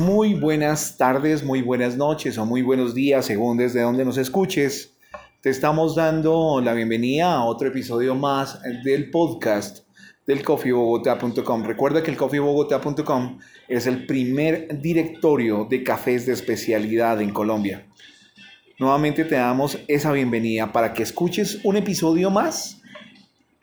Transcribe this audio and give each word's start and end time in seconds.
Muy 0.00 0.32
buenas 0.32 0.96
tardes, 0.96 1.44
muy 1.44 1.60
buenas 1.60 1.98
noches 1.98 2.38
o 2.38 2.46
muy 2.46 2.62
buenos 2.62 2.94
días, 2.94 3.26
según 3.26 3.58
desde 3.58 3.82
donde 3.82 4.06
nos 4.06 4.16
escuches. 4.16 4.94
Te 5.42 5.50
estamos 5.50 5.94
dando 5.96 6.62
la 6.62 6.72
bienvenida 6.72 7.34
a 7.34 7.44
otro 7.44 7.68
episodio 7.68 8.14
más 8.14 8.58
del 8.84 9.10
podcast 9.10 9.86
del 10.26 10.42
coffeebogotá.com. 10.42 11.64
Recuerda 11.64 12.02
que 12.02 12.10
el 12.10 12.16
coffeebogotá.com 12.16 13.38
es 13.68 13.86
el 13.86 14.06
primer 14.06 14.80
directorio 14.80 15.66
de 15.68 15.84
cafés 15.84 16.24
de 16.24 16.32
especialidad 16.32 17.20
en 17.20 17.30
Colombia. 17.30 17.86
Nuevamente 18.78 19.26
te 19.26 19.34
damos 19.34 19.78
esa 19.88 20.10
bienvenida 20.12 20.72
para 20.72 20.94
que 20.94 21.02
escuches 21.02 21.60
un 21.64 21.76
episodio 21.76 22.30
más. 22.30 22.80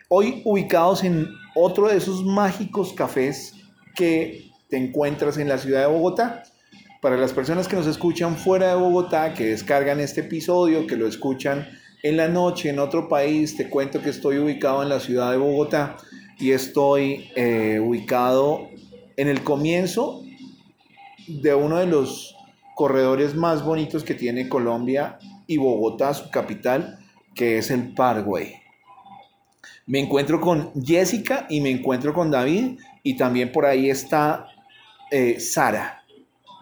Hoy 0.09 0.43
ubicados 0.46 1.04
en 1.04 1.27
otro 1.55 1.88
de 1.88 1.98
esos 1.98 2.23
mágicos 2.23 2.93
cafés 2.93 3.55
que 3.96 4.49
te 4.70 4.78
encuentras 4.78 5.38
en 5.38 5.50
la 5.50 5.58
ciudad 5.58 5.82
de 5.82 5.88
Bogotá. 5.88 6.44
Para 7.02 7.18
las 7.18 7.34
personas 7.34 7.68
que 7.68 7.75
nos 7.75 7.88
escuchan 7.88 8.38
fuera 8.38 8.70
de 8.70 8.76
Bogotá, 8.76 9.34
que 9.34 9.48
descargan 9.48 10.00
este 10.00 10.21
episodio, 10.21 10.86
que 10.86 10.96
lo 10.96 11.07
escuchan 11.07 11.68
en 12.04 12.18
la 12.18 12.28
noche 12.28 12.70
en 12.70 12.79
otro 12.79 13.10
país, 13.10 13.57
te 13.57 13.70
cuento 13.70 14.02
que 14.02 14.10
estoy 14.10 14.38
ubicado 14.38 14.84
en 14.84 14.90
la 14.90 15.00
ciudad 15.00 15.32
de 15.32 15.38
Bogotá 15.38 15.98
y 16.38 16.52
estoy 16.52 17.29
eh, 17.36 17.79
ubicado 17.84 18.70
en 19.18 19.28
el 19.28 19.43
comienzo 19.43 20.24
de 21.28 21.54
uno 21.54 21.78
de 21.78 21.86
los 21.86 22.36
corredores 22.76 23.36
más 23.36 23.64
bonitos 23.64 24.04
que 24.04 24.14
tiene 24.14 24.48
Colombia 24.48 25.20
y 25.48 25.57
Bogotá, 25.57 26.14
su 26.14 26.29
capital, 26.29 27.00
que 27.36 27.57
es 27.57 27.71
el 27.71 27.93
Parkway. 27.93 28.54
Me 29.86 30.00
encuentro 30.00 30.40
con 30.40 30.71
Jessica 30.84 31.48
y 31.50 31.62
me 31.62 31.71
encuentro 31.71 32.14
con 32.14 32.30
David 32.30 32.78
y 33.04 33.17
también 33.17 33.52
por 33.52 33.66
ahí 33.66 33.90
está 33.90 34.48
eh, 35.12 35.40
Sara. 35.40 36.04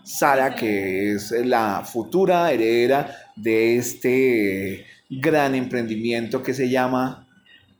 Sara, 0.04 0.56
que 0.56 1.14
es 1.14 1.32
la 1.32 1.84
futura 1.84 2.52
heredera 2.52 3.14
de 3.36 3.78
este 3.78 4.86
gran 5.10 5.56
emprendimiento 5.56 6.42
que 6.42 6.54
se 6.54 6.70
llama 6.70 7.28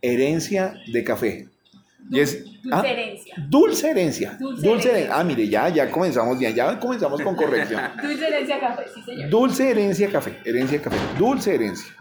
Herencia 0.02 0.76
de 0.92 1.04
Café. 1.04 1.48
dulce, 2.10 2.44
¿ah? 2.72 2.84
herencia. 2.86 3.36
Dulce 3.48 3.90
herencia. 3.92 4.38
Dulce, 4.40 4.90
herencia. 4.90 5.16
Ah, 5.16 5.24
mire, 5.24 5.48
ya, 5.48 5.70
ya 5.70 5.90
comenzamos 5.90 6.38
bien, 6.38 6.54
ya 6.54 6.78
comenzamos 6.80 7.22
con 7.22 7.36
corrección. 7.36 7.82
dulce 8.02 8.28
herencia 8.28 8.60
café, 8.60 8.84
sí 8.94 9.02
señor. 9.04 9.30
Dulce 9.30 9.70
herencia 9.70 10.10
café, 10.10 10.38
herencia 10.46 10.82
café, 10.82 10.98
dulce 11.18 11.56
herencia. 11.56 11.94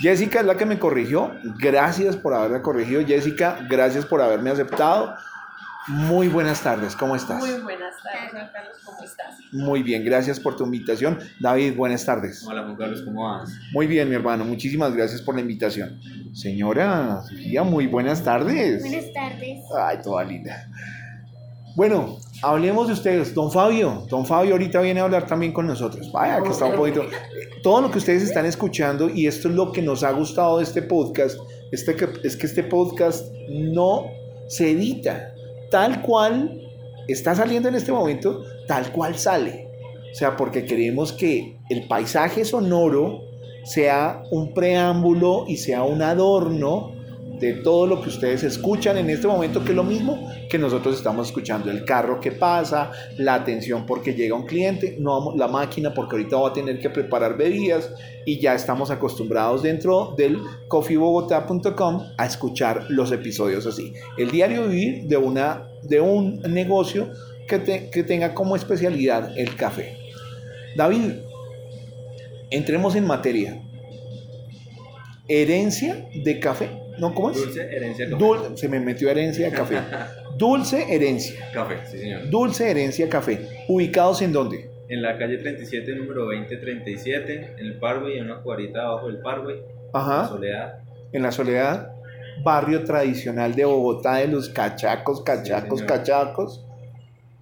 Jessica 0.00 0.40
es 0.40 0.46
la 0.46 0.56
que 0.56 0.66
me 0.66 0.78
corrigió. 0.78 1.32
Gracias 1.58 2.16
por 2.16 2.34
haberme 2.34 2.62
corregido. 2.62 3.04
Jessica, 3.06 3.58
gracias 3.68 4.04
por 4.06 4.20
haberme 4.20 4.50
aceptado. 4.50 5.14
Muy 5.86 6.28
buenas 6.28 6.62
tardes, 6.62 6.96
¿cómo 6.96 7.14
estás? 7.14 7.40
Muy 7.40 7.60
buenas 7.60 7.94
tardes, 8.02 8.50
Carlos, 8.50 8.78
¿cómo 8.86 9.02
estás? 9.02 9.34
Muy 9.52 9.82
bien, 9.82 10.02
gracias 10.02 10.40
por 10.40 10.56
tu 10.56 10.64
invitación. 10.64 11.18
David, 11.40 11.76
buenas 11.76 12.06
tardes. 12.06 12.42
Hola, 12.46 12.62
Juan 12.62 12.76
Carlos, 12.76 13.02
¿cómo 13.02 13.24
vas? 13.24 13.50
Muy 13.74 13.86
bien, 13.86 14.08
mi 14.08 14.14
hermano, 14.14 14.46
muchísimas 14.46 14.94
gracias 14.94 15.20
por 15.20 15.34
la 15.34 15.42
invitación. 15.42 16.00
Señora 16.32 17.20
Sofía, 17.28 17.64
muy 17.64 17.86
buenas 17.86 18.22
tardes. 18.22 18.80
Buenas 18.80 19.12
tardes. 19.12 19.58
Ay, 19.78 19.98
toda 20.02 20.24
linda. 20.24 20.66
Bueno, 21.76 22.16
hablemos 22.40 22.86
de 22.86 22.94
ustedes. 22.94 23.34
Don 23.34 23.52
Fabio, 23.52 24.06
don 24.08 24.24
Fabio 24.24 24.52
ahorita 24.52 24.80
viene 24.80 25.00
a 25.00 25.04
hablar 25.04 25.26
también 25.26 25.52
con 25.52 25.66
nosotros. 25.66 26.10
Vaya, 26.12 26.42
que 26.42 26.48
está 26.48 26.64
un 26.64 26.76
poquito... 26.76 27.04
Todo 27.62 27.82
lo 27.82 27.90
que 27.90 27.98
ustedes 27.98 28.22
están 28.22 28.46
escuchando, 28.46 29.10
y 29.10 29.26
esto 29.26 29.48
es 29.48 29.54
lo 29.54 29.70
que 29.70 29.82
nos 29.82 30.02
ha 30.02 30.12
gustado 30.12 30.58
de 30.58 30.64
este 30.64 30.80
podcast, 30.80 31.38
este 31.72 31.94
es 32.22 32.36
que 32.36 32.46
este 32.46 32.62
podcast 32.62 33.26
no 33.50 34.06
se 34.48 34.70
edita 34.70 35.33
tal 35.70 36.02
cual 36.02 36.60
está 37.08 37.34
saliendo 37.34 37.68
en 37.68 37.74
este 37.74 37.92
momento, 37.92 38.42
tal 38.66 38.92
cual 38.92 39.16
sale. 39.16 39.68
O 40.12 40.14
sea, 40.14 40.36
porque 40.36 40.64
queremos 40.64 41.12
que 41.12 41.58
el 41.68 41.88
paisaje 41.88 42.44
sonoro 42.44 43.22
sea 43.64 44.22
un 44.30 44.54
preámbulo 44.54 45.44
y 45.48 45.56
sea 45.56 45.82
un 45.82 46.02
adorno 46.02 46.93
de 47.44 47.52
todo 47.54 47.86
lo 47.86 48.00
que 48.00 48.08
ustedes 48.08 48.42
escuchan 48.42 48.96
en 48.96 49.10
este 49.10 49.26
momento, 49.26 49.62
que 49.62 49.70
es 49.70 49.76
lo 49.76 49.84
mismo 49.84 50.30
que 50.48 50.58
nosotros 50.58 50.96
estamos 50.96 51.26
escuchando, 51.26 51.70
el 51.70 51.84
carro 51.84 52.18
que 52.18 52.32
pasa, 52.32 52.90
la 53.18 53.34
atención 53.34 53.84
porque 53.84 54.14
llega 54.14 54.34
un 54.34 54.46
cliente, 54.46 54.96
no 54.98 55.34
la 55.36 55.46
máquina 55.46 55.92
porque 55.92 56.16
ahorita 56.16 56.36
va 56.38 56.48
a 56.48 56.52
tener 56.54 56.80
que 56.80 56.88
preparar 56.88 57.36
bebidas 57.36 57.90
y 58.24 58.40
ya 58.40 58.54
estamos 58.54 58.90
acostumbrados 58.90 59.62
dentro 59.62 60.14
del 60.16 60.38
coffeebogotá.com 60.68 62.02
a 62.16 62.26
escuchar 62.26 62.86
los 62.88 63.12
episodios 63.12 63.66
así. 63.66 63.92
El 64.16 64.30
diario 64.30 64.66
vivir 64.66 65.06
de, 65.06 65.18
una, 65.18 65.68
de 65.82 66.00
un 66.00 66.40
negocio 66.42 67.10
que, 67.46 67.90
que 67.90 68.02
tenga 68.04 68.32
como 68.32 68.56
especialidad 68.56 69.36
el 69.36 69.54
café. 69.54 69.98
David, 70.76 71.12
entremos 72.50 72.96
en 72.96 73.06
materia. 73.06 73.60
Herencia 75.28 76.08
de 76.14 76.40
café. 76.40 76.83
¿No? 76.98 77.14
¿Cómo 77.14 77.30
es? 77.30 77.36
Dulce 77.36 77.62
herencia 77.76 78.08
café. 78.10 78.56
se 78.56 78.68
me 78.68 78.80
metió 78.80 79.10
herencia 79.10 79.50
café. 79.52 79.78
Dulce 80.38 80.94
herencia. 80.94 81.50
Café, 81.52 81.76
sí, 81.90 81.98
señor. 81.98 82.28
Dulce 82.30 82.70
herencia 82.70 83.08
café. 83.08 83.64
¿Ubicados 83.68 84.20
en 84.22 84.32
dónde? 84.32 84.70
En 84.88 85.00
la 85.02 85.16
calle 85.18 85.38
37, 85.38 85.94
número 85.96 86.24
2037, 86.24 87.54
en 87.58 87.66
el 87.66 87.78
Parway, 87.78 88.18
en 88.18 88.24
una 88.30 88.40
cuadrita 88.42 88.82
abajo 88.82 89.06
del 89.08 89.18
Parway. 89.18 89.56
Ajá. 89.92 90.12
En 90.14 90.20
la 90.22 90.28
Soledad. 90.28 90.78
En 91.12 91.22
la 91.22 91.32
Soledad, 91.32 91.92
barrio 92.42 92.84
tradicional 92.84 93.54
de 93.54 93.64
Bogotá, 93.64 94.16
de 94.16 94.28
los 94.28 94.48
cachacos, 94.50 95.22
cachacos, 95.22 95.80
Sí, 95.80 95.86
cachacos. 95.86 96.66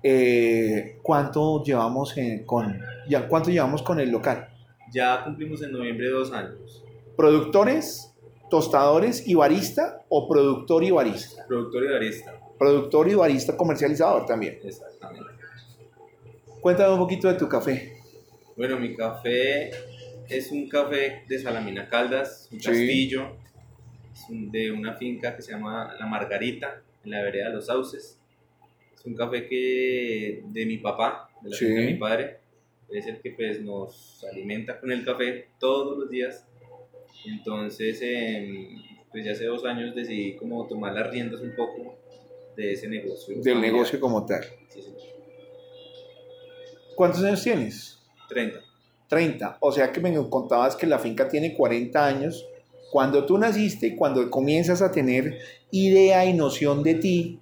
Eh, 0.02 0.98
¿Cuánto 1.02 1.62
llevamos 1.64 2.16
en- 2.16 2.44
con 2.44 2.80
ya 3.08 3.26
cuánto 3.28 3.50
llevamos 3.50 3.82
con 3.82 4.00
el 4.00 4.10
local? 4.10 4.48
Ya 4.92 5.22
cumplimos 5.24 5.62
en 5.62 5.72
noviembre 5.72 6.08
dos 6.10 6.32
años. 6.32 6.84
¿Productores, 7.16 8.11
tostadores 8.52 9.26
y 9.26 9.34
barista 9.34 10.04
o 10.10 10.28
productor 10.28 10.84
y 10.84 10.90
barista? 10.90 11.46
Productor 11.48 11.84
y 11.84 11.88
barista. 11.88 12.38
Productor 12.58 13.08
y 13.08 13.14
barista 13.14 13.56
comercializador 13.56 14.26
también. 14.26 14.58
Exactamente. 14.62 15.24
Cuéntame 16.60 16.92
un 16.92 16.98
poquito 16.98 17.28
de 17.28 17.34
tu 17.38 17.48
café. 17.48 17.94
Bueno, 18.54 18.78
mi 18.78 18.94
café 18.94 19.70
es 20.28 20.52
un 20.52 20.68
café 20.68 21.22
de 21.26 21.38
Salamina 21.38 21.88
Caldas, 21.88 22.50
un 22.52 22.60
Sí. 22.60 22.66
castillo. 22.68 23.22
Es 24.12 24.28
un- 24.28 24.52
de 24.52 24.70
una 24.70 24.92
finca 24.96 25.34
que 25.34 25.40
se 25.40 25.52
llama 25.52 25.94
La 25.98 26.04
Margarita, 26.04 26.82
en 27.04 27.10
la 27.10 27.22
vereda 27.22 27.48
de 27.48 27.54
los 27.54 27.64
Sauces. 27.66 28.20
Es 28.94 29.06
un 29.06 29.14
café 29.14 29.48
que 29.48 30.42
de 30.44 30.66
mi 30.66 30.76
papá, 30.76 31.30
de 31.40 31.48
la 31.48 31.56
Sí. 31.56 31.64
finca 31.64 31.80
de 31.80 31.86
mi 31.86 31.94
padre. 31.94 32.36
Es 32.90 33.06
el 33.06 33.18
que 33.22 33.30
pues, 33.30 33.62
nos 33.62 34.22
alimenta 34.30 34.78
con 34.78 34.92
el 34.92 35.06
café 35.06 35.48
todos 35.58 35.96
los 35.98 36.10
días. 36.10 36.46
Entonces, 37.26 37.98
em, 38.02 38.82
pues 39.10 39.24
ya 39.24 39.32
hace 39.32 39.44
dos 39.46 39.64
años 39.64 39.94
decidí 39.94 40.36
como 40.36 40.66
tomar 40.66 40.94
las 40.94 41.10
riendas 41.10 41.40
un 41.40 41.54
poco 41.54 41.96
de 42.56 42.72
ese 42.72 42.88
negocio. 42.88 43.34
Del 43.36 43.42
familiar. 43.54 43.72
negocio 43.72 44.00
como 44.00 44.24
tal. 44.26 44.42
Sí, 44.68 44.82
señor. 44.82 45.00
¿Cuántos 46.94 47.22
años 47.24 47.42
tienes? 47.42 47.98
30. 48.28 48.60
30. 49.08 49.58
O 49.60 49.72
sea 49.72 49.92
que 49.92 50.00
me 50.00 50.14
contabas 50.28 50.76
que 50.76 50.86
la 50.86 50.98
finca 50.98 51.28
tiene 51.28 51.54
40 51.54 52.06
años. 52.06 52.46
Cuando 52.90 53.24
tú 53.24 53.38
naciste 53.38 53.88
y 53.88 53.96
cuando 53.96 54.28
comienzas 54.30 54.82
a 54.82 54.92
tener 54.92 55.38
idea 55.70 56.24
y 56.26 56.34
noción 56.34 56.82
de 56.82 56.94
ti, 56.96 57.38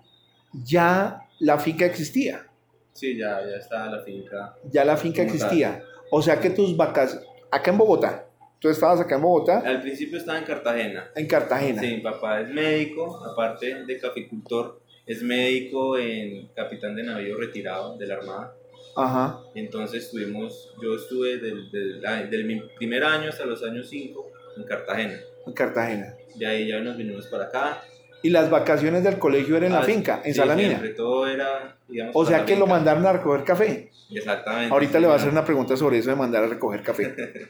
ya 0.64 1.28
la 1.40 1.58
finca 1.58 1.86
existía. 1.86 2.46
Sí, 2.92 3.16
ya, 3.16 3.40
ya 3.48 3.56
está 3.56 3.86
la 3.90 4.02
finca. 4.02 4.54
Ya 4.70 4.84
la 4.84 4.96
finca 4.96 5.22
Como 5.24 5.28
tal. 5.28 5.36
existía. 5.36 5.82
O 6.12 6.22
sea 6.22 6.40
que 6.40 6.50
tus 6.50 6.76
vacas, 6.76 7.20
acá 7.50 7.70
en 7.70 7.78
Bogotá, 7.78 8.26
tú 8.60 8.68
estabas 8.68 9.00
acá 9.00 9.16
en 9.16 9.22
Bogotá, 9.22 9.58
Al 9.64 9.80
principio 9.82 10.18
estaba 10.18 10.38
en 10.38 10.44
Cartagena. 10.44 11.10
en 11.14 11.26
Cartagena. 11.26 11.80
Sí, 11.80 11.88
mi 11.96 12.00
papá 12.00 12.40
es 12.42 12.48
médico, 12.50 13.24
aparte 13.24 13.84
de 13.84 13.98
caficultor, 13.98 14.80
es 15.06 15.22
médico 15.22 15.98
en 15.98 16.48
capitán 16.54 16.94
de 16.94 17.02
navío 17.02 17.36
retirado 17.38 17.96
de 17.96 18.06
la 18.06 18.14
Armada. 18.14 18.54
Ajá. 18.96 19.38
Entonces 19.54 20.04
estuvimos, 20.04 20.74
yo 20.82 20.94
estuve 20.96 21.38
del, 21.38 21.70
del, 21.70 22.30
del 22.30 22.44
mi 22.44 22.60
primer 22.76 23.04
año 23.04 23.28
hasta 23.30 23.44
los 23.46 23.62
años 23.62 23.88
5 23.88 24.30
en 24.58 24.64
Cartagena. 24.64 25.18
En 25.46 25.52
Cartagena. 25.52 26.14
De 26.34 26.46
ahí 26.46 26.68
ya 26.68 26.80
nos 26.80 26.96
vinimos 26.96 27.26
para 27.28 27.44
acá. 27.44 27.80
Y 28.22 28.28
las 28.30 28.50
vacaciones 28.50 29.02
del 29.02 29.18
colegio 29.18 29.56
eran 29.56 29.68
en 29.68 29.72
la 29.72 29.80
Ah, 29.80 29.84
finca, 29.84 30.20
en 30.24 30.34
sí, 30.34 30.38
Salamina. 30.40 30.68
siempre, 30.68 30.90
todo 30.90 31.26
era, 31.26 31.76
digamos, 31.88 32.14
O 32.14 32.26
sea 32.26 32.44
que 32.44 32.54
lo 32.56 32.66
mandaron 32.66 33.06
a 33.06 33.12
recoger 33.14 33.44
café. 33.44 33.90
Exactamente. 34.10 34.72
Ahorita 34.74 34.92
sí, 34.94 35.00
le 35.00 35.06
voy 35.06 35.14
a 35.14 35.16
hacer 35.16 35.30
una 35.30 35.44
pregunta 35.44 35.76
sobre 35.76 35.98
eso 35.98 36.10
de 36.10 36.16
mandar 36.16 36.44
a 36.44 36.48
recoger 36.48 36.82
café. 36.82 37.14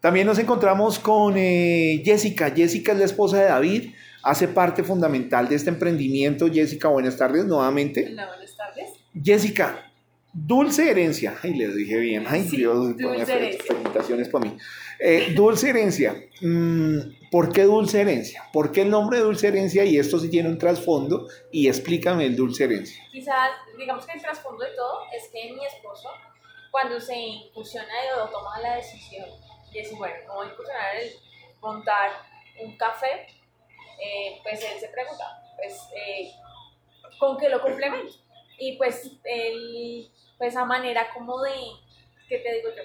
También 0.00 0.26
nos 0.26 0.38
encontramos 0.38 0.98
con 0.98 1.34
eh, 1.36 2.02
Jessica. 2.04 2.50
Jessica 2.50 2.92
es 2.92 2.98
la 2.98 3.04
esposa 3.04 3.38
de 3.38 3.44
David, 3.44 3.94
hace 4.22 4.48
parte 4.48 4.82
fundamental 4.82 5.48
de 5.48 5.56
este 5.56 5.70
emprendimiento. 5.70 6.50
Jessica, 6.50 6.88
buenas 6.88 7.16
tardes 7.16 7.44
nuevamente. 7.44 8.08
Hola, 8.10 8.28
buenas 8.28 8.56
tardes. 8.56 8.90
Jessica, 9.22 9.90
Dulce 10.32 10.88
herencia. 10.88 11.36
Ay, 11.42 11.54
le 11.54 11.66
dije 11.74 11.96
bien. 11.98 12.24
Ay, 12.28 12.46
Sí, 12.48 12.58
Dios, 12.58 12.96
dulce 12.96 13.32
herencia. 13.32 13.64
felicitaciones 13.66 14.28
para 14.28 14.44
mí. 14.44 14.56
Eh, 15.00 15.32
dulce 15.34 15.70
herencia. 15.70 16.14
Mm, 16.40 16.98
¿Por 17.32 17.52
qué 17.52 17.64
dulce 17.64 18.00
herencia? 18.00 18.44
¿Por 18.52 18.70
qué 18.70 18.82
el 18.82 18.90
nombre 18.90 19.18
de 19.18 19.24
dulce 19.24 19.48
herencia? 19.48 19.84
Y 19.84 19.98
esto 19.98 20.20
sí 20.20 20.30
tiene 20.30 20.48
un 20.48 20.56
trasfondo. 20.56 21.26
Y 21.50 21.66
explícame 21.66 22.26
el 22.26 22.36
dulce 22.36 22.64
herencia. 22.64 23.02
Quizás, 23.10 23.50
digamos 23.76 24.06
que 24.06 24.12
el 24.12 24.22
trasfondo 24.22 24.62
de 24.64 24.70
todo 24.76 25.00
es 25.16 25.28
que 25.32 25.52
mi 25.52 25.64
esposo, 25.66 26.08
cuando 26.70 27.00
se 27.00 27.18
incursiona 27.18 27.88
o 28.24 28.28
toma 28.28 28.60
la 28.62 28.76
decisión 28.76 29.26
de 29.72 29.80
decir, 29.80 29.96
bueno, 29.96 30.14
a 30.40 30.46
incursionar 30.46 30.96
en 30.96 31.12
montar 31.60 32.10
un 32.62 32.76
café, 32.76 33.26
eh, 34.02 34.38
pues 34.42 34.62
él 34.62 34.78
se 34.80 34.88
pregunta, 34.88 35.42
pues, 35.56 35.88
eh, 35.96 36.32
¿con 37.18 37.36
qué 37.36 37.48
lo 37.48 37.60
complemento? 37.60 38.14
Y 38.58 38.76
pues 38.76 39.10
él, 39.24 40.10
pues 40.38 40.56
a 40.56 40.64
manera 40.64 41.08
como 41.14 41.40
de, 41.42 41.52
¿qué 42.28 42.38
te 42.38 42.54
digo 42.54 42.68
yo? 42.70 42.82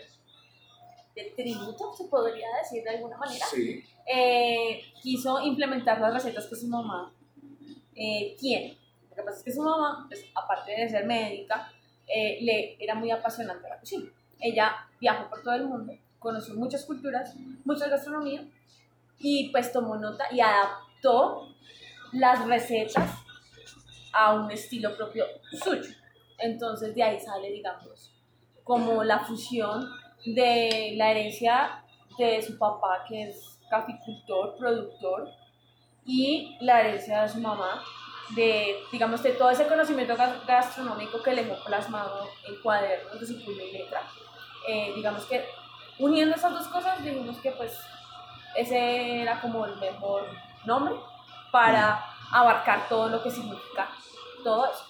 De 1.15 1.31
tributo, 1.31 1.93
se 1.93 2.05
podría 2.05 2.47
decir 2.61 2.83
de 2.83 2.89
alguna 2.89 3.17
manera. 3.17 3.45
Sí. 3.45 3.83
eh, 4.05 4.81
quiso 5.01 5.41
implementar 5.41 5.99
las 5.99 6.13
recetas 6.13 6.45
que 6.47 6.55
su 6.55 6.67
mamá 6.67 7.13
eh, 7.95 8.35
tiene. 8.39 8.77
Lo 9.09 9.15
que 9.15 9.23
pasa 9.23 9.37
es 9.39 9.43
que 9.43 9.51
su 9.53 9.61
mamá, 9.61 10.05
pues, 10.07 10.25
aparte 10.35 10.71
de 10.71 10.89
ser 10.89 11.05
médica, 11.05 11.71
eh, 12.07 12.37
le 12.41 12.77
era 12.83 12.95
muy 12.95 13.09
apasionante 13.11 13.67
la 13.67 13.79
cocina. 13.79 14.11
Ella 14.39 14.87
viajó 14.99 15.29
por 15.29 15.41
todo 15.41 15.55
el 15.55 15.65
mundo, 15.65 15.93
conoció 16.25 16.55
muchas 16.55 16.83
culturas, 16.85 17.33
mucha 17.63 17.87
gastronomía 17.87 18.43
y 19.19 19.49
pues 19.51 19.71
tomó 19.71 19.95
nota 19.95 20.25
y 20.31 20.39
adaptó 20.41 21.47
las 22.13 22.45
recetas 22.47 23.09
a 24.11 24.33
un 24.33 24.49
estilo 24.51 24.95
propio 24.97 25.23
suyo. 25.63 25.89
Entonces 26.39 26.95
de 26.95 27.03
ahí 27.03 27.19
sale, 27.19 27.51
digamos, 27.51 28.11
como 28.63 29.03
la 29.03 29.19
fusión 29.19 29.87
de 30.25 30.93
la 30.95 31.11
herencia 31.11 31.83
de 32.17 32.41
su 32.41 32.57
papá, 32.57 33.05
que 33.07 33.29
es 33.29 33.59
caficultor, 33.69 34.57
productor, 34.57 35.29
y 36.05 36.57
la 36.61 36.81
herencia 36.81 37.21
de 37.23 37.29
su 37.29 37.39
mamá, 37.39 37.83
de, 38.35 38.75
digamos, 38.91 39.21
de 39.21 39.31
todo 39.33 39.49
ese 39.51 39.67
conocimiento 39.67 40.15
gas- 40.15 40.45
gastronómico 40.47 41.21
que 41.21 41.33
le 41.33 41.43
dejó 41.45 41.63
plasmado 41.65 42.27
en 42.47 42.55
cuadernos 42.63 43.19
de 43.19 43.25
su 43.27 43.43
puño 43.43 43.61
y 43.61 43.71
letra. 43.73 44.01
Eh, 44.67 44.93
digamos 44.95 45.25
que 45.25 45.43
uniendo 45.99 46.35
esas 46.35 46.51
dos 46.53 46.67
cosas, 46.67 47.03
dijimos 47.03 47.37
que 47.37 47.51
pues 47.51 47.71
ese 48.57 49.21
era 49.21 49.41
como 49.41 49.65
el 49.65 49.75
mejor 49.77 50.27
nombre 50.65 50.95
para 51.51 52.03
abarcar 52.31 52.87
todo 52.89 53.09
lo 53.09 53.21
que 53.23 53.31
significa 53.31 53.89
todo 54.43 54.65
eso. 54.65 54.83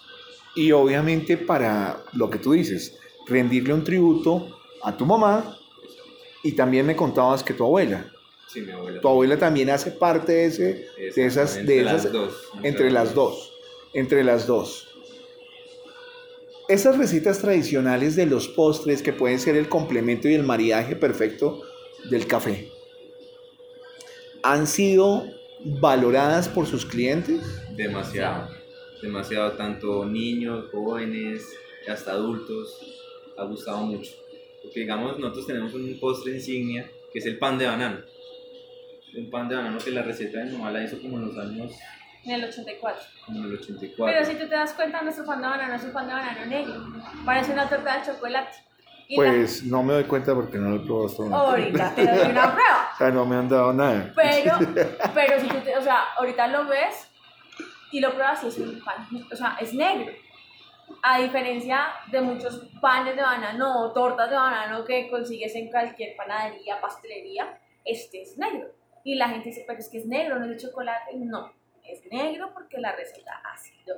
Y 0.54 0.72
obviamente 0.72 1.36
para 1.36 1.98
lo 2.12 2.30
que 2.30 2.38
tú 2.38 2.52
dices, 2.52 2.98
rendirle 3.26 3.74
un 3.74 3.84
tributo 3.84 4.58
a 4.82 4.96
tu 4.96 5.04
mamá. 5.04 5.56
Y 6.42 6.52
también 6.52 6.86
me 6.86 6.94
contabas 6.94 7.42
que 7.42 7.54
tu 7.54 7.64
abuela. 7.64 8.06
Sí, 8.46 8.60
mi 8.60 8.70
abuela. 8.72 9.00
Tu 9.00 9.08
abuela 9.08 9.36
también 9.36 9.68
hace 9.70 9.90
parte 9.90 10.32
de 10.32 10.46
ese, 10.46 10.88
de 11.14 11.26
esas, 11.26 11.56
Entre 11.56 11.74
de 11.76 11.82
las 11.82 12.00
esas, 12.02 12.12
dos. 12.12 12.34
entre 12.62 12.90
las 12.90 13.14
dos, 13.14 13.52
entre 13.92 14.22
las 14.24 14.46
dos. 14.46 14.88
Esas 16.68 16.98
recetas 16.98 17.38
tradicionales 17.38 18.16
de 18.16 18.26
los 18.26 18.48
postres 18.48 19.00
que 19.00 19.12
pueden 19.12 19.38
ser 19.38 19.54
el 19.54 19.68
complemento 19.68 20.28
y 20.28 20.34
el 20.34 20.42
maridaje 20.42 20.96
perfecto 20.96 21.62
del 22.10 22.26
café, 22.26 22.72
¿han 24.42 24.66
sido 24.66 25.24
valoradas 25.64 26.48
por 26.48 26.66
sus 26.66 26.84
clientes? 26.84 27.40
Demasiado. 27.76 28.48
Demasiado. 29.00 29.52
Tanto 29.52 30.04
niños, 30.06 30.66
jóvenes, 30.72 31.56
hasta 31.88 32.12
adultos. 32.12 32.80
Ha 33.38 33.44
gustado 33.44 33.78
mucho. 33.86 34.10
Porque 34.60 34.80
digamos, 34.80 35.20
nosotros 35.20 35.46
tenemos 35.46 35.72
un 35.72 35.96
postre 36.00 36.34
insignia 36.34 36.90
que 37.12 37.20
es 37.20 37.26
el 37.26 37.38
pan 37.38 37.58
de 37.58 37.66
banano. 37.66 38.00
Un 39.16 39.30
pan 39.30 39.48
de 39.48 39.54
banano 39.54 39.78
que 39.78 39.92
la 39.92 40.02
receta 40.02 40.40
de 40.40 40.46
mi 40.46 40.52
mamá 40.52 40.72
la 40.72 40.82
hizo 40.82 41.00
como 41.00 41.16
en 41.18 41.26
los 41.26 41.38
años, 41.38 41.72
En 42.26 42.32
el 42.32 42.44
84. 42.44 43.02
como 43.24 43.38
en 43.38 43.44
el 43.44 43.50
Pero 43.50 43.62
84. 43.62 44.24
si 44.26 44.34
tú 44.34 44.48
te 44.48 44.54
das 44.54 44.72
cuenta, 44.74 45.00
nuestro 45.02 45.24
pan 45.24 45.40
de 45.40 45.46
banano 45.48 45.74
es 45.74 45.84
un 45.84 45.92
pan 45.92 46.06
de 46.08 46.12
banano 46.14 46.46
negro. 46.46 46.74
Parece 47.24 47.52
una 47.52 47.68
torta 47.68 47.98
de 48.00 48.06
chocolate. 48.06 48.50
Y 49.08 49.16
la- 49.16 49.28
Pues 49.30 49.62
no 49.64 49.82
me 49.84 49.92
doy 49.94 50.04
cuenta 50.04 50.34
porque 50.34 50.58
no 50.58 50.70
lo 50.70 50.76
he 50.76 50.80
probado 50.86 51.06
hasta 51.06 51.22
ahora. 51.22 51.36
ahorita 51.36 51.94
te 51.94 52.02
doy 52.06 52.30
una 52.30 52.52
prueba. 52.52 52.90
O 52.92 52.96
sea, 52.98 53.10
no 53.10 53.24
me 53.26 53.36
han 53.36 53.48
dado 53.48 53.72
nada. 53.72 54.12
Pero, 54.16 54.52
pero 55.14 55.40
si 55.40 55.46
tú, 55.48 55.58
te- 55.60 55.76
o 55.76 55.80
sea, 55.82 56.02
ahorita 56.18 56.48
lo 56.48 56.66
ves 56.66 57.08
y 57.92 58.00
lo 58.00 58.10
pruebas 58.12 58.42
y 58.42 58.48
es 58.48 58.58
un 58.58 58.82
pan, 58.84 59.06
o 59.32 59.36
sea, 59.36 59.56
es 59.60 59.72
negro. 59.72 60.12
A 61.02 61.18
diferencia 61.20 61.86
de 62.10 62.20
muchos 62.20 62.68
panes 62.80 63.14
de 63.16 63.22
banano 63.22 63.80
o 63.82 63.92
tortas 63.92 64.28
de 64.30 64.36
banano 64.36 64.84
que 64.84 65.08
consigues 65.08 65.54
en 65.54 65.70
cualquier 65.70 66.16
panadería, 66.16 66.80
pastelería, 66.80 67.58
este 67.84 68.22
es 68.22 68.36
negro. 68.38 68.68
Y 69.04 69.14
la 69.14 69.28
gente 69.28 69.50
dice, 69.50 69.64
pero 69.66 69.78
es 69.78 69.88
que 69.88 69.98
es 69.98 70.06
negro, 70.06 70.36
no 70.40 70.46
es 70.46 70.50
de 70.50 70.68
chocolate. 70.68 71.12
No, 71.14 71.52
es 71.90 72.00
negro 72.10 72.50
porque 72.54 72.78
la 72.78 72.94
receta 72.94 73.32
así 73.54 73.72
lo, 73.86 73.94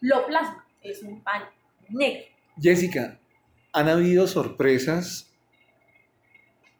lo 0.00 0.26
plasma. 0.26 0.66
Es 0.82 1.02
un 1.02 1.20
pan 1.22 1.42
negro. 1.88 2.24
Jessica, 2.60 3.18
¿han 3.72 3.88
habido 3.88 4.26
sorpresas? 4.26 5.30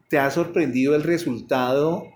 ¿Te 0.08 0.18
ha 0.18 0.30
sorprendido 0.30 0.94
el 0.94 1.02
resultado 1.02 2.12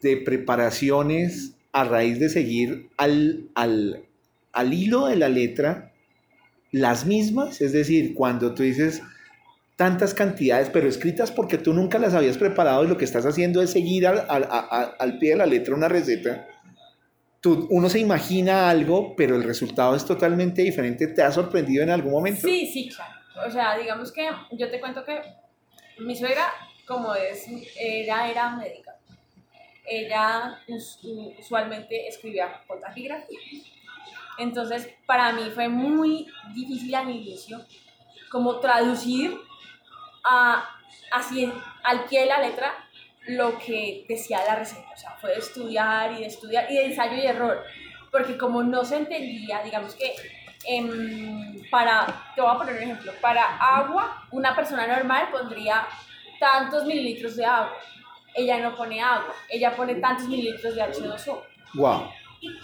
de 0.00 0.16
preparaciones 0.18 1.54
a 1.72 1.84
raíz 1.84 2.18
de 2.20 2.28
seguir 2.28 2.88
al, 2.96 3.48
al, 3.54 4.04
al 4.52 4.72
hilo 4.72 5.06
de 5.06 5.16
la 5.16 5.28
letra 5.28 5.92
las 6.70 7.04
mismas? 7.04 7.60
Es 7.60 7.72
decir, 7.72 8.14
cuando 8.14 8.54
tú 8.54 8.62
dices 8.62 9.02
tantas 9.74 10.14
cantidades, 10.14 10.70
pero 10.70 10.88
escritas 10.88 11.30
porque 11.32 11.58
tú 11.58 11.74
nunca 11.74 11.98
las 11.98 12.14
habías 12.14 12.38
preparado 12.38 12.84
y 12.84 12.88
lo 12.88 12.96
que 12.96 13.04
estás 13.04 13.26
haciendo 13.26 13.60
es 13.60 13.70
seguir 13.70 14.06
al, 14.06 14.24
al- 14.28 15.18
pie 15.18 15.30
de 15.30 15.36
la 15.36 15.46
letra 15.46 15.74
una 15.74 15.88
receta. 15.88 16.46
Uno 17.52 17.88
se 17.88 17.98
imagina 18.00 18.68
algo, 18.70 19.14
pero 19.16 19.36
el 19.36 19.42
resultado 19.44 19.94
es 19.96 20.04
totalmente 20.04 20.62
diferente. 20.62 21.06
¿Te 21.08 21.22
ha 21.22 21.30
sorprendido 21.32 21.82
en 21.82 21.90
algún 21.90 22.12
momento? 22.12 22.46
Sí, 22.46 22.66
sí, 22.72 22.88
claro. 22.88 23.14
O 23.46 23.50
sea, 23.50 23.76
digamos 23.78 24.12
que 24.12 24.28
yo 24.52 24.70
te 24.70 24.80
cuento 24.80 25.04
que 25.04 25.20
mi 25.98 26.16
suegra, 26.16 26.52
como 26.86 27.14
es, 27.14 27.46
ella 27.78 28.30
era 28.30 28.50
médica. 28.56 28.92
Ella 29.88 30.58
us- 30.68 30.98
usualmente 31.38 32.08
escribía 32.08 32.62
con 32.66 32.80
taquigrafía. 32.80 33.38
Entonces, 34.38 34.88
para 35.06 35.32
mí 35.32 35.50
fue 35.54 35.68
muy 35.68 36.26
difícil 36.54 36.94
al 36.94 37.08
inicio 37.10 37.64
como 38.30 38.58
traducir 38.60 39.36
a, 40.24 40.68
así 41.12 41.50
al 41.84 42.04
pie 42.04 42.20
de 42.22 42.26
la 42.26 42.40
letra 42.40 42.74
lo 43.28 43.58
que 43.58 44.04
decía 44.08 44.44
la 44.46 44.56
receta. 44.56 44.88
O 44.92 44.96
sea, 44.96 45.10
fue 45.20 45.30
de 45.30 45.38
estudiar 45.38 46.12
y 46.12 46.20
de 46.20 46.26
estudiar 46.26 46.70
y 46.70 46.74
de 46.74 46.86
ensayo 46.86 47.16
y 47.16 47.26
error. 47.26 47.64
Porque 48.10 48.36
como 48.38 48.62
no 48.62 48.84
se 48.84 48.96
entendía, 48.96 49.62
digamos 49.62 49.94
que 49.94 50.14
em, 50.64 51.60
para, 51.70 52.32
te 52.34 52.40
voy 52.40 52.50
a 52.50 52.58
poner 52.58 52.76
un 52.76 52.82
ejemplo, 52.82 53.12
para 53.20 53.56
agua, 53.56 54.26
una 54.30 54.54
persona 54.54 54.86
normal 54.86 55.28
pondría 55.30 55.86
tantos 56.38 56.84
mililitros 56.84 57.36
de 57.36 57.44
agua. 57.44 57.76
Ella 58.34 58.58
no 58.58 58.76
pone 58.76 59.00
agua, 59.00 59.34
ella 59.48 59.74
pone 59.74 59.96
tantos 59.96 60.28
mililitros 60.28 60.74
de 60.74 60.82
H2O. 60.82 61.42
Wow. 61.74 62.10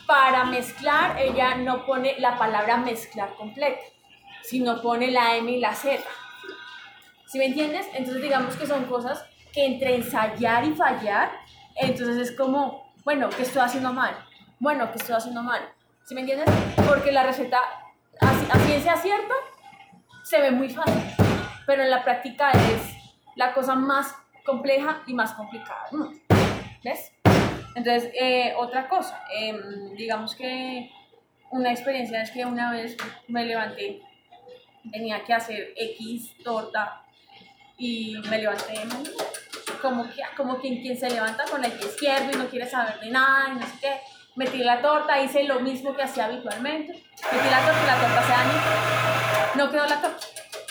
Para 0.07 0.45
mezclar, 0.45 1.19
ella 1.19 1.55
no 1.57 1.85
pone 1.85 2.15
la 2.19 2.39
palabra 2.39 2.77
mezclar 2.77 3.35
completa, 3.35 3.81
sino 4.43 4.81
pone 4.81 5.11
la 5.11 5.37
M 5.37 5.51
y 5.51 5.61
la 5.61 5.75
Z. 5.75 6.03
¿Sí 7.27 7.39
me 7.39 7.47
entiendes? 7.47 7.87
Entonces 7.95 8.23
digamos 8.23 8.55
que 8.57 8.67
son 8.67 8.85
cosas 8.85 9.25
que 9.53 9.67
entre 9.67 9.97
ensayar 9.97 10.65
y 10.65 10.75
fallar, 10.75 11.31
entonces 11.77 12.17
es 12.17 12.37
como, 12.37 12.93
bueno, 13.05 13.29
¿qué 13.31 13.43
estoy 13.43 13.63
haciendo 13.63 13.93
mal? 13.93 14.17
Bueno, 14.59 14.91
¿qué 14.91 14.99
estoy 14.99 15.15
haciendo 15.15 15.43
mal? 15.43 15.61
¿Sí 16.05 16.15
me 16.15 16.23
entiendes? 16.23 16.49
Porque 16.87 17.13
la 17.13 17.25
receta, 17.25 17.59
a, 18.21 18.31
a 18.31 18.59
ciencia 18.61 18.97
cierta, 18.97 19.35
se 20.23 20.41
ve 20.41 20.51
muy 20.51 20.69
fácil, 20.69 21.03
pero 21.67 21.83
en 21.83 21.91
la 21.91 22.03
práctica 22.05 22.51
es 22.51 22.97
la 23.37 23.53
cosa 23.53 23.75
más 23.75 24.15
compleja 24.45 25.03
y 25.07 25.15
más 25.15 25.33
complicada. 25.33 25.89
¿Ves? 26.85 27.13
Entonces, 27.75 28.11
eh, 28.19 28.55
otra 28.57 28.89
cosa, 28.89 29.23
em, 29.35 29.95
digamos 29.95 30.35
que 30.35 30.91
una 31.51 31.71
experiencia 31.71 32.23
es 32.23 32.31
que 32.31 32.45
una 32.45 32.73
vez 32.73 32.97
me 33.29 33.45
levanté, 33.45 34.03
tenía 34.91 35.25
que 35.25 35.33
hacer 35.33 35.73
X 35.77 36.37
torta 36.43 37.05
y 37.79 38.17
me 38.29 38.39
levanté 38.39 38.75
como, 39.83 40.05
que, 40.09 40.23
como 40.37 40.59
quien, 40.59 40.81
quien 40.81 40.99
se 40.99 41.11
levanta 41.11 41.45
con 41.51 41.63
el 41.65 41.73
pie 41.73 41.87
izquierdo 41.89 42.31
y 42.33 42.37
no 42.37 42.47
quiere 42.49 42.69
saber 42.71 42.99
de 43.01 43.11
nada 43.11 43.49
y 43.51 43.59
no 43.59 43.67
sé 43.67 43.73
qué. 43.81 44.01
Metí 44.37 44.59
la 44.65 44.81
torta, 44.81 45.21
hice 45.21 45.45
lo 45.45 45.61
mismo 45.61 45.95
que 45.95 46.03
hacía 46.05 46.25
habitualmente. 46.25 46.93
Metí 46.95 47.51
la 47.51 47.61
torta 47.61 47.81
y 47.83 47.87
la 47.87 47.97
torta 48.01 48.23
se 48.23 48.33
dañó. 48.33 48.53
No 49.57 49.71
quedó 49.71 49.87
la 49.87 50.01
torta. 50.01 50.27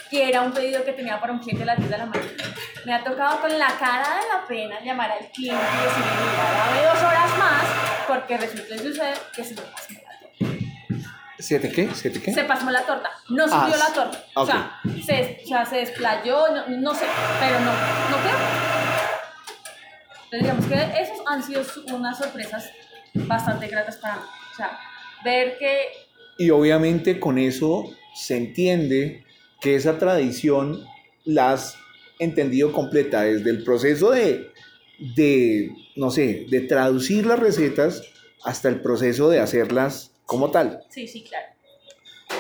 Y 0.10 0.20
era 0.22 0.42
un 0.42 0.52
pedido 0.52 0.84
que 0.84 0.94
tenía 0.94 1.20
para 1.22 1.32
un 1.34 1.40
cliente 1.40 1.64
a 1.64 1.68
las 1.68 1.78
10 1.78 1.90
de 1.92 1.98
la 2.00 2.06
mañana. 2.08 2.32
Me 2.86 2.94
ha 2.96 3.04
tocado 3.04 3.40
con 3.42 3.60
la 3.60 3.68
cara 3.78 4.16
de 4.22 4.28
la 4.28 4.46
pena 4.48 4.80
llamar 4.82 5.12
al 5.12 5.28
cliente 5.32 5.62
y 5.62 5.84
decirle, 5.86 6.12
mira, 6.20 6.66
dame 6.66 6.86
dos 6.88 7.04
horas 7.04 7.38
más 7.38 7.64
porque 8.08 8.38
resulta 8.38 8.76
y 8.76 8.80
sucede 8.80 9.14
que 9.36 9.44
se 9.44 9.54
me 9.56 9.62
pasó 9.62 9.94
la 9.94 10.20
torta. 10.20 10.46
¿Se 11.40 11.60
te 11.60 11.72
qué? 11.72 11.94
¿Se 11.96 12.10
te 12.10 12.22
qué? 12.22 12.34
Se 12.34 12.44
pasó 12.44 12.70
la 12.72 12.82
torta, 12.82 13.10
no 13.30 13.46
Ah, 13.46 13.48
subió 13.48 13.78
la 13.78 13.86
s- 13.86 13.94
torta. 13.94 14.24
O, 14.36 14.46
sea, 14.46 14.80
se, 15.06 15.42
o 15.44 15.48
sea, 15.48 15.66
se 15.66 15.76
desplayó, 15.78 16.48
no, 16.50 16.68
no 16.68 16.94
sé, 16.96 17.06
pero 17.40 17.60
no, 17.60 17.72
no 17.72 18.18
quedó. 18.24 18.81
Entonces, 20.32 20.42
digamos 20.42 20.66
que 20.68 21.02
esos 21.02 21.26
han 21.28 21.44
sido 21.44 21.62
unas 21.96 22.18
sorpresas 22.18 22.70
bastante 23.14 23.68
gratas 23.68 23.98
para 23.98 24.16
mí. 24.16 24.22
O 24.54 24.56
sea, 24.56 24.80
ver 25.26 25.58
que 25.58 25.78
Y 26.38 26.50
obviamente 26.50 27.20
con 27.20 27.38
eso 27.38 27.90
se 28.16 28.38
entiende 28.38 29.26
que 29.60 29.76
esa 29.76 29.98
tradición 29.98 30.86
la 31.26 31.52
has 31.52 31.76
entendido 32.20 32.72
completa 32.72 33.24
desde 33.24 33.50
el 33.50 33.64
proceso 33.64 34.12
de, 34.12 34.52
de, 35.16 35.72
no 35.96 36.12
sé, 36.12 36.46
de 36.50 36.62
traducir 36.62 37.26
las 37.26 37.40
recetas 37.40 38.04
hasta 38.44 38.70
el 38.70 38.82
proceso 38.82 39.30
de 39.30 39.40
hacerlas 39.40 40.14
como 40.26 40.50
tal. 40.50 40.84
Sí, 40.90 41.08
sí, 41.08 41.24
claro. 41.24 41.48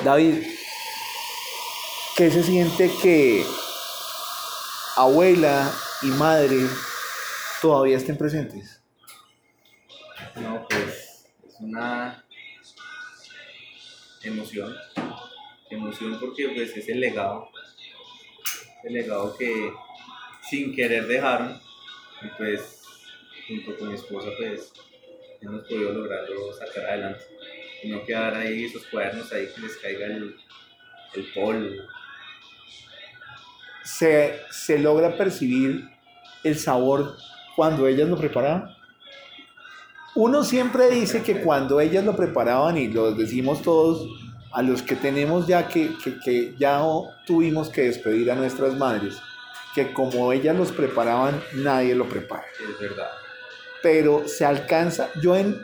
David, 0.06 0.36
¿qué 2.16 2.32
se 2.32 2.42
siente 2.44 2.90
que 3.02 3.44
abuela 4.96 5.72
y 6.02 6.08
madre 6.08 6.58
todavía 7.62 7.98
estén 7.98 8.18
presentes? 8.18 8.82
No, 10.36 10.66
pues 10.68 11.28
es 11.48 11.56
una 11.60 12.26
emoción. 14.24 14.76
Emoción 15.70 16.20
porque 16.20 16.50
pues 16.50 16.76
es 16.76 16.90
el 16.90 17.00
legado. 17.00 17.50
El 18.84 18.94
legado 18.94 19.38
que 19.38 19.72
sin 20.50 20.76
querer 20.76 21.08
dejaron. 21.08 21.62
Y 22.22 22.28
pues 22.38 22.82
junto 23.48 23.78
con 23.78 23.90
mi 23.90 23.96
esposa 23.96 24.30
pues 24.38 24.74
hemos 25.42 25.62
podido 25.64 25.94
lograrlo 25.94 26.54
sacar 26.54 26.86
adelante. 26.86 27.24
Y 27.84 27.90
no 27.90 28.04
quedar 28.04 28.36
ahí 28.36 28.66
esos 28.66 28.86
cuadernos 28.88 29.32
ahí 29.32 29.48
que 29.54 29.62
les 29.62 29.78
caiga 29.78 30.08
el, 30.08 30.36
el 31.14 31.34
polvo. 31.34 31.84
¿Se, 33.84 34.40
se 34.52 34.78
logra 34.78 35.18
percibir 35.18 35.90
el 36.44 36.58
sabor 36.58 37.18
cuando 37.56 37.88
ellas 37.88 38.10
lo 38.10 38.18
preparaban? 38.18 38.76
Uno 40.16 40.44
siempre 40.44 40.90
dice 40.90 41.24
que 41.24 41.42
cuando 41.42 41.80
ellas 41.80 42.04
lo 42.04 42.16
preparaban, 42.16 42.78
y 42.78 42.88
lo 42.88 43.14
decimos 43.14 43.62
todos, 43.62 44.08
a 44.52 44.62
los 44.62 44.82
que 44.82 44.96
tenemos 44.96 45.48
ya 45.48 45.68
que, 45.68 45.92
que, 46.04 46.20
que 46.20 46.54
ya 46.60 46.82
tuvimos 47.26 47.70
que 47.70 47.84
despedir 47.84 48.30
a 48.30 48.36
nuestras 48.36 48.76
madres, 48.76 49.18
que 49.74 49.94
como 49.94 50.34
ellas 50.34 50.56
los 50.58 50.72
preparaban, 50.72 51.42
nadie 51.56 51.96
lo 51.96 52.08
prepara. 52.10 52.44
Es 52.70 52.80
verdad. 52.80 53.08
Pero 53.82 54.28
se 54.28 54.46
alcanza, 54.46 55.10
yo 55.22 55.36
en, 55.36 55.56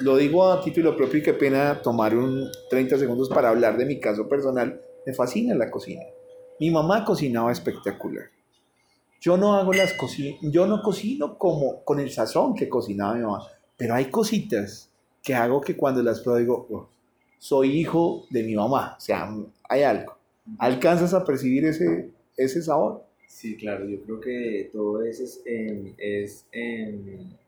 lo 0.00 0.16
digo 0.16 0.50
a 0.50 0.62
título 0.62 0.96
propio 0.96 1.20
y 1.20 1.22
qué 1.22 1.32
pena 1.32 1.80
tomar 1.82 2.14
un 2.14 2.50
30 2.68 2.98
segundos 2.98 3.28
para 3.28 3.48
hablar 3.48 3.76
de 3.78 3.86
mi 3.86 3.98
caso 3.98 4.28
personal, 4.28 4.80
me 5.06 5.14
fascina 5.14 5.54
la 5.54 5.70
cocina. 5.70 6.02
Mi 6.58 6.70
mamá 6.70 7.04
cocinaba 7.04 7.50
espectacular. 7.50 8.26
Yo 9.20 9.36
no 9.36 9.54
hago 9.54 9.72
las 9.72 9.92
cocinas, 9.92 10.40
yo 10.42 10.66
no 10.66 10.82
cocino 10.82 11.36
como 11.36 11.84
con 11.84 12.00
el 12.00 12.10
sazón 12.10 12.54
que 12.54 12.68
cocinaba 12.68 13.14
mi 13.14 13.22
mamá, 13.22 13.46
pero 13.76 13.94
hay 13.94 14.06
cositas 14.06 14.90
que 15.22 15.34
hago 15.34 15.60
que 15.60 15.76
cuando 15.76 16.02
las 16.02 16.20
pruebo 16.20 16.38
digo, 16.38 16.66
"Oh, 16.70 16.88
soy 17.38 17.78
hijo 17.78 18.24
de 18.30 18.42
mi 18.42 18.54
mamá, 18.54 18.96
o 18.96 19.00
sea, 19.00 19.28
hay 19.68 19.82
algo. 19.82 20.16
¿Alcanzas 20.58 21.14
a 21.14 21.24
percibir 21.24 21.64
ese, 21.66 22.10
ese 22.36 22.62
sabor? 22.62 23.04
Sí, 23.28 23.56
claro, 23.56 23.86
yo 23.88 24.00
creo 24.02 24.20
que 24.20 24.70
todo 24.72 25.02
eso 25.04 25.22
es, 25.24 25.42
es 25.98 26.46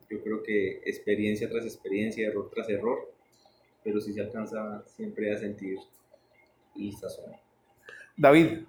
yo 0.08 0.22
creo 0.22 0.42
que 0.42 0.82
experiencia 0.84 1.48
tras 1.48 1.64
experiencia, 1.64 2.28
error 2.28 2.50
tras 2.54 2.68
error, 2.68 2.98
pero 3.82 4.00
sí 4.00 4.12
se 4.12 4.20
alcanza 4.20 4.84
siempre 4.86 5.34
a 5.34 5.38
sentir 5.38 5.78
el 6.76 6.92
sazón. 6.92 7.32
David, 8.16 8.64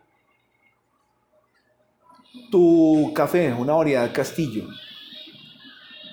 tu 2.52 3.12
café, 3.14 3.54
una 3.54 3.74
variedad 3.74 4.12
Castillo, 4.14 4.68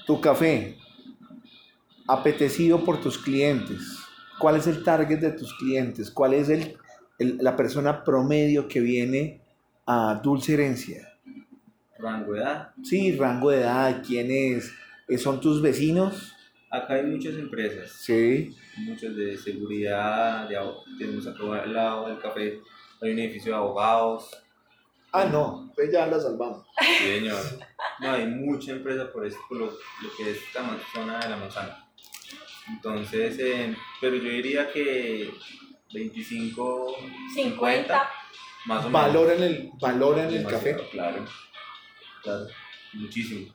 tu 0.07 0.21
café, 0.21 0.77
apetecido 2.07 2.85
por 2.85 3.01
tus 3.01 3.19
clientes, 3.19 3.81
¿cuál 4.39 4.57
es 4.57 4.67
el 4.67 4.83
target 4.83 5.19
de 5.21 5.33
tus 5.33 5.55
clientes? 5.55 6.11
¿Cuál 6.11 6.35
es 6.35 6.49
el, 6.49 6.77
el- 7.19 7.39
la 7.41 7.57
persona 7.57 8.03
promedio 8.05 8.69
que 8.69 8.81
viene 8.81 9.41
a 9.87 10.21
Dulce 10.23 10.55
Herencia? 10.55 11.07
Rango 11.99 12.33
de 12.33 12.41
edad. 12.41 12.71
Sí, 12.83 13.17
rango 13.17 13.51
de 13.51 13.61
edad, 13.61 14.03
¿quiénes 14.07 14.73
son 15.19 15.41
tus 15.41 15.61
vecinos? 15.61 16.35
Acá 16.71 16.95
hay 16.95 17.05
muchas 17.07 17.35
empresas, 17.35 17.91
Sí, 17.91 18.55
muchas 18.79 19.15
de 19.17 19.37
seguridad, 19.37 20.49
de, 20.49 20.57
tenemos 20.99 21.27
acá 21.27 21.63
al 21.65 21.73
lado 21.75 22.09
del 22.09 22.19
café, 22.19 22.61
hay 23.03 23.11
un 23.11 23.19
edificio 23.19 23.51
de 23.53 23.59
abogados, 23.59 24.31
Ah, 25.13 25.25
no, 25.25 25.73
pues 25.75 25.91
ya 25.93 26.07
la 26.07 26.21
salvamos. 26.21 26.67
sí, 26.81 27.05
señor. 27.05 27.41
No, 27.99 28.13
hay 28.13 28.27
mucha 28.27 28.73
empresa 28.73 29.11
por, 29.13 29.27
esto, 29.27 29.41
por 29.49 29.59
lo, 29.59 29.67
lo 29.67 30.17
que 30.17 30.31
es 30.31 30.39
esta 30.39 30.63
man- 30.63 30.81
zona 30.95 31.19
de 31.19 31.29
la 31.29 31.37
manzana. 31.37 31.87
Entonces, 32.69 33.37
eh, 33.39 33.77
pero 34.01 34.17
yo 34.17 34.31
diría 34.31 34.71
que 34.73 35.33
25, 35.93 36.97
50. 37.35 38.11
más 38.67 38.85
o 38.85 38.91
menos. 38.91 39.31
El, 39.43 39.71
valoran 39.81 40.33
el 40.33 40.47
café. 40.47 40.77
Claro, 40.93 41.25
claro, 42.23 42.47
muchísimo. 42.93 43.53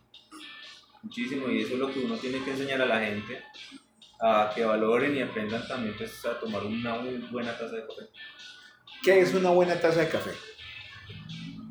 Muchísimo, 1.02 1.48
y 1.50 1.62
eso 1.62 1.74
es 1.76 1.80
lo 1.80 1.94
que 1.94 2.00
uno 2.00 2.16
tiene 2.18 2.44
que 2.44 2.52
enseñar 2.52 2.82
a 2.82 2.86
la 2.88 3.00
gente, 3.00 3.42
a 4.20 4.52
que 4.54 4.66
valoren 4.66 5.16
y 5.16 5.22
aprendan 5.22 5.66
también 5.68 5.96
pues, 5.96 6.26
a 6.26 6.40
tomar 6.40 6.64
una 6.64 6.96
muy 6.96 7.18
buena 7.32 7.58
taza 7.58 7.76
de 7.76 7.86
café. 7.88 8.02
¿Qué 9.04 9.20
es 9.22 9.34
una 9.36 9.52
buena 9.52 9.80
taza 9.80 10.02
de 10.02 10.10
café? 10.10 10.32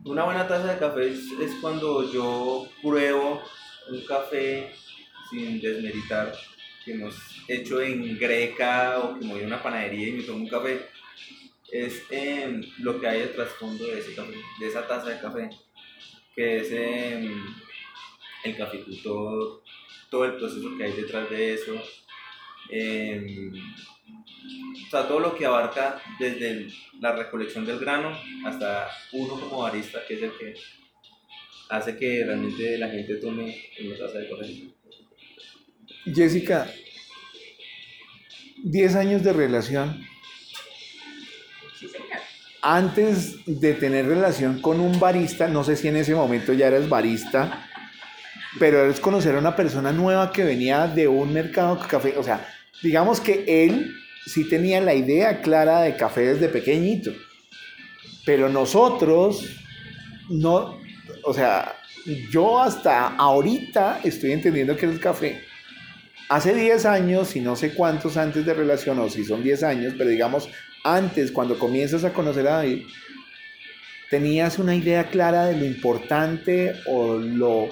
Una 0.05 0.25
buena 0.25 0.47
taza 0.47 0.75
de 0.75 0.79
café 0.79 1.09
es, 1.09 1.33
es 1.41 1.55
cuando 1.63 2.13
yo 2.13 2.69
pruebo 2.83 3.43
un 3.89 4.05
café 4.05 4.71
sin 5.31 5.63
desmeritar, 5.63 6.31
que 6.85 6.93
hemos 6.93 7.15
hecho 7.49 7.81
en 7.81 8.19
greca 8.19 8.99
o 8.99 9.19
que 9.19 9.25
me 9.25 9.33
voy 9.33 9.45
a 9.45 9.47
una 9.47 9.63
panadería 9.63 10.09
y 10.09 10.13
me 10.13 10.23
tomo 10.25 10.45
un 10.45 10.49
café. 10.49 10.91
Es 11.73 12.03
lo 12.81 13.01
que 13.01 13.09
hay 13.09 13.21
de 13.21 13.27
trasfondo 13.29 13.87
de 13.87 14.01
ese 14.01 14.15
café, 14.15 14.35
de 14.61 14.67
esa 14.67 14.87
taza 14.87 15.09
de 15.09 15.21
café, 15.21 15.49
que 16.35 16.59
es 16.59 16.71
el 18.45 18.57
caficultor, 18.59 19.63
todo 20.11 20.27
el 20.27 20.35
proceso 20.37 20.69
que 20.77 20.85
hay 20.85 20.93
detrás 20.93 21.31
de 21.31 21.55
eso. 21.55 21.83
Em, 22.71 23.53
o 24.87 24.91
sea, 24.91 25.07
todo 25.09 25.21
lo 25.21 25.37
que 25.37 25.47
abarca 25.47 26.01
desde 26.19 26.51
el- 26.51 26.75
la 27.01 27.13
recolección 27.17 27.65
del 27.67 27.79
grano 27.79 28.17
hasta 28.47 28.89
uno 29.13 29.39
como 29.41 29.63
barista, 29.63 30.01
que 30.07 30.15
es 30.15 30.23
el 30.23 30.33
que 30.39 30.55
hace 31.71 31.97
que 31.97 32.25
realmente 32.25 32.77
la 32.79 32.89
gente 32.89 33.17
tome 33.17 33.57
una 33.85 33.97
taza 33.99 34.19
de 34.19 34.29
café. 34.29 34.65
Jessica, 36.15 36.71
10 38.63 38.95
años 38.97 39.23
de 39.23 39.33
relación. 39.33 40.05
Sí, 41.79 41.89
señor. 41.89 42.09
Antes 42.63 43.45
de 43.47 43.75
tener 43.75 44.07
relación 44.07 44.61
con 44.61 44.81
un 44.81 44.99
barista, 44.99 45.49
no 45.49 45.65
sé 45.65 45.77
si 45.77 45.89
en 45.89 45.97
ese 45.97 46.15
momento 46.15 46.53
ya 46.53 46.69
eras 46.69 46.89
barista, 46.89 47.69
pero 48.59 48.85
eres 48.85 49.01
conocer 49.01 49.35
a 49.35 49.39
una 49.39 49.57
persona 49.57 49.93
nueva 49.93 50.33
que 50.33 50.45
venía 50.45 50.87
de 50.87 51.09
un 51.09 51.33
mercado 51.33 51.77
de 51.77 51.87
café. 51.87 52.15
O 52.17 52.23
sea, 52.23 52.47
digamos 52.83 53.21
que 53.21 53.45
él 53.47 53.95
sí 54.27 54.49
tenía 54.49 54.81
la 54.81 54.95
idea 54.95 55.41
clara 55.41 55.83
de 55.83 55.97
café 55.97 56.35
desde 56.35 56.49
pequeñito, 56.49 57.13
pero 58.25 58.49
nosotros 58.49 59.45
no, 60.29 60.79
o 61.25 61.35
sea, 61.35 61.75
yo 62.31 62.61
hasta 62.61 63.09
ahorita 63.09 64.01
estoy 64.05 64.33
entendiendo 64.33 64.77
que 64.77 64.87
es 64.87 64.93
el 64.93 65.01
café. 65.01 65.43
Hace 66.29 66.55
10 66.55 66.87
años, 66.87 67.37
y 67.37 67.41
no 67.41 67.55
sé 67.55 67.75
cuántos 67.75 68.17
antes 68.17 68.47
de 68.47 68.55
relación, 68.55 68.99
o 68.99 69.11
si 69.11 69.25
son 69.25 69.43
10 69.43 69.63
años, 69.63 69.95
pero 69.97 70.09
digamos 70.09 70.49
antes, 70.85 71.33
cuando 71.33 71.59
comienzas 71.59 72.05
a 72.05 72.13
conocer 72.13 72.47
a 72.47 72.57
David, 72.57 72.83
¿tenías 74.11 74.59
una 74.59 74.75
idea 74.75 75.09
clara 75.09 75.47
de 75.47 75.57
lo 75.57 75.65
importante 75.65 76.75
o 76.87 77.17
lo, 77.17 77.69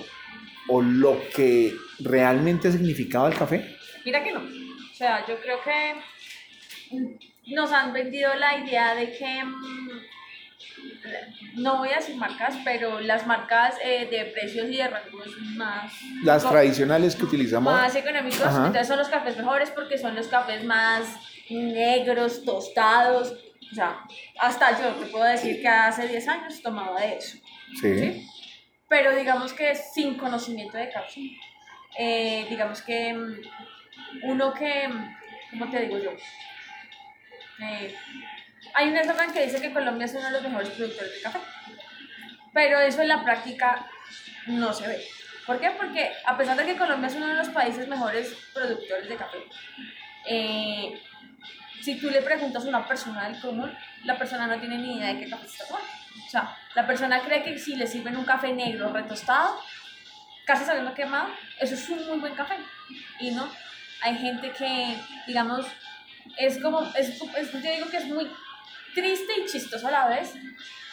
o 0.68 0.82
lo 0.82 1.20
que 1.34 1.74
realmente 2.00 2.70
significaba 2.72 3.28
el 3.28 3.36
café? 3.36 3.76
Mira 4.04 4.22
que 4.22 4.32
no. 4.32 4.40
O 4.40 4.94
sea, 4.94 5.26
yo 5.26 5.40
creo 5.40 5.58
que 5.62 5.94
nos 7.46 7.72
han 7.72 7.92
vendido 7.92 8.34
la 8.34 8.58
idea 8.58 8.94
de 8.94 9.12
que, 9.12 9.44
mm, 9.44 10.00
no 11.56 11.78
voy 11.78 11.90
a 11.90 11.96
decir 11.96 12.16
marcas, 12.16 12.56
pero 12.64 13.00
las 13.00 13.26
marcas 13.26 13.74
eh, 13.84 14.06
de 14.10 14.26
precios 14.26 14.68
y 14.68 14.76
de 14.76 14.88
rangos 14.88 15.28
más... 15.56 15.92
Las 16.22 16.48
tradicionales 16.48 17.16
que 17.16 17.24
utilizamos. 17.24 17.72
más 17.72 17.94
económicos, 17.96 18.42
Ajá. 18.42 18.58
entonces 18.58 18.86
son 18.86 18.98
los 18.98 19.08
cafés 19.08 19.36
mejores 19.36 19.70
porque 19.70 19.98
son 19.98 20.14
los 20.14 20.28
cafés 20.28 20.64
más 20.64 21.06
negros, 21.50 22.44
tostados. 22.44 23.34
O 23.70 23.74
sea, 23.74 24.00
hasta 24.38 24.78
yo 24.80 24.88
te 24.94 25.06
puedo 25.06 25.24
decir 25.24 25.60
que 25.60 25.68
hace 25.68 26.06
10 26.06 26.28
años 26.28 26.62
tomaba 26.62 27.00
de 27.00 27.16
eso. 27.16 27.38
Sí. 27.80 27.98
¿sí? 27.98 28.28
Pero 28.92 29.16
digamos 29.16 29.54
que 29.54 29.74
sin 29.74 30.18
conocimiento 30.18 30.76
de 30.76 30.90
cápsula. 30.90 31.30
Eh, 31.96 32.44
digamos 32.50 32.82
que 32.82 33.14
mm, 33.14 33.40
uno 34.24 34.52
que, 34.52 34.86
mm, 34.86 35.16
¿cómo 35.48 35.70
te 35.70 35.80
digo 35.80 35.98
yo? 35.98 36.10
Eh, 37.60 37.96
hay 38.74 38.88
un 38.90 38.96
eslogan 38.98 39.32
que 39.32 39.46
dice 39.46 39.62
que 39.62 39.72
Colombia 39.72 40.04
es 40.04 40.12
uno 40.12 40.26
de 40.26 40.32
los 40.32 40.42
mejores 40.42 40.68
productores 40.68 41.10
de 41.10 41.22
café, 41.22 41.38
pero 42.52 42.80
eso 42.80 43.00
en 43.00 43.08
la 43.08 43.24
práctica 43.24 43.86
no 44.48 44.74
se 44.74 44.86
ve. 44.86 45.02
¿Por 45.46 45.58
qué? 45.58 45.70
Porque 45.70 46.12
a 46.26 46.36
pesar 46.36 46.58
de 46.58 46.66
que 46.66 46.76
Colombia 46.76 47.08
es 47.08 47.14
uno 47.14 47.28
de 47.28 47.34
los 47.34 47.48
países 47.48 47.88
mejores 47.88 48.36
productores 48.52 49.08
de 49.08 49.16
café, 49.16 49.38
eh, 50.28 51.00
si 51.80 51.98
tú 51.98 52.10
le 52.10 52.20
preguntas 52.20 52.62
a 52.62 52.68
una 52.68 52.86
persona 52.86 53.26
del 53.30 53.40
común, 53.40 53.74
la 54.04 54.18
persona 54.18 54.46
no 54.46 54.60
tiene 54.60 54.76
ni 54.76 54.98
idea 54.98 55.14
de 55.14 55.20
qué 55.20 55.30
café 55.30 55.46
está 55.46 55.66
tomando. 55.66 56.01
O 56.26 56.30
sea, 56.30 56.56
la 56.74 56.86
persona 56.86 57.20
cree 57.20 57.42
que 57.42 57.58
si 57.58 57.76
le 57.76 57.86
sirven 57.86 58.16
un 58.16 58.24
café 58.24 58.52
negro 58.52 58.92
retostado, 58.92 59.60
casi 60.44 60.64
sabiendo 60.64 60.94
quemado, 60.94 61.28
eso 61.60 61.74
es 61.74 61.88
un 61.88 62.06
muy 62.06 62.18
buen 62.18 62.34
café. 62.34 62.56
Y 63.20 63.30
no, 63.30 63.50
hay 64.02 64.16
gente 64.16 64.50
que, 64.50 64.96
digamos, 65.26 65.66
es 66.38 66.60
como, 66.60 66.82
es, 66.94 67.20
es, 67.36 67.52
yo 67.52 67.58
digo 67.58 67.90
que 67.90 67.98
es 67.98 68.06
muy 68.06 68.30
triste 68.94 69.32
y 69.40 69.46
chistoso 69.46 69.88
a 69.88 69.90
la 69.90 70.08
vez 70.08 70.34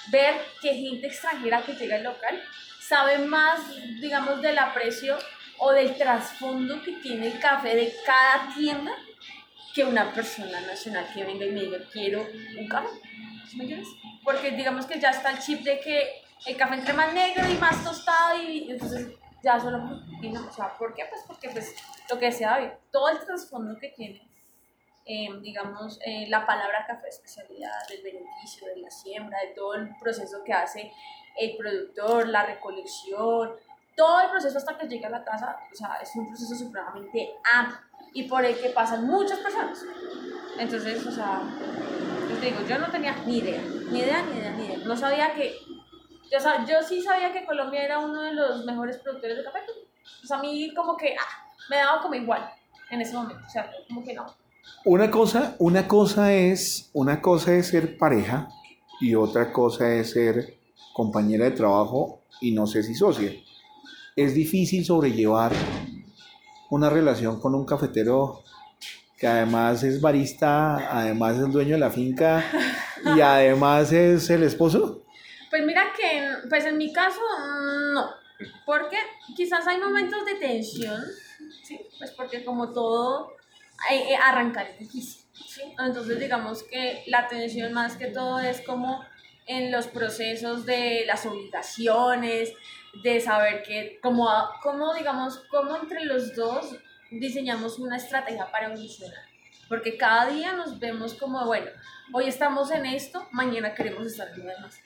ver 0.07 0.35
que 0.61 0.73
gente 0.73 1.07
extranjera 1.07 1.61
que 1.61 1.73
llega 1.73 1.97
al 1.97 2.03
local 2.03 2.41
sabe 2.79 3.19
más, 3.19 3.59
digamos, 4.01 4.41
del 4.41 4.57
aprecio 4.57 5.17
o 5.59 5.71
del 5.71 5.95
trasfondo 5.97 6.81
que 6.81 6.93
tiene 6.93 7.27
el 7.27 7.39
café 7.39 7.75
de 7.75 7.93
cada 8.05 8.53
tienda 8.55 8.91
que 9.73 9.83
una 9.83 10.13
persona 10.13 10.61
nacional 10.61 11.07
que 11.13 11.23
venga 11.23 11.45
y 11.45 11.51
me 11.51 11.61
diga, 11.61 11.77
quiero 11.91 12.25
un 12.57 12.67
café. 12.67 12.89
¿Sí 13.47 13.57
me 13.57 13.63
entiendes? 13.63 13.89
Porque 14.23 14.51
digamos 14.51 14.85
que 14.85 14.99
ya 14.99 15.09
está 15.09 15.31
el 15.31 15.39
chip 15.39 15.61
de 15.61 15.79
que 15.79 16.21
el 16.45 16.55
café 16.57 16.75
entre 16.75 16.93
más 16.93 17.13
negro 17.13 17.49
y 17.49 17.55
más 17.55 17.83
tostado 17.83 18.41
y 18.41 18.71
entonces 18.71 19.07
ya 19.43 19.59
solo, 19.59 19.77
o 19.79 20.51
sea, 20.53 20.77
¿por 20.77 20.93
qué? 20.93 21.05
Pues 21.09 21.21
porque 21.25 21.49
pues 21.49 21.75
lo 22.09 22.19
que 22.19 22.27
decía 22.27 22.77
todo 22.91 23.09
el 23.09 23.19
trasfondo 23.25 23.77
que 23.79 23.89
tiene 23.89 24.29
Em, 25.11 25.41
digamos, 25.41 25.99
eh, 26.05 26.27
la 26.29 26.45
palabra 26.45 26.85
café 26.85 27.07
especialidad, 27.09 27.87
del 27.89 28.03
beneficio, 28.03 28.67
de 28.67 28.77
la 28.77 28.91
siembra, 28.91 29.39
de 29.39 29.55
todo 29.55 29.73
el 29.73 29.97
proceso 29.97 30.43
que 30.43 30.53
hace 30.53 30.93
el 31.35 31.57
productor, 31.57 32.27
la 32.27 32.45
recolección, 32.45 33.55
todo 33.97 34.21
el 34.21 34.29
proceso 34.29 34.59
hasta 34.59 34.77
que 34.77 34.87
llega 34.87 35.07
a 35.07 35.09
la 35.11 35.23
casa, 35.23 35.57
o 35.71 35.75
sea, 35.75 35.95
es 35.99 36.15
un 36.15 36.27
proceso 36.27 36.53
supremamente 36.53 37.33
amplio 37.51 37.88
y 38.13 38.23
por 38.23 38.45
el 38.45 38.55
que 38.57 38.69
pasan 38.69 39.05
muchas 39.05 39.39
personas. 39.39 39.83
Entonces, 40.57 41.05
o 41.05 41.11
sea, 41.11 41.41
yo 42.29 42.37
te 42.37 42.45
digo, 42.47 42.59
yo 42.67 42.77
no 42.79 42.89
tenía 42.91 43.15
ni 43.25 43.37
idea, 43.37 43.61
ni 43.91 43.99
idea, 43.99 44.23
ni 44.23 44.39
idea, 44.39 44.51
ni 44.51 44.65
idea. 44.65 44.77
No 44.79 44.95
sabía 44.95 45.33
que, 45.33 45.55
yo, 46.31 46.37
yo 46.67 46.83
sí 46.87 47.01
sabía 47.01 47.31
que 47.31 47.45
Colombia 47.45 47.83
era 47.83 47.99
uno 47.99 48.21
de 48.21 48.33
los 48.33 48.65
mejores 48.65 48.97
productores 48.97 49.37
de 49.37 49.43
café. 49.43 49.59
O 50.23 50.27
sea, 50.27 50.37
a 50.37 50.41
mí 50.41 50.73
como 50.75 50.97
que 50.97 51.15
ah, 51.17 51.47
me 51.69 51.77
daba 51.77 52.01
como 52.01 52.15
igual 52.15 52.49
en 52.89 53.01
ese 53.01 53.13
momento, 53.13 53.41
o 53.45 53.49
sea, 53.49 53.71
como 53.87 54.03
que 54.03 54.13
no. 54.13 54.25
Una 54.85 55.09
cosa, 55.09 55.55
una 55.59 55.87
cosa 55.87 56.33
es, 56.33 56.89
una 56.93 57.21
cosa 57.21 57.53
es 57.53 57.67
ser 57.67 57.97
pareja 57.97 58.49
y 58.99 59.15
otra 59.15 59.51
cosa 59.51 59.93
es 59.93 60.11
ser 60.11 60.59
compañera 60.93 61.45
de 61.45 61.51
trabajo 61.51 62.21
y 62.41 62.51
no 62.51 62.67
sé 62.67 62.83
si 62.83 62.95
socia. 62.95 63.31
Es 64.15 64.33
difícil 64.33 64.83
sobrellevar 64.83 65.53
una 66.69 66.89
relación 66.89 67.39
con 67.39 67.55
un 67.55 67.65
cafetero 67.65 68.43
que 69.17 69.27
además 69.27 69.83
es 69.83 69.99
barista, 69.99 70.97
además 70.97 71.35
es 71.35 71.43
el 71.43 71.51
dueño 71.51 71.73
de 71.73 71.79
la 71.79 71.91
finca 71.91 72.43
y 73.15 73.21
además 73.21 73.91
es 73.91 74.29
el 74.29 74.43
esposo. 74.43 75.03
Pues 75.49 75.65
mira 75.65 75.91
que, 75.95 76.47
pues 76.47 76.65
en 76.65 76.77
mi 76.77 76.93
caso, 76.93 77.19
no, 77.93 78.09
porque 78.65 78.97
quizás 79.35 79.67
hay 79.67 79.79
momentos 79.79 80.23
de 80.25 80.35
tensión, 80.35 81.01
¿sí? 81.63 81.79
Pues 81.97 82.11
porque 82.11 82.45
como 82.45 82.71
todo 82.71 83.33
eh, 83.91 84.15
arrancar 84.15 84.67
es 84.67 84.79
difícil. 84.79 85.25
Entonces 85.79 86.19
digamos 86.19 86.63
que 86.63 87.03
la 87.07 87.19
atención 87.19 87.73
más 87.73 87.97
que 87.97 88.07
todo 88.07 88.39
es 88.39 88.61
como 88.61 89.03
en 89.47 89.71
los 89.71 89.87
procesos 89.87 90.65
de 90.65 91.03
las 91.07 91.25
obligaciones, 91.25 92.53
de 93.03 93.19
saber 93.19 93.63
que, 93.63 93.99
como, 94.01 94.27
como 94.61 94.93
digamos, 94.93 95.39
como 95.49 95.75
entre 95.75 96.05
los 96.05 96.35
dos 96.35 96.75
diseñamos 97.11 97.79
una 97.79 97.97
estrategia 97.97 98.49
para 98.51 98.67
evolucionar. 98.67 99.19
Porque 99.67 99.97
cada 99.97 100.27
día 100.27 100.53
nos 100.53 100.79
vemos 100.79 101.13
como, 101.13 101.45
bueno, 101.45 101.69
hoy 102.13 102.27
estamos 102.27 102.71
en 102.71 102.85
esto, 102.85 103.27
mañana 103.31 103.73
queremos 103.73 104.05
estar 104.07 104.29
en 104.29 104.39
lo 104.39 104.45
demás. 104.45 104.79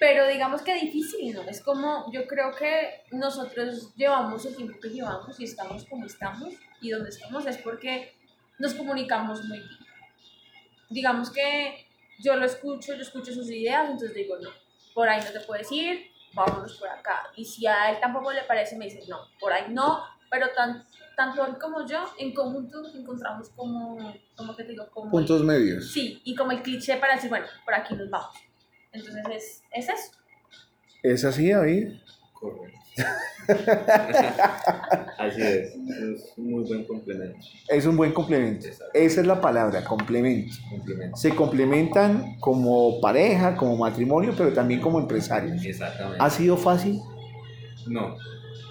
Pero 0.00 0.26
digamos 0.26 0.62
que 0.62 0.74
difícil, 0.74 1.34
¿no? 1.34 1.42
Es 1.42 1.62
como, 1.62 2.10
yo 2.12 2.26
creo 2.26 2.54
que 2.54 3.04
nosotros 3.12 3.94
llevamos 3.94 4.44
el 4.44 4.56
tiempo 4.56 4.78
que 4.80 4.88
llevamos 4.88 5.38
y 5.38 5.44
estamos 5.44 5.84
como 5.84 6.06
estamos 6.06 6.54
y 6.80 6.90
donde 6.90 7.10
estamos 7.10 7.46
es 7.46 7.58
porque 7.58 8.14
nos 8.58 8.74
comunicamos 8.74 9.44
muy 9.44 9.58
bien. 9.58 9.78
Digamos 10.90 11.30
que 11.30 11.86
yo 12.18 12.36
lo 12.36 12.44
escucho, 12.44 12.94
yo 12.94 13.02
escucho 13.02 13.32
sus 13.32 13.50
ideas, 13.50 13.84
entonces 13.84 14.14
digo, 14.14 14.36
no, 14.38 14.50
por 14.94 15.08
ahí 15.08 15.22
no 15.24 15.32
te 15.32 15.40
puedes 15.40 15.70
ir, 15.72 16.10
vámonos 16.34 16.74
por 16.74 16.88
acá. 16.88 17.30
Y 17.36 17.44
si 17.44 17.66
a 17.66 17.90
él 17.90 17.98
tampoco 18.00 18.32
le 18.32 18.42
parece, 18.42 18.76
me 18.76 18.86
dice, 18.86 19.02
no, 19.08 19.18
por 19.40 19.52
ahí 19.52 19.72
no, 19.72 20.02
pero 20.30 20.48
tan, 20.54 20.86
tanto 21.16 21.46
él 21.46 21.58
como 21.58 21.86
yo, 21.86 22.04
en 22.18 22.34
conjunto 22.34 22.82
encontramos 22.94 23.50
como, 23.50 24.14
como 24.36 24.56
que 24.56 24.64
te 24.64 24.70
digo, 24.72 24.88
como... 24.90 25.10
Puntos 25.10 25.42
medios. 25.42 25.92
Sí, 25.92 26.20
y 26.24 26.34
como 26.34 26.52
el 26.52 26.62
cliché 26.62 26.96
para 26.96 27.14
decir, 27.14 27.30
bueno, 27.30 27.46
por 27.64 27.74
aquí 27.74 27.94
nos 27.94 28.10
vamos. 28.10 28.34
Entonces 28.92 29.24
es, 29.30 29.62
es 29.72 29.88
eso. 29.88 30.12
¿Es 31.02 31.24
así, 31.24 31.50
David? 31.50 31.98
Correcto. 32.34 32.78
Así 35.18 35.42
es, 35.42 35.74
es 35.74 36.32
un 36.36 36.50
muy 36.50 36.64
buen 36.64 36.84
complemento. 36.84 37.38
Es 37.68 37.86
un 37.86 37.96
buen 37.96 38.12
complemento. 38.12 38.68
Esa 38.92 39.20
es 39.20 39.26
la 39.26 39.40
palabra, 39.40 39.84
complemento. 39.84 40.54
complemento. 40.70 41.16
Se 41.16 41.34
complementan 41.34 42.36
como 42.38 43.00
pareja, 43.00 43.56
como 43.56 43.76
matrimonio, 43.76 44.34
pero 44.36 44.52
también 44.52 44.80
como 44.80 45.00
empresarios. 45.00 45.64
Exactamente. 45.64 46.18
¿Ha 46.20 46.30
sido 46.30 46.56
fácil? 46.56 47.00
No, 47.86 48.16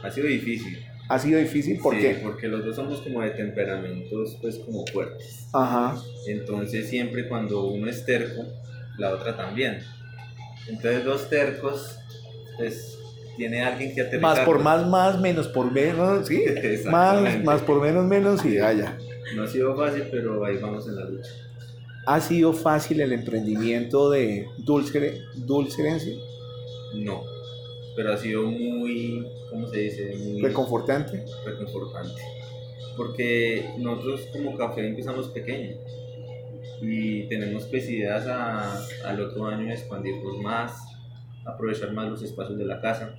ha 0.03 0.11
sido 0.11 0.27
difícil. 0.27 0.79
¿Ha 1.09 1.19
sido 1.19 1.39
difícil? 1.39 1.79
¿Por 1.79 1.95
sí, 1.95 2.01
qué? 2.01 2.19
porque 2.23 2.47
los 2.47 2.63
dos 2.65 2.75
somos 2.75 3.01
como 3.01 3.21
de 3.21 3.31
temperamentos 3.31 4.37
pues 4.41 4.57
como 4.59 4.85
fuertes. 4.87 5.47
Ajá. 5.53 6.01
Entonces 6.27 6.89
siempre 6.89 7.27
cuando 7.27 7.67
uno 7.67 7.89
es 7.89 8.05
terco, 8.05 8.43
la 8.97 9.11
otra 9.11 9.35
también. 9.35 9.79
Entonces 10.67 11.03
dos 11.03 11.29
tercos, 11.29 11.99
pues 12.57 12.97
tiene 13.37 13.63
alguien 13.63 13.93
que 13.93 14.01
aterrizar. 14.01 14.21
Más 14.21 14.39
por 14.45 14.59
más, 14.59 14.87
más, 14.87 15.19
menos 15.19 15.47
por 15.47 15.71
menos, 15.71 16.27
sí. 16.27 16.43
más, 16.85 17.43
más 17.43 17.61
por 17.61 17.81
menos, 17.81 18.05
menos 18.05 18.43
y 18.45 18.57
vaya. 18.57 18.97
No 19.35 19.43
ha 19.43 19.47
sido 19.47 19.75
fácil, 19.75 20.03
pero 20.11 20.45
ahí 20.45 20.57
vamos 20.57 20.87
en 20.87 20.95
la 20.95 21.05
lucha. 21.05 21.29
¿Ha 22.05 22.19
sido 22.19 22.53
fácil 22.53 22.99
el 23.01 23.13
emprendimiento 23.13 24.09
de 24.09 24.47
Dulce, 24.57 25.21
Dulce 25.35 25.81
Herencia? 25.81 26.13
No, 26.95 27.23
pero 27.95 28.13
ha 28.13 28.17
sido 28.17 28.43
muy, 28.43 29.25
¿cómo 29.49 29.67
se 29.69 29.77
dice? 29.79 30.15
Muy 30.17 30.41
Reconfortante. 30.41 31.25
reconfortante. 31.45 32.21
Porque 32.97 33.65
nosotros 33.79 34.27
como 34.31 34.55
café 34.57 34.85
empezamos 34.87 35.29
pequeño 35.29 35.77
y 36.81 37.23
tenemos 37.29 37.63
pues 37.65 37.89
ideas 37.89 38.27
a, 38.27 38.85
al 39.05 39.21
otro 39.21 39.47
año 39.47 39.71
expandirnos 39.71 40.37
más, 40.39 40.73
aprovechar 41.45 41.91
más 41.93 42.07
los 42.09 42.23
espacios 42.23 42.57
de 42.57 42.65
la 42.65 42.79
casa, 42.81 43.11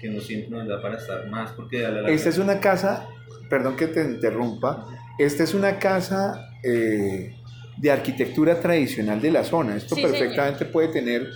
que 0.00 0.08
no 0.08 0.20
siempre 0.20 0.50
nos 0.50 0.66
da 0.66 0.80
para 0.80 0.96
estar 0.96 1.26
más, 1.28 1.52
porque 1.52 1.84
a 1.84 1.90
la 1.90 2.02
larga- 2.02 2.10
Esta 2.10 2.28
es 2.30 2.38
una 2.38 2.58
casa, 2.60 3.06
perdón 3.48 3.76
que 3.76 3.86
te 3.86 4.02
interrumpa, 4.02 4.86
esta 5.18 5.42
es 5.44 5.54
una 5.54 5.78
casa 5.78 6.46
eh, 6.64 7.34
de 7.76 7.90
arquitectura 7.90 8.60
tradicional 8.60 9.20
de 9.20 9.30
la 9.30 9.44
zona. 9.44 9.76
Esto 9.76 9.94
Sí, 9.94 10.02
perfectamente 10.02 10.64
puede 10.66 10.88
tener 10.88 11.28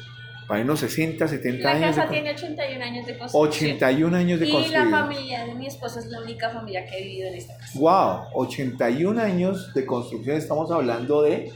para 0.46 0.60
unos 0.62 0.80
60, 0.80 1.26
70 1.26 1.62
La 1.64 1.70
años. 1.76 1.96
casa 1.96 2.02
de- 2.06 2.12
tiene 2.12 2.30
81 2.32 2.84
años 2.84 3.06
de 3.06 3.16
construcción. 3.18 3.70
81 3.70 4.14
años 4.16 4.40
de 4.40 4.46
Y 4.46 4.68
la 4.70 4.88
familia 4.90 5.46
de 5.46 5.54
mi 5.54 5.66
esposa 5.66 6.00
es 6.00 6.06
la 6.06 6.20
única 6.20 6.50
familia 6.50 6.84
que 6.84 6.96
ha 6.96 6.98
vivido 6.98 7.28
en 7.28 7.34
esta 7.36 7.56
casa. 7.56 7.78
Wow, 7.78 8.24
81 8.34 9.18
años 9.18 9.72
de 9.72 9.86
construcción, 9.86 10.36
estamos 10.36 10.70
hablando 10.70 11.22
de 11.22 11.50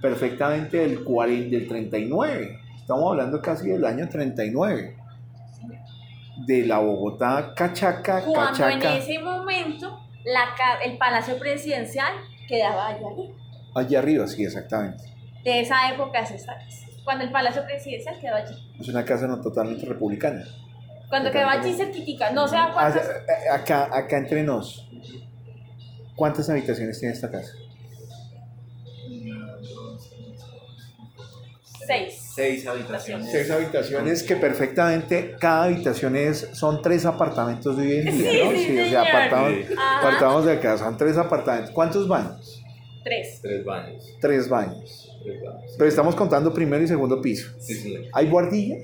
perfectamente 0.00 0.78
del 0.78 1.04
40, 1.04 1.50
del 1.56 1.68
39. 1.68 2.58
Estamos 2.82 3.10
hablando 3.10 3.40
casi 3.40 3.68
del 3.70 3.84
año 3.84 4.08
39. 4.08 4.96
De 6.46 6.66
la 6.66 6.78
Bogotá 6.78 7.52
Cachaca, 7.54 8.22
Cuando 8.24 8.52
Cachaca, 8.58 8.94
en 8.96 9.02
ese 9.02 9.18
momento 9.18 10.00
la, 10.24 10.44
el 10.84 10.96
palacio 10.98 11.38
presidencial 11.38 12.12
quedaba 12.48 12.88
allá 12.88 13.06
arriba. 13.08 13.34
allá 13.74 13.98
arriba, 13.98 14.26
sí, 14.26 14.44
exactamente. 14.44 15.04
De 15.44 15.60
esa 15.60 15.90
época 15.92 16.20
es 16.20 16.30
esta 16.32 16.54
casa. 16.58 16.86
Cuando 17.04 17.24
el 17.24 17.30
palacio 17.32 17.64
presidencial 17.64 18.18
quedó 18.18 18.34
allí. 18.36 18.54
Es 18.80 18.88
una 18.88 19.04
casa 19.04 19.26
no 19.26 19.40
totalmente 19.40 19.84
republicana. 19.86 20.42
Cuando 21.08 21.30
quedó 21.30 21.48
allí 21.48 21.74
cerquitica. 21.74 22.30
No 22.30 22.48
sé 22.48 22.56
a 22.56 22.64
Ah, 22.64 22.70
cuántas. 22.72 23.06
eh, 23.06 23.48
Acá, 23.52 23.88
acá 23.92 24.16
entre 24.18 24.42
nos, 24.42 24.88
¿cuántas 26.16 26.48
habitaciones 26.48 26.98
tiene 26.98 27.14
esta 27.14 27.30
casa? 27.30 27.52
Seis. 31.86 32.21
Seis 32.34 32.66
habitaciones. 32.66 33.30
Seis 33.30 33.50
habitaciones 33.50 34.22
que 34.22 34.36
perfectamente, 34.36 35.36
cada 35.38 35.64
habitación 35.64 36.16
es, 36.16 36.48
son 36.52 36.80
tres 36.80 37.04
apartamentos 37.04 37.76
de 37.76 37.82
hoy 37.86 38.08
en 38.08 38.18
día, 38.18 38.30
Sí, 38.30 38.40
¿no? 38.44 38.50
sí, 38.52 38.80
o 38.80 38.86
sea, 38.90 39.02
apartamos, 39.02 39.52
apartamos 40.00 40.44
de 40.46 40.52
acá, 40.52 40.78
son 40.78 40.96
tres 40.96 41.16
apartamentos. 41.18 41.70
¿Cuántos 41.72 42.08
baños? 42.08 42.62
Tres. 43.04 43.40
Tres 43.42 43.64
baños. 43.64 44.16
Tres 44.20 44.48
baños. 44.48 45.10
Tres 45.24 45.42
baños. 45.42 45.74
Pero 45.76 45.88
estamos 45.88 46.14
contando 46.14 46.54
primero 46.54 46.82
y 46.82 46.86
segundo 46.88 47.20
piso. 47.20 47.50
Sí, 47.58 47.74
señor. 47.74 48.02
¿Hay 48.12 48.28
guardilla? 48.30 48.76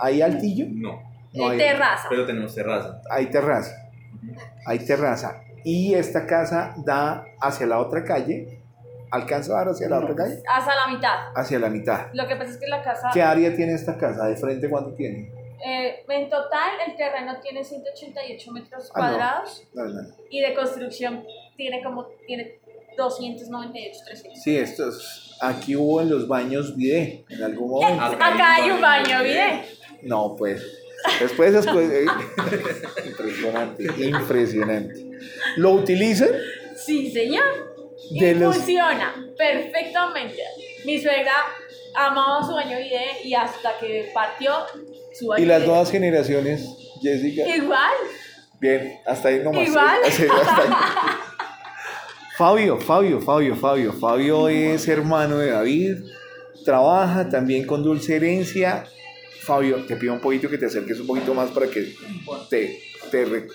¿Hay 0.00 0.22
altillo? 0.22 0.66
No, 0.70 1.02
No 1.34 1.48
Eh, 1.48 1.52
hay. 1.52 1.58
terraza. 1.58 2.06
pero 2.08 2.26
tenemos 2.26 2.54
terraza. 2.54 3.00
Hay 3.10 3.26
terraza. 3.26 3.90
Hay 4.66 4.78
terraza. 4.80 5.42
Y 5.64 5.94
esta 5.94 6.26
casa 6.26 6.74
da 6.84 7.24
hacia 7.40 7.66
la 7.66 7.78
otra 7.78 8.04
calle. 8.04 8.55
¿Alcanza 9.16 9.52
a 9.52 9.56
dar 9.56 9.68
hacia 9.70 9.88
la 9.88 9.96
No. 9.98 10.02
otra 10.04 10.16
calle? 10.16 10.42
Hasta 10.48 10.74
la 10.74 10.86
mitad. 10.88 11.14
Hacia 11.34 11.58
la 11.58 11.68
mitad. 11.70 12.06
Lo 12.12 12.26
que 12.26 12.36
pasa 12.36 12.50
es 12.52 12.56
que 12.58 12.66
la 12.68 12.82
casa, 12.82 13.10
¿Qué 13.12 13.22
área 13.22 13.54
tiene 13.54 13.74
esta 13.74 13.96
casa? 13.98 14.26
¿De 14.26 14.36
frente 14.36 14.68
cuánto 14.70 14.94
tiene? 14.94 15.30
eh, 15.64 16.04
en 16.08 16.28
total, 16.30 16.70
el 16.86 16.96
terreno 16.96 17.40
tiene 17.40 17.64
188 17.64 18.52
metros 18.52 18.90
Ah, 18.94 19.00
no. 19.00 19.08
cuadrados 19.08 19.64
No, 19.74 19.84
no, 19.84 20.02
no. 20.02 20.08
y 20.30 20.40
de 20.40 20.54
construcción 20.54 21.24
tiene 21.56 21.82
como, 21.82 22.06
tiene 22.26 22.58
298, 22.96 24.00
300. 24.06 24.42
Sí, 24.42 24.56
esto 24.56 24.88
es- 24.90 25.22
Aquí 25.42 25.76
hubo 25.76 26.00
en 26.00 26.08
los 26.08 26.26
baños 26.28 26.74
video 26.76 27.24
en 27.28 27.42
algún 27.42 27.70
momento. 27.70 28.02
Acá 28.04 28.54
hay 28.54 28.70
un 28.70 28.80
baño, 28.80 29.22
¿bien? 29.22 29.62
No, 30.02 30.34
pues. 30.36 30.62
Después 31.20 31.54
cosas. 31.54 31.76
eh, 31.76 32.06
Impresionante, 33.06 33.84
impresionante. 33.98 35.10
¿Lo 35.56 35.72
utilizan? 35.72 36.30
Sí, 36.74 37.10
señor. 37.10 37.75
Y 38.10 38.34
los- 38.34 38.56
funciona 38.56 39.14
perfectamente. 39.36 40.42
Mi 40.84 41.00
suegra 41.00 41.32
amaba 41.94 42.44
su 42.46 42.52
baño 42.52 42.76
bidet 42.78 43.24
y 43.24 43.34
hasta 43.34 43.78
que 43.78 44.10
partió 44.12 44.52
su 45.12 45.26
baño 45.28 45.42
¿Y 45.42 45.46
las 45.46 45.64
nuevas 45.66 45.90
generaciones, 45.90 46.68
Jessica? 47.00 47.48
Igual. 47.48 47.92
Bien, 48.60 48.98
hasta 49.06 49.28
ahí 49.28 49.40
nomás. 49.42 49.66
Igual. 49.68 49.98
Sí, 50.10 50.24
hasta 50.32 50.56
ahí. 50.62 50.68
Fabio, 52.36 52.78
Fabio, 52.78 53.20
Fabio, 53.20 53.56
Fabio. 53.56 53.92
Fabio 53.94 54.48
es 54.48 54.86
hermano 54.88 55.38
de 55.38 55.50
David, 55.52 55.94
trabaja 56.64 57.28
también 57.30 57.66
con 57.66 57.82
Dulce 57.82 58.16
Herencia. 58.16 58.84
Fabio, 59.40 59.84
te 59.86 59.96
pido 59.96 60.12
un 60.12 60.20
poquito 60.20 60.50
que 60.50 60.58
te 60.58 60.66
acerques 60.66 61.00
un 61.00 61.06
poquito 61.06 61.32
más 61.32 61.50
para 61.50 61.68
que 61.68 61.94
te, 62.50 62.78
te 63.10 63.46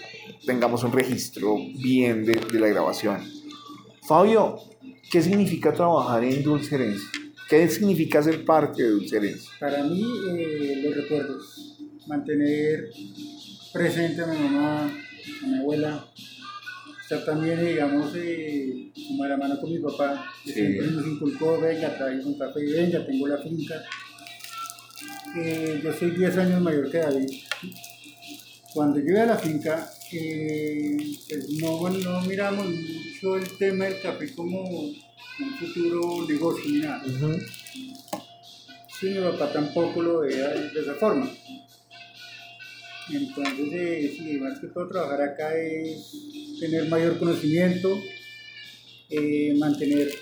tengamos 0.46 0.84
un 0.84 0.94
registro 0.94 1.56
bien 1.76 2.26
de, 2.26 2.36
de 2.36 2.60
la 2.60 2.68
grabación. 2.70 3.22
Fabio, 4.04 4.58
¿qué 5.12 5.22
significa 5.22 5.74
trabajar 5.74 6.24
en 6.24 6.44
Dulce 6.44 6.76
Herencia? 6.76 7.08
¿Qué 7.50 7.68
significa 7.70 8.22
ser 8.24 8.44
parte 8.46 8.82
de 8.84 8.90
Dulce 8.90 9.18
Herencia? 9.18 9.50
Para 9.60 9.84
mí, 9.84 10.04
eh, 10.38 10.82
los 10.84 10.96
recuerdos, 10.96 11.78
mantener 12.08 12.90
presente 13.74 14.22
a 14.22 14.28
mi 14.28 14.38
mamá, 14.40 14.86
a 15.44 15.48
mi 15.48 15.58
abuela, 15.60 16.06
estar 17.02 17.24
también, 17.26 17.64
digamos, 17.66 18.12
eh, 18.16 18.92
como 19.08 19.24
de 19.24 19.30
la 19.30 19.38
mano 19.38 19.60
con 19.60 19.70
mi 19.72 19.80
papá, 19.80 20.26
que 20.44 20.52
Sí. 20.54 20.60
siempre 20.62 20.88
nos 20.88 21.06
inculcó, 21.08 21.60
venga, 21.62 21.96
traigo 21.98 22.28
un 22.30 22.38
café, 22.38 22.60
venga, 22.66 23.06
tengo 23.06 23.28
la 23.28 23.38
finca. 23.38 23.76
Eh, 25.38 25.80
yo 25.84 25.94
soy 25.94 26.12
10 26.12 26.38
años 26.38 26.62
mayor 26.62 26.90
que 26.92 26.98
David. 26.98 27.30
Cuando 28.74 29.00
llegué 29.00 29.20
a 29.20 29.26
la 29.28 29.38
finca, 29.38 29.90
eh, 30.14 30.98
pues 31.28 31.50
no, 31.60 31.90
no 31.90 32.22
miramos 32.22 32.68
mucho 32.68 33.38
el 33.38 33.58
tema 33.58 33.86
del 33.86 34.02
café 34.02 34.34
como 34.34 34.62
un 34.62 35.58
futuro 35.60 36.26
negocio 36.28 36.70
ni 36.70 36.80
nada. 36.80 37.04
Sí, 39.00 39.08
mi 39.08 39.20
papá 39.20 39.52
tampoco 39.52 40.02
lo 40.02 40.20
veía 40.20 40.50
de 40.50 40.80
esa 40.80 40.94
forma. 40.96 41.32
Entonces, 43.10 43.70
eh, 43.74 44.16
sí, 44.16 44.38
más 44.38 44.60
que 44.60 44.68
todo 44.68 44.88
trabajar 44.88 45.22
acá 45.22 45.58
es 45.58 46.12
tener 46.60 46.88
mayor 46.88 47.18
conocimiento, 47.18 48.00
eh, 49.10 49.54
mantener 49.58 50.14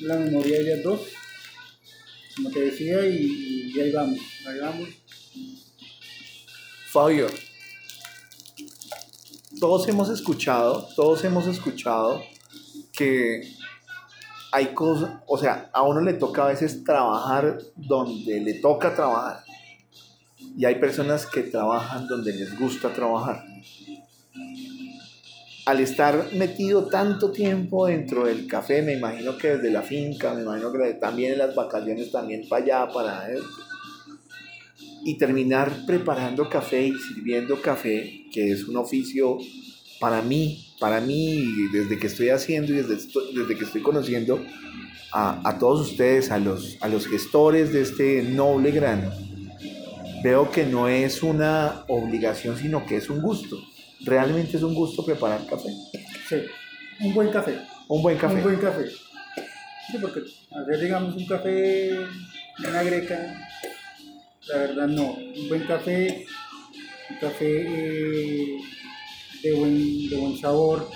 la 0.00 0.16
memoria 0.18 0.58
de 0.58 0.62
ellas 0.64 0.82
dos, 0.82 1.00
como 2.36 2.50
te 2.50 2.60
decía, 2.60 3.06
y, 3.06 3.72
y 3.74 3.80
ahí 3.80 3.90
vamos, 3.90 4.20
ahí 4.46 4.58
vamos. 4.60 4.88
Fabio, 6.92 7.26
todos 9.64 9.88
hemos 9.88 10.10
escuchado, 10.10 10.86
todos 10.94 11.24
hemos 11.24 11.46
escuchado 11.46 12.22
que 12.92 13.40
hay 14.52 14.74
cosas, 14.74 15.22
o 15.26 15.38
sea, 15.38 15.70
a 15.72 15.80
uno 15.80 16.02
le 16.02 16.12
toca 16.12 16.44
a 16.44 16.48
veces 16.48 16.84
trabajar 16.84 17.56
donde 17.74 18.42
le 18.42 18.60
toca 18.60 18.94
trabajar. 18.94 19.42
Y 20.54 20.66
hay 20.66 20.74
personas 20.74 21.24
que 21.24 21.44
trabajan 21.44 22.06
donde 22.06 22.34
les 22.34 22.58
gusta 22.58 22.92
trabajar. 22.92 23.42
Al 25.64 25.80
estar 25.80 26.34
metido 26.34 26.84
tanto 26.88 27.30
tiempo 27.32 27.86
dentro 27.86 28.26
del 28.26 28.46
café, 28.46 28.82
me 28.82 28.92
imagino 28.92 29.38
que 29.38 29.56
desde 29.56 29.70
la 29.70 29.80
finca, 29.80 30.34
me 30.34 30.42
imagino 30.42 30.70
que 30.72 30.92
también 31.00 31.32
en 31.32 31.38
las 31.38 31.54
vacaciones, 31.54 32.12
también 32.12 32.46
para 32.50 32.64
allá, 32.64 32.92
para 32.92 33.32
él, 33.32 33.40
y 35.04 35.18
terminar 35.18 35.84
preparando 35.86 36.48
café 36.48 36.86
y 36.86 36.92
sirviendo 36.92 37.60
café, 37.60 38.24
que 38.32 38.50
es 38.50 38.64
un 38.64 38.76
oficio 38.76 39.38
para 40.00 40.22
mí, 40.22 40.66
para 40.80 41.00
mí, 41.00 41.68
desde 41.72 41.98
que 41.98 42.06
estoy 42.06 42.30
haciendo 42.30 42.72
y 42.72 42.76
desde, 42.76 42.96
desde 43.34 43.56
que 43.56 43.64
estoy 43.64 43.82
conociendo 43.82 44.44
a, 45.12 45.48
a 45.48 45.58
todos 45.58 45.90
ustedes, 45.90 46.30
a 46.30 46.38
los, 46.38 46.76
a 46.80 46.88
los 46.88 47.06
gestores 47.06 47.72
de 47.72 47.82
este 47.82 48.22
noble 48.22 48.70
grano, 48.70 49.12
veo 50.22 50.50
que 50.50 50.64
no 50.64 50.88
es 50.88 51.22
una 51.22 51.84
obligación, 51.88 52.56
sino 52.56 52.84
que 52.86 52.96
es 52.96 53.10
un 53.10 53.20
gusto. 53.20 53.58
Realmente 54.00 54.56
es 54.56 54.62
un 54.62 54.74
gusto 54.74 55.04
preparar 55.04 55.46
café. 55.46 55.68
Sí, 56.28 56.36
un 57.00 57.14
buen 57.14 57.30
café. 57.30 57.58
Un 57.88 58.02
buen 58.02 58.16
café. 58.16 58.34
Un 58.36 58.42
buen 58.42 58.56
café. 58.56 58.86
Sí, 59.90 59.98
porque 60.00 60.20
hacer, 60.20 60.80
digamos, 60.80 61.14
un 61.14 61.26
café 61.26 61.90
en 61.90 62.06
una 62.66 62.82
greca, 62.82 63.48
la 64.48 64.58
verdad 64.58 64.88
no. 64.88 65.12
Un 65.14 65.48
buen 65.48 65.66
café, 65.66 66.26
un 67.10 67.16
café 67.16 67.62
eh, 67.66 68.58
de, 69.42 69.52
buen, 69.52 70.08
de 70.08 70.16
buen 70.16 70.36
sabor, 70.38 70.88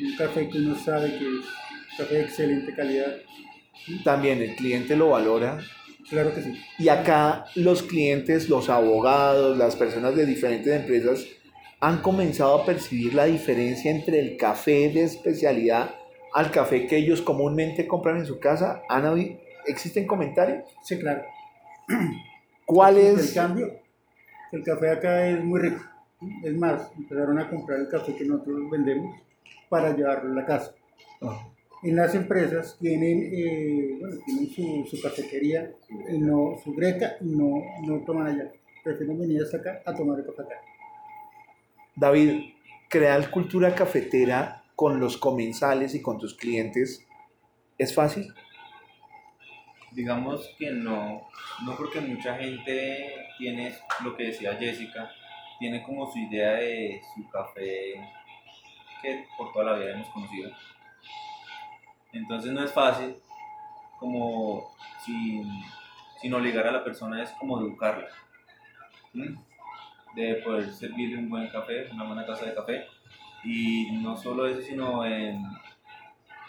un 0.00 0.16
café 0.16 0.48
que 0.48 0.58
uno 0.58 0.76
sabe 0.76 1.18
que 1.18 1.24
es 1.24 1.96
café 1.96 2.14
de 2.14 2.22
excelente 2.22 2.74
calidad. 2.74 3.16
También 4.02 4.40
el 4.40 4.54
cliente 4.56 4.96
lo 4.96 5.10
valora 5.10 5.58
Claro 6.08 6.34
que 6.34 6.42
sí. 6.42 6.60
Y 6.78 6.88
acá 6.88 7.46
los 7.54 7.82
clientes, 7.82 8.48
los 8.48 8.68
abogados, 8.68 9.56
las 9.56 9.74
personas 9.76 10.14
de 10.14 10.26
diferentes 10.26 10.72
empresas 10.72 11.26
han 11.80 12.02
comenzado 12.02 12.60
a 12.60 12.66
percibir 12.66 13.14
la 13.14 13.24
diferencia 13.24 13.90
entre 13.90 14.20
el 14.20 14.36
café 14.36 14.90
de 14.90 15.04
especialidad 15.04 15.94
al 16.32 16.50
café 16.50 16.86
que 16.86 16.96
ellos 16.96 17.22
comúnmente 17.22 17.86
compran 17.86 18.18
en 18.18 18.26
su 18.26 18.38
casa. 18.38 18.82
¿Han 18.88 19.38
¿Existen 19.66 20.06
comentarios? 20.06 20.64
Sí, 20.82 20.98
claro. 20.98 21.24
¿Cuál 22.66 22.98
El 22.98 23.18
es? 23.18 23.32
cambio, 23.32 23.68
el 24.52 24.62
café 24.64 24.90
acá 24.90 25.28
es 25.28 25.42
muy 25.44 25.60
rico. 25.60 25.82
Es 26.42 26.54
más, 26.56 26.90
empezaron 26.96 27.38
a 27.38 27.48
comprar 27.50 27.80
el 27.80 27.88
café 27.88 28.14
que 28.16 28.24
nosotros 28.24 28.70
vendemos 28.70 29.14
para 29.68 29.94
llevarlo 29.94 30.32
a 30.32 30.36
la 30.36 30.46
casa. 30.46 30.74
Ah, 31.20 31.48
En 31.82 31.96
las 31.96 32.14
empresas 32.14 32.78
tienen, 32.80 33.30
eh, 33.32 33.98
bueno, 34.00 34.16
tienen 34.24 34.48
su, 34.50 34.86
su 34.90 35.02
cafetería, 35.02 35.70
y 36.08 36.18
no, 36.18 36.56
su 36.62 36.72
greca, 36.74 37.16
y 37.20 37.26
no, 37.26 37.62
no 37.86 38.00
toman 38.04 38.28
allá. 38.28 38.50
Prefieren 38.82 39.18
venir 39.18 39.42
hasta 39.42 39.58
acá 39.58 39.82
a 39.84 39.94
tomar 39.94 40.18
el 40.18 40.24
café 40.26 40.42
acá. 40.42 40.54
David, 41.96 42.40
crear 42.88 43.30
cultura 43.30 43.74
cafetera 43.74 44.64
con 44.76 44.98
los 44.98 45.16
comensales 45.16 45.94
y 45.94 46.02
con 46.02 46.18
tus 46.18 46.34
clientes 46.34 47.04
es 47.78 47.94
fácil. 47.94 48.32
Digamos 49.94 50.50
que 50.58 50.72
no, 50.72 51.28
no 51.64 51.76
porque 51.76 52.00
mucha 52.00 52.36
gente 52.36 53.28
tiene 53.38 53.72
lo 54.02 54.16
que 54.16 54.24
decía 54.24 54.56
Jessica, 54.56 55.08
tiene 55.60 55.84
como 55.84 56.10
su 56.10 56.18
idea 56.18 56.54
de 56.54 57.00
su 57.14 57.30
café 57.30 57.94
que 59.00 59.24
por 59.38 59.52
toda 59.52 59.66
la 59.66 59.78
vida 59.78 59.92
hemos 59.92 60.08
conocido. 60.08 60.50
Entonces 62.12 62.52
no 62.52 62.64
es 62.64 62.72
fácil 62.72 63.14
como 64.00 64.74
sin, 65.04 65.48
sin 66.20 66.34
obligar 66.34 66.66
a 66.66 66.72
la 66.72 66.82
persona, 66.82 67.22
es 67.22 67.30
como 67.38 67.60
educarla. 67.60 68.08
De 70.16 70.34
poder 70.44 70.72
servirle 70.72 71.18
un 71.18 71.30
buen 71.30 71.48
café, 71.50 71.88
una 71.92 72.02
buena 72.02 72.26
taza 72.26 72.46
de 72.46 72.54
café. 72.54 72.84
Y 73.44 73.92
no 73.92 74.16
solo 74.16 74.48
eso, 74.48 74.60
sino 74.60 75.04
en, 75.04 75.40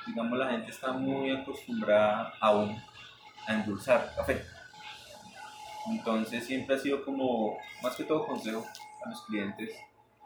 digamos, 0.08 0.40
la 0.40 0.50
gente 0.50 0.72
está 0.72 0.94
muy 0.94 1.30
acostumbrada 1.30 2.34
aún 2.40 2.76
a 3.48 3.54
endulzar 3.54 4.14
café. 4.16 4.42
Entonces 5.88 6.46
siempre 6.46 6.76
ha 6.76 6.80
sido 6.80 7.04
como, 7.06 7.58
más 7.84 7.96
que 7.96 8.04
todo 8.04 8.26
consejo 8.26 8.66
a 9.04 9.10
los 9.10 9.22
clientes, 9.26 9.72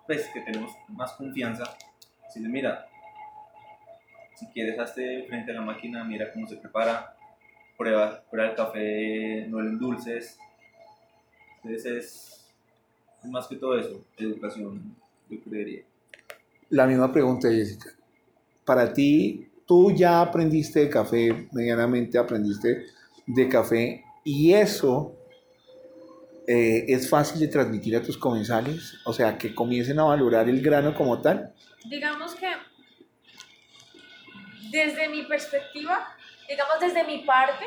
pues 0.05 0.27
que 0.33 0.41
tenemos 0.41 0.71
más 0.87 1.11
confianza. 1.13 1.63
Si 2.33 2.39
mira, 2.39 2.87
si 4.35 4.45
quieres 4.47 4.79
hazte 4.79 5.25
frente 5.27 5.51
a 5.51 5.55
la 5.55 5.61
máquina, 5.61 6.03
mira 6.03 6.31
cómo 6.31 6.47
se 6.47 6.55
prepara, 6.55 7.15
prueba, 7.77 8.23
prueba 8.29 8.49
el 8.49 8.55
café, 8.55 9.45
no 9.47 9.61
lo 9.61 9.69
endulces. 9.69 10.37
Entonces 11.57 11.85
es, 11.85 12.45
es 13.23 13.29
más 13.29 13.47
que 13.47 13.57
todo 13.57 13.77
eso, 13.77 14.05
educación, 14.17 14.95
yo 15.29 15.41
creería. 15.41 15.83
La 16.69 16.85
misma 16.87 17.11
pregunta, 17.11 17.49
Jessica. 17.49 17.89
Para 18.63 18.93
ti, 18.93 19.49
tú 19.65 19.91
ya 19.91 20.21
aprendiste 20.21 20.81
de 20.81 20.89
café, 20.89 21.49
medianamente 21.51 22.17
aprendiste 22.17 22.85
de 23.29 23.47
café, 23.47 24.03
y 24.23 24.53
eso 24.53 25.15
eh, 26.47 26.85
es 26.87 27.09
fácil 27.09 27.39
de 27.39 27.47
transmitir 27.47 27.95
a 27.95 28.01
tus 28.01 28.17
comensales, 28.17 28.95
o 29.05 29.13
sea, 29.13 29.37
que 29.37 29.53
comiencen 29.53 29.99
a 29.99 30.03
valorar 30.03 30.49
el 30.49 30.61
grano 30.61 30.95
como 30.95 31.21
tal. 31.21 31.53
Digamos 31.85 32.33
que 32.33 32.51
desde 34.71 35.09
mi 35.09 35.23
perspectiva, 35.23 36.15
digamos 36.47 36.79
desde 36.79 37.03
mi 37.03 37.19
parte, 37.19 37.65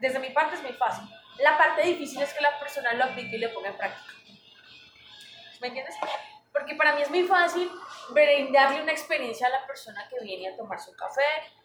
desde 0.00 0.20
mi 0.20 0.30
parte 0.30 0.54
es 0.54 0.62
muy 0.62 0.72
fácil. 0.74 1.08
La 1.42 1.58
parte 1.58 1.82
difícil 1.82 2.22
es 2.22 2.32
que 2.32 2.40
la 2.40 2.56
persona 2.60 2.92
lo 2.94 3.04
aplique 3.04 3.34
y 3.34 3.40
le 3.40 3.48
ponga 3.48 3.70
en 3.70 3.76
práctica. 3.76 4.14
¿Me 5.60 5.68
entiendes? 5.68 5.96
Porque 6.52 6.76
para 6.76 6.94
mí 6.94 7.02
es 7.02 7.10
muy 7.10 7.24
fácil 7.24 7.68
brindarle 8.10 8.82
una 8.82 8.92
experiencia 8.92 9.48
a 9.48 9.50
la 9.50 9.66
persona 9.66 10.06
que 10.08 10.24
viene 10.24 10.48
a 10.48 10.56
tomar 10.56 10.78
su 10.78 10.92
café, 10.92 11.22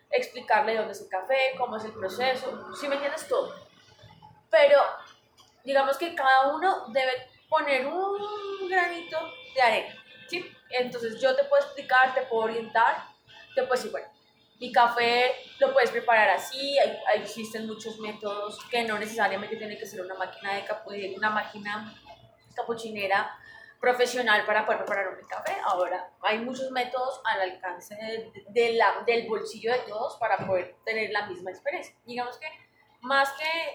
explicarle 0.09 0.75
dónde 0.75 0.93
es 0.93 1.01
el 1.01 1.09
café, 1.09 1.53
cómo 1.57 1.77
es 1.77 1.85
el 1.85 1.93
proceso, 1.93 2.75
si 2.75 2.87
me 2.87 2.95
entiendes 2.95 3.27
todo. 3.27 3.53
Pero 4.49 4.81
digamos 5.63 5.97
que 5.97 6.15
cada 6.15 6.55
uno 6.55 6.87
debe 6.89 7.11
poner 7.49 7.85
un 7.87 8.69
granito 8.69 9.17
de 9.53 9.61
arena, 9.61 9.95
¿sí? 10.27 10.49
Entonces 10.69 11.19
yo 11.21 11.35
te 11.35 11.43
puedo 11.45 11.63
explicar, 11.63 12.13
te 12.13 12.21
puedo 12.23 12.43
orientar, 12.43 13.05
te 13.55 13.63
puedo 13.63 13.73
decir, 13.73 13.91
bueno, 13.91 14.07
mi 14.59 14.71
café 14.71 15.35
lo 15.59 15.71
puedes 15.71 15.91
preparar 15.91 16.29
así, 16.29 16.77
hay, 16.79 17.21
existen 17.21 17.67
muchos 17.67 17.99
métodos 17.99 18.59
que 18.69 18.83
no 18.83 18.97
necesariamente 18.97 19.55
tiene 19.55 19.77
que 19.77 19.85
ser 19.85 20.01
una 20.01 20.15
máquina 20.15 20.55
de 20.55 20.65
capu 20.65 20.91
una 21.15 21.29
máquina 21.29 21.93
capuchinera 22.55 23.37
profesional 23.79 24.45
para 24.45 24.65
poder 24.65 24.79
preparar 24.79 25.09
un 25.09 25.27
café. 25.27 25.55
Ahora, 25.65 26.09
hay 26.21 26.39
muchos 26.39 26.71
métodos 26.71 27.21
al 27.25 27.41
alcance 27.41 27.95
de, 28.49 28.73
la, 28.73 29.03
del 29.05 29.27
bolsillo 29.27 29.71
de 29.71 29.79
todos 29.79 30.17
para 30.17 30.37
poder 30.37 30.75
tener 30.85 31.11
la 31.11 31.27
misma 31.27 31.51
experiencia. 31.51 31.95
Digamos 32.05 32.37
que 32.37 32.47
más 33.01 33.31
que 33.33 33.73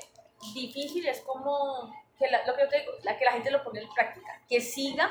difícil 0.55 1.07
es 1.07 1.21
como 1.21 1.93
que 2.19 2.29
la, 2.31 2.45
lo 2.47 2.55
que 2.55 2.63
yo 2.63 2.69
te 2.69 2.81
digo, 2.81 2.93
la, 3.03 3.17
que 3.17 3.25
la 3.25 3.33
gente 3.33 3.51
lo 3.51 3.63
ponga 3.63 3.81
en 3.81 3.89
práctica, 3.89 4.41
que 4.49 4.61
siga 4.61 5.11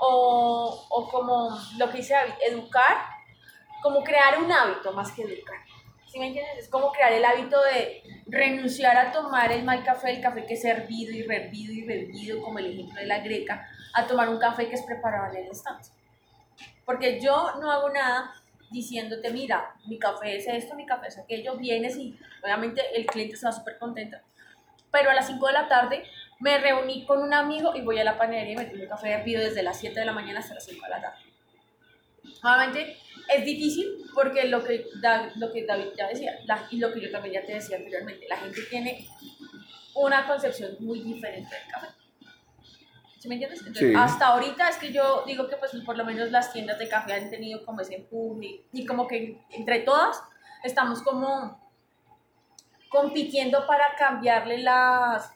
o, 0.00 0.86
o 0.88 1.08
como 1.10 1.58
lo 1.78 1.90
que 1.90 1.98
dice 1.98 2.14
David, 2.14 2.34
educar, 2.46 2.96
como 3.82 4.02
crear 4.02 4.38
un 4.38 4.50
hábito 4.50 4.92
más 4.92 5.12
que 5.12 5.22
educar. 5.22 5.58
¿Sí 6.10 6.18
me 6.18 6.26
entiendes? 6.26 6.64
Es 6.64 6.68
como 6.68 6.90
crear 6.90 7.12
el 7.12 7.24
hábito 7.24 7.62
de 7.62 8.02
renunciar 8.26 8.96
a 8.96 9.12
tomar 9.12 9.52
el 9.52 9.62
mal 9.62 9.84
café, 9.84 10.10
el 10.10 10.20
café 10.20 10.44
que 10.44 10.54
es 10.54 10.64
hervido 10.64 11.12
y 11.12 11.22
revido 11.22 11.72
y 11.72 11.82
bebido, 11.82 12.42
como 12.42 12.58
el 12.58 12.66
ejemplo 12.66 13.00
de 13.00 13.06
la 13.06 13.20
greca, 13.20 13.68
a 13.94 14.06
tomar 14.06 14.28
un 14.28 14.38
café 14.38 14.68
que 14.68 14.74
es 14.74 14.82
preparado 14.82 15.32
en 15.32 15.42
el 15.42 15.46
instante. 15.48 15.88
Porque 16.84 17.20
yo 17.20 17.54
no 17.60 17.70
hago 17.70 17.90
nada 17.90 18.34
diciéndote, 18.70 19.30
mira, 19.30 19.74
mi 19.86 19.98
café 19.98 20.36
es 20.36 20.46
esto, 20.46 20.74
mi 20.74 20.86
café 20.86 21.08
es 21.08 21.18
aquello, 21.18 21.56
vienes 21.56 21.96
y 21.96 22.18
obviamente 22.42 22.82
el 22.94 23.06
cliente 23.06 23.34
está 23.34 23.52
súper 23.52 23.78
contento. 23.78 24.16
Pero 24.90 25.10
a 25.10 25.14
las 25.14 25.26
5 25.26 25.46
de 25.46 25.52
la 25.52 25.68
tarde 25.68 26.04
me 26.40 26.58
reuní 26.58 27.04
con 27.04 27.22
un 27.22 27.34
amigo 27.34 27.74
y 27.74 27.82
voy 27.82 27.98
a 27.98 28.04
la 28.04 28.18
panadería 28.18 28.54
y 28.54 28.56
me 28.56 28.64
tomo 28.64 28.82
un 28.82 28.88
café 28.88 29.10
hervido 29.10 29.42
desde 29.42 29.62
las 29.62 29.78
7 29.78 29.98
de 29.98 30.06
la 30.06 30.12
mañana 30.12 30.40
hasta 30.40 30.54
las 30.54 30.64
5 30.64 30.84
de 30.84 30.90
la 30.90 31.00
tarde. 31.00 31.18
Obviamente 32.42 32.96
es 33.28 33.44
difícil 33.44 34.04
porque 34.14 34.44
lo 34.44 34.64
que, 34.64 34.86
lo 35.36 35.52
que 35.52 35.66
David 35.66 35.88
ya 35.96 36.08
decía 36.08 36.38
y 36.70 36.78
lo 36.78 36.92
que 36.92 37.00
yo 37.00 37.10
también 37.10 37.34
ya 37.34 37.46
te 37.46 37.54
decía 37.54 37.76
anteriormente, 37.76 38.26
la 38.28 38.36
gente 38.36 38.60
tiene 38.68 39.06
una 39.94 40.26
concepción 40.26 40.76
muy 40.80 41.00
diferente 41.02 41.54
del 41.54 41.66
café. 41.70 41.99
¿Sí 43.20 43.28
me 43.28 43.34
entiendes? 43.34 43.60
Entonces, 43.60 43.94
hasta 43.96 44.28
ahorita 44.28 44.70
es 44.70 44.78
que 44.78 44.92
yo 44.92 45.24
digo 45.26 45.46
que 45.46 45.56
pues 45.56 45.72
por 45.84 45.96
lo 45.96 46.04
menos 46.04 46.30
las 46.30 46.52
tiendas 46.52 46.78
de 46.78 46.88
café 46.88 47.12
han 47.12 47.28
tenido 47.28 47.64
como 47.66 47.82
ese 47.82 47.96
empuje 47.96 48.64
y 48.72 48.86
como 48.86 49.06
que 49.06 49.38
entre 49.50 49.80
todas 49.80 50.22
estamos 50.64 51.02
como 51.02 51.60
compitiendo 52.88 53.66
para 53.66 53.94
cambiarle 53.98 54.58
las 54.58 55.32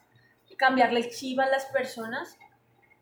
cambiarle 0.57 1.01
el 1.01 1.11
chip 1.11 1.39
a 1.41 1.47
las 1.47 1.67
personas 1.67 2.39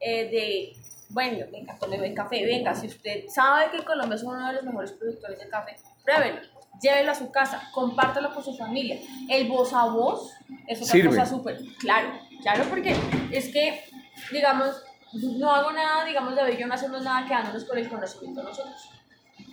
eh, 0.01 0.29
de 0.29 0.73
bueno, 1.13 1.45
venga, 1.53 1.77
tome 1.79 1.99
buen 1.99 2.15
café, 2.15 2.45
venga, 2.45 2.75
si 2.75 2.87
usted 2.87 3.25
sabe 3.29 3.71
que 3.71 3.85
Colombia 3.85 4.17
es 4.17 4.23
uno 4.23 4.47
de 4.47 4.55
los 4.55 4.65
mejores 4.65 4.93
productores 4.93 5.39
de 5.39 5.49
café, 5.49 5.77
pruébelo, 6.05 6.41
llévelo 6.81 7.13
a 7.13 7.15
su 7.15 7.31
casa, 7.31 7.71
compártelo 7.73 8.35
con 8.35 8.43
su 8.43 8.57
familia. 8.57 8.99
El 9.29 9.47
voz 9.49 9.73
a 9.75 9.85
voz 9.87 10.35
es 10.67 10.83
otra 10.83 11.05
cosa 11.05 11.27
súper, 11.27 11.59
claro, 11.79 12.19
claro, 12.41 12.65
porque 12.69 12.97
es 13.31 13.53
que, 13.53 13.85
digamos, 14.31 14.83
no 15.13 15.51
hago 15.51 15.73
nada, 15.73 16.05
digamos, 16.05 16.35
de 16.35 16.57
yo 16.57 16.67
no 16.67 16.75
hacemos 16.75 17.03
nada 17.03 17.27
quedándonos 17.27 17.65
con 17.65 17.79
el 17.79 17.89
conocimiento 17.89 18.43
nosotros. 18.43 18.91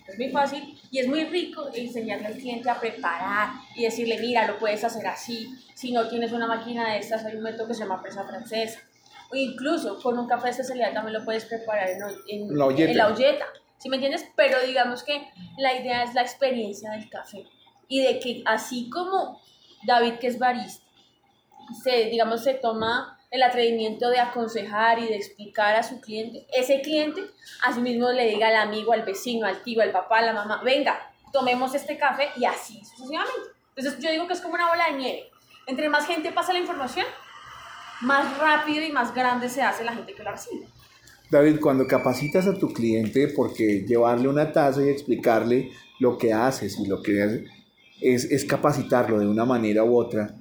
Es 0.08 0.18
muy 0.18 0.30
fácil 0.30 0.80
y 0.92 1.00
es 1.00 1.08
muy 1.08 1.26
rico 1.26 1.70
enseñarle 1.74 2.28
al 2.28 2.34
cliente 2.34 2.70
a 2.70 2.80
preparar 2.80 3.50
y 3.76 3.84
decirle, 3.84 4.18
mira, 4.20 4.48
lo 4.48 4.58
puedes 4.58 4.84
hacer 4.84 5.06
así. 5.08 5.56
Si 5.76 5.92
no 5.92 6.08
tienes 6.08 6.32
una 6.32 6.48
máquina 6.48 6.94
de 6.94 7.00
estas, 7.00 7.26
hay 7.26 7.36
un 7.36 7.44
método 7.44 7.68
que 7.68 7.74
se 7.76 7.82
llama 7.82 8.02
presa 8.02 8.24
francesa. 8.24 8.80
O 9.32 9.36
incluso 9.36 10.02
con 10.02 10.18
un 10.18 10.28
café 10.28 10.46
de 10.46 10.52
especialidad 10.52 10.94
también 10.94 11.20
lo 11.20 11.24
puedes 11.24 11.46
preparar 11.46 11.90
en, 11.90 12.02
en, 12.28 12.58
la, 12.58 12.66
olleta. 12.66 12.92
en 12.92 12.98
la 12.98 13.08
olleta. 13.08 13.46
¿Sí 13.78 13.88
me 13.88 13.98
entiendes? 13.98 14.26
Pero 14.36 14.60
digamos 14.66 15.04
que 15.04 15.30
la 15.58 15.76
idea 15.76 16.04
es 16.04 16.16
la 16.16 16.22
experiencia 16.22 16.92
del 16.92 17.08
café. 17.10 17.46
Y 17.88 18.02
de 18.02 18.20
que 18.20 18.42
así 18.46 18.90
como 18.90 19.40
David, 19.86 20.16
que 20.16 20.28
es 20.28 20.40
barista, 20.40 20.84
se, 21.84 22.06
digamos, 22.06 22.44
se 22.44 22.56
toma 22.56 23.19
el 23.32 23.44
atrevimiento 23.44 24.10
de 24.10 24.20
aconsejar 24.20 25.00
y 25.00 25.08
de 25.08 25.16
explicar 25.16 25.76
a 25.76 25.84
su 25.84 26.02
cliente, 26.02 26.48
ese 26.52 26.82
cliente 26.82 27.22
así 27.64 27.80
mismo 27.80 28.12
le 28.12 28.28
diga 28.28 28.48
al 28.48 28.56
amigo, 28.56 28.92
al 28.92 29.04
vecino, 29.04 29.46
al 29.46 29.62
tío, 29.62 29.82
al 29.82 29.92
papá, 29.92 30.20
a 30.20 30.22
la 30.24 30.34
mamá, 30.34 30.62
venga, 30.64 31.00
tomemos 31.32 31.76
este 31.76 31.98
café 31.98 32.30
y 32.38 32.46
así 32.46 32.82
sucesivamente. 32.84 33.52
Entonces 33.76 34.04
yo 34.04 34.12
digo 34.12 34.28
que 34.28 34.34
es 34.34 34.42
como 34.42 34.56
una 34.56 34.68
bola 34.68 34.86
de 34.92 34.98
nieve. 34.98 35.24
Entre 35.68 35.90
más 35.90 36.08
gente 36.08 36.32
pasa 36.32 36.54
la 36.54 36.60
información, 36.60 37.06
más 38.02 38.38
rápido 38.40 38.84
y 38.84 38.92
más 38.92 39.14
grande 39.14 39.50
se 39.50 39.62
hace 39.62 39.84
la 39.84 39.94
gente 39.94 40.14
que 40.14 40.24
la 40.24 40.32
recibe. 40.32 40.68
David, 41.30 41.60
cuando 41.62 41.86
capacitas 41.86 42.48
a 42.48 42.58
tu 42.58 42.74
cliente, 42.74 43.28
porque 43.28 43.86
llevarle 43.88 44.28
una 44.28 44.52
taza 44.52 44.84
y 44.84 44.90
explicarle 44.90 45.72
lo 46.00 46.18
que 46.18 46.34
haces 46.34 46.80
y 46.80 46.88
lo 46.88 47.04
que 47.04 47.22
haces, 47.22 47.50
es, 48.02 48.26
es 48.26 48.46
capacitarlo 48.46 49.20
de 49.20 49.28
una 49.28 49.46
manera 49.46 49.84
u 49.84 49.96
otra, 49.96 50.34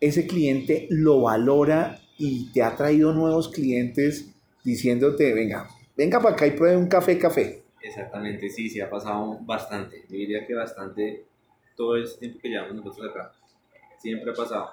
ese 0.00 0.26
cliente 0.26 0.88
lo 0.90 1.20
valora 1.20 2.01
y 2.24 2.52
te 2.52 2.62
ha 2.62 2.76
traído 2.76 3.12
nuevos 3.12 3.48
clientes 3.48 4.32
diciéndote, 4.62 5.34
venga, 5.34 5.68
venga 5.96 6.20
para 6.20 6.36
acá 6.36 6.46
y 6.46 6.52
pruebe 6.52 6.76
un 6.76 6.86
café, 6.86 7.18
café. 7.18 7.64
Exactamente, 7.82 8.48
sí, 8.48 8.70
sí, 8.70 8.80
ha 8.80 8.88
pasado 8.88 9.40
bastante. 9.40 10.04
Yo 10.08 10.18
diría 10.18 10.46
que 10.46 10.54
bastante 10.54 11.24
todo 11.76 11.96
el 11.96 12.08
tiempo 12.16 12.38
que 12.40 12.48
llevamos 12.48 12.76
nosotros 12.76 13.10
acá. 13.10 13.32
Siempre 13.98 14.30
ha 14.30 14.34
pasado. 14.34 14.70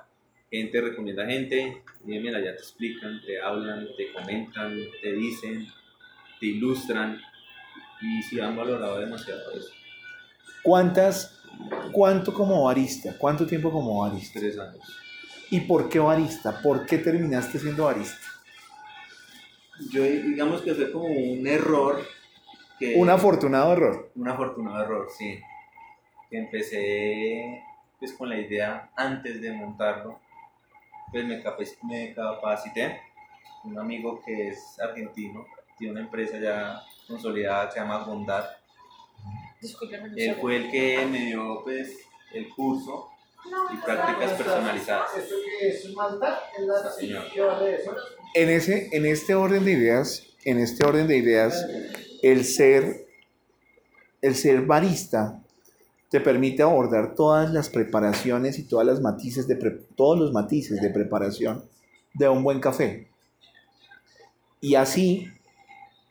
Gente 0.52 0.80
recomienda 0.80 1.26
gente, 1.26 1.82
y 2.06 2.20
mira, 2.20 2.40
ya 2.40 2.52
te 2.52 2.62
explican, 2.62 3.20
te 3.26 3.42
hablan, 3.42 3.88
te 3.98 4.14
comentan, 4.14 4.78
te 5.02 5.14
dicen, 5.14 5.66
te 6.40 6.46
ilustran. 6.46 7.20
Y 8.00 8.22
sí 8.22 8.40
han 8.40 8.56
valorado 8.56 9.00
demasiado 9.00 9.52
eso. 9.54 9.72
¿Cuántas, 10.62 11.42
cuánto 11.92 12.32
como 12.32 12.66
barista? 12.66 13.18
¿Cuánto 13.18 13.48
tiempo 13.48 13.72
como 13.72 14.02
barista? 14.02 14.40
Tres 14.40 14.60
años. 14.60 15.09
¿Y 15.52 15.62
por 15.62 15.90
qué 15.90 16.00
barista? 16.00 16.62
¿Por 16.62 16.86
qué 16.86 17.00
terminaste 17.00 17.58
siendo 17.58 17.86
barista? 17.86 18.28
Yo 19.92 20.04
digamos 20.04 20.62
que 20.62 20.76
fue 20.76 20.92
como 20.92 21.08
un 21.08 21.48
error. 21.48 22.06
un 22.96 23.10
afortunado 23.10 23.74
error. 23.74 24.12
Un 24.16 24.28
afortunado 24.28 24.84
error, 24.84 25.08
sí. 25.18 25.40
empecé 26.30 27.64
pues 27.98 28.14
con 28.14 28.30
la 28.30 28.38
idea 28.38 28.92
antes 28.96 29.42
de 29.42 29.52
montarlo. 29.52 30.20
Pues 31.12 31.26
me, 31.26 31.42
me 31.84 32.14
capacité. 32.14 33.02
Un 33.64 33.78
amigo 33.78 34.22
que 34.24 34.50
es 34.50 34.80
argentino, 34.80 35.46
tiene 35.78 35.92
una 35.94 36.02
empresa 36.02 36.40
ya 36.40 36.82
consolidada 37.08 37.68
que 37.68 37.74
se 37.74 37.80
llama 37.80 38.06
Bondad. 38.06 38.46
Él 40.16 40.36
fue 40.40 40.56
el 40.56 40.72
que 40.72 41.06
me 41.06 41.26
dio 41.26 41.62
pues 41.64 42.08
el 42.34 42.48
curso 42.50 43.09
y 43.74 43.78
prácticas 43.78 44.32
personalizadas. 44.34 45.10
En, 48.36 48.50
ese, 48.50 48.90
en 48.92 49.06
este 49.06 49.36
orden 49.36 49.66
de 49.66 49.72
ideas, 49.72 50.24
en 50.46 50.60
este 50.60 50.86
orden 50.86 51.08
de 51.08 51.18
ideas, 51.18 51.66
el 52.22 52.46
ser, 52.46 53.08
el 54.22 54.36
ser 54.36 54.62
barista 54.66 55.42
te 56.10 56.20
permite 56.20 56.64
abordar 56.64 57.14
todas 57.16 57.52
las 57.52 57.70
preparaciones 57.70 58.58
y 58.58 58.64
todas 58.64 58.86
las 58.86 59.02
matices 59.02 59.48
de 59.48 59.56
todos 59.96 60.20
los 60.20 60.32
matices 60.32 60.82
de 60.82 60.90
preparación 60.90 61.64
de 62.14 62.28
un 62.28 62.44
buen 62.44 62.60
café. 62.60 63.08
Y 64.62 64.76
así 64.76 65.28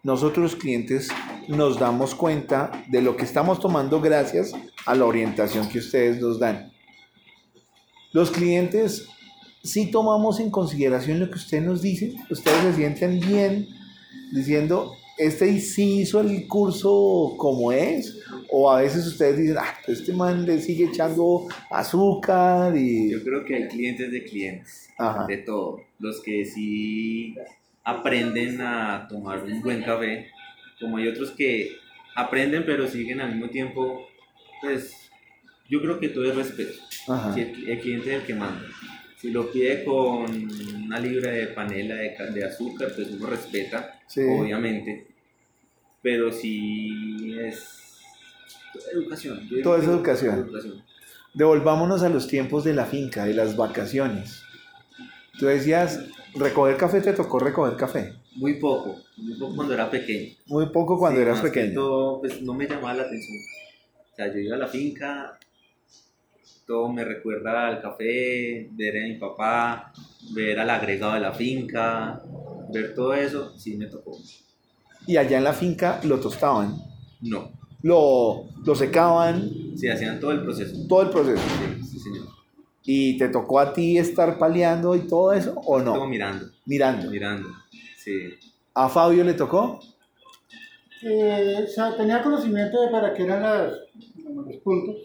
nosotros 0.02 0.52
los 0.52 0.56
clientes 0.56 1.08
nos 1.48 1.78
damos 1.78 2.14
cuenta 2.14 2.70
de 2.88 3.02
lo 3.02 3.16
que 3.16 3.24
estamos 3.24 3.58
tomando 3.60 4.00
gracias 4.00 4.52
a 4.86 4.94
la 4.94 5.04
orientación 5.04 5.68
que 5.68 5.78
ustedes 5.78 6.20
nos 6.20 6.38
dan. 6.38 6.72
Los 8.12 8.30
clientes, 8.30 9.06
si 9.62 9.90
tomamos 9.90 10.40
en 10.40 10.50
consideración 10.50 11.20
lo 11.20 11.28
que 11.28 11.36
usted 11.36 11.62
nos 11.62 11.82
dice, 11.82 12.14
ustedes 12.30 12.62
se 12.62 12.74
sienten 12.74 13.20
bien 13.20 13.68
diciendo, 14.32 14.94
¿este 15.18 15.58
sí 15.60 16.00
hizo 16.00 16.20
el 16.20 16.46
curso 16.46 17.34
como 17.36 17.72
es? 17.72 18.18
O 18.50 18.70
a 18.70 18.80
veces 18.80 19.06
ustedes 19.06 19.36
dicen, 19.36 19.56
ah, 19.58 19.74
este 19.86 20.12
man 20.12 20.46
le 20.46 20.60
sigue 20.60 20.86
echando 20.86 21.46
azúcar 21.70 22.76
y... 22.76 23.10
Yo 23.10 23.22
creo 23.22 23.44
que 23.44 23.56
hay 23.56 23.68
clientes 23.68 24.10
de 24.10 24.24
clientes, 24.24 24.88
Ajá. 24.96 25.26
de 25.26 25.38
todo. 25.38 25.80
Los 25.98 26.22
que 26.22 26.44
sí 26.44 27.34
aprenden 27.84 28.60
a 28.60 29.06
tomar 29.08 29.42
un 29.44 29.60
buen 29.62 29.82
café, 29.82 30.28
como 30.80 30.96
hay 30.96 31.08
otros 31.08 31.32
que 31.32 31.72
aprenden 32.14 32.64
pero 32.64 32.88
siguen 32.88 33.20
al 33.20 33.32
mismo 33.32 33.50
tiempo, 33.50 34.06
pues 34.62 34.97
yo 35.68 35.80
creo 35.80 35.98
que 36.00 36.08
todo 36.08 36.24
es 36.24 36.34
respeto. 36.36 36.78
Ajá. 37.08 37.34
Si 37.34 37.40
el, 37.40 37.68
el 37.68 37.80
cliente 37.80 38.14
es 38.14 38.20
el 38.20 38.26
que 38.26 38.34
manda. 38.34 38.62
Si 39.18 39.30
lo 39.30 39.50
pide 39.50 39.84
con 39.84 40.26
una 40.84 41.00
libra 41.00 41.32
de 41.32 41.48
panela 41.48 41.96
de, 41.96 42.14
ca- 42.14 42.26
de 42.26 42.44
azúcar, 42.44 42.92
pues 42.94 43.08
uno 43.10 43.26
respeta, 43.26 44.00
Sí. 44.06 44.20
obviamente. 44.22 45.06
Pero 46.02 46.30
si 46.32 47.36
es 47.38 47.98
educación. 48.92 49.48
Todo 49.62 49.76
es 49.76 49.84
educación. 49.84 50.38
educación. 50.38 50.82
Devolvámonos 51.34 52.02
a 52.02 52.08
los 52.08 52.26
tiempos 52.28 52.64
de 52.64 52.74
la 52.74 52.86
finca, 52.86 53.24
de 53.24 53.34
las 53.34 53.56
vacaciones. 53.56 54.42
Tú 55.38 55.46
decías, 55.46 56.00
recoger 56.34 56.76
café, 56.76 57.00
te 57.00 57.12
tocó 57.12 57.38
recoger 57.38 57.76
café. 57.76 58.14
Muy 58.36 58.54
poco, 58.54 59.00
muy 59.16 59.34
poco 59.38 59.56
cuando 59.56 59.74
era 59.74 59.90
pequeño. 59.90 60.32
Muy 60.46 60.66
poco 60.70 60.96
cuando 60.98 61.18
Sí, 61.20 61.26
eras 61.26 61.40
pequeño. 61.40 61.74
todo, 61.74 62.20
pues 62.20 62.40
no 62.42 62.54
me 62.54 62.66
llamaba 62.66 62.94
la 62.94 63.02
atención. 63.02 63.36
O 64.12 64.16
sea, 64.16 64.32
yo 64.32 64.38
iba 64.38 64.56
a 64.56 64.58
la 64.60 64.66
finca, 64.68 65.38
todo 66.68 66.92
me 66.92 67.02
recuerda 67.04 67.66
al 67.66 67.80
café, 67.82 68.68
ver 68.72 69.02
a 69.02 69.06
mi 69.08 69.14
papá, 69.14 69.92
ver 70.32 70.60
al 70.60 70.68
agregado 70.70 71.14
de 71.14 71.20
la 71.20 71.32
finca, 71.32 72.22
ver 72.72 72.94
todo 72.94 73.14
eso, 73.14 73.58
sí 73.58 73.76
me 73.76 73.86
tocó. 73.86 74.16
Y 75.06 75.16
allá 75.16 75.38
en 75.38 75.44
la 75.44 75.54
finca 75.54 75.98
lo 76.04 76.20
tostaban, 76.20 76.76
No, 77.22 77.50
lo, 77.82 78.44
lo 78.64 78.74
secaban, 78.74 79.48
sí, 79.76 79.88
hacían 79.88 80.20
todo 80.20 80.32
el 80.32 80.42
proceso. 80.42 80.76
todo 80.86 81.02
el 81.02 81.08
proceso. 81.10 81.42
Sí, 81.42 81.82
sí, 81.84 81.98
señor. 81.98 82.26
¿Y 82.84 83.16
te 83.18 83.28
tocó 83.30 83.60
a 83.60 83.72
ti 83.72 83.96
estar 83.98 84.38
paleando 84.38 84.94
y 84.94 85.00
todo 85.08 85.32
eso 85.32 85.54
o 85.64 85.78
no? 85.80 86.06
mirando, 86.06 86.46
Mirando. 86.66 87.10
mirando. 87.10 87.48
Sí. 87.96 88.12
¿A 88.74 88.88
Fabio 88.90 89.24
le 89.24 89.32
tocó? 89.34 89.80
Eh, 91.02 91.64
o 91.64 91.66
sea, 91.66 91.96
tenía 91.96 92.22
conocimiento 92.22 92.80
de 92.82 92.88
para 92.90 93.14
qué 93.14 93.22
eran 93.24 93.42
las, 93.42 93.72
los 94.34 94.56
puntos, 94.62 94.96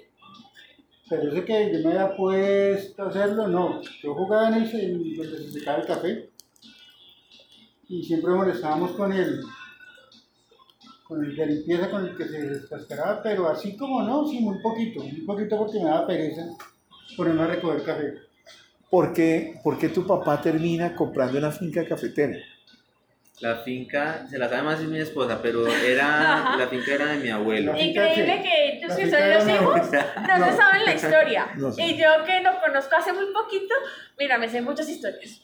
pero 1.10 1.32
eso 1.32 1.46
que 1.46 1.72
yo 1.74 1.88
me 1.88 1.96
había 1.96 2.16
puesto 2.16 3.04
a 3.04 3.10
hacerlo, 3.10 3.48
no. 3.48 3.82
Yo 4.02 4.16
jugaba 4.16 4.50
en 4.50 4.64
el 4.64 4.76
en 4.76 5.16
donde 5.18 5.38
se 5.38 5.52
secaba 5.52 5.80
el 5.80 5.88
café 5.88 6.30
y 7.90 8.04
siempre 8.04 8.32
molestábamos 8.32 8.92
con 8.94 9.12
el, 9.12 9.42
con 11.08 11.24
el 11.24 11.36
de 11.36 11.46
limpieza 11.46 11.92
con 11.92 12.08
el 12.08 12.16
que 12.16 12.26
se 12.26 12.50
descascaraba, 12.50 13.22
pero 13.22 13.48
así 13.50 13.76
como 13.76 14.02
no, 14.02 14.28
sí, 14.28 14.40
muy 14.40 14.60
poquito, 14.60 15.04
muy 15.04 15.22
poquito 15.22 15.58
porque 15.58 15.80
me 15.80 15.86
daba 15.86 16.08
pereza 16.08 16.46
ponerme 17.18 17.44
a 17.44 17.48
recoger 17.48 17.84
café. 17.84 18.14
¿Por 18.90 19.14
qué, 19.14 19.60
por 19.64 19.78
qué 19.78 19.90
tu 19.90 20.06
papá 20.06 20.42
termina 20.42 20.96
comprando 20.96 21.38
una 21.38 21.52
finca 21.52 21.86
cafetera? 21.86 22.38
La 23.40 23.58
finca, 23.58 24.26
se 24.30 24.38
la 24.38 24.48
sabe 24.48 24.62
más 24.62 24.80
es 24.80 24.88
mi 24.88 25.00
esposa, 25.00 25.42
pero 25.42 25.68
era, 25.68 26.56
la 26.56 26.68
finca 26.68 26.94
era 26.94 27.08
de 27.08 27.18
mi 27.18 27.30
abuelo. 27.30 27.72
Increíble 27.78 28.42
que 28.42 28.78
ellos 28.78 28.96
que 28.96 29.10
son 29.10 29.30
los 29.30 29.48
hijos 29.48 29.88
abuela. 29.88 30.38
no 30.38 30.46
se 30.46 30.58
saben 30.58 30.86
la 30.86 30.94
historia. 30.94 31.48
No 31.56 31.72
sé. 31.72 31.84
Y 31.84 31.98
yo 31.98 32.24
que 32.26 32.42
lo 32.42 32.60
conozco 32.62 32.96
hace 32.96 33.12
muy 33.12 33.26
poquito, 33.34 33.74
mira, 34.20 34.38
me 34.38 34.48
sé 34.48 34.62
muchas 34.62 34.88
historias. 34.88 35.42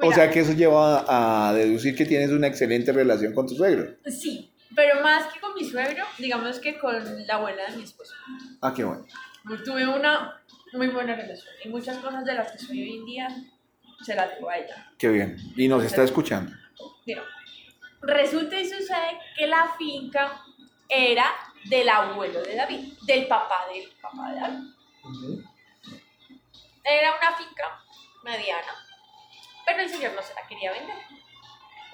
O 0.00 0.12
sea 0.12 0.30
que 0.30 0.40
eso 0.40 0.52
lleva 0.54 1.04
a 1.06 1.52
deducir 1.52 1.94
que 1.94 2.06
tienes 2.06 2.30
una 2.30 2.46
excelente 2.46 2.92
relación 2.92 3.34
con 3.34 3.46
tu 3.46 3.54
suegro. 3.54 3.94
Sí, 4.06 4.50
pero 4.74 5.02
más 5.02 5.32
que 5.32 5.40
con 5.40 5.54
mi 5.54 5.64
suegro, 5.64 6.04
digamos 6.18 6.58
que 6.58 6.78
con 6.78 7.26
la 7.26 7.34
abuela 7.34 7.70
de 7.70 7.76
mi 7.76 7.84
esposo. 7.84 8.14
Ah, 8.62 8.72
qué 8.74 8.82
bueno. 8.82 9.04
Tuve 9.64 9.86
una 9.86 10.40
muy 10.72 10.88
buena 10.88 11.14
relación 11.14 11.54
y 11.64 11.68
muchas 11.68 11.98
cosas 11.98 12.24
de 12.24 12.34
las 12.34 12.52
que 12.52 12.58
soy 12.58 12.82
hoy 12.82 12.96
en 12.96 13.04
día 13.04 13.28
se 14.02 14.14
las 14.14 14.30
debo 14.30 14.48
a 14.50 14.56
ella. 14.56 14.90
Qué 14.98 15.08
bien. 15.08 15.36
Y 15.56 15.68
nos 15.68 15.84
está 15.84 16.02
escuchando. 16.02 16.52
Mira, 17.06 17.24
resulta 18.00 18.56
y 18.58 18.68
sucede 18.68 19.18
que 19.36 19.46
la 19.46 19.74
finca 19.78 20.42
era 20.88 21.32
del 21.64 21.88
abuelo 21.88 22.42
de 22.42 22.56
David, 22.56 22.92
del 23.02 23.26
papá 23.26 23.66
del 23.72 23.88
papá 24.00 24.30
de 24.30 24.40
David. 24.40 25.44
Era 26.84 27.16
una 27.16 27.32
finca 27.36 27.82
mediana, 28.24 28.74
pero 29.64 29.82
el 29.82 29.88
señor 29.88 30.12
no 30.14 30.22
se 30.22 30.34
la 30.34 30.46
quería 30.46 30.72
vender. 30.72 30.96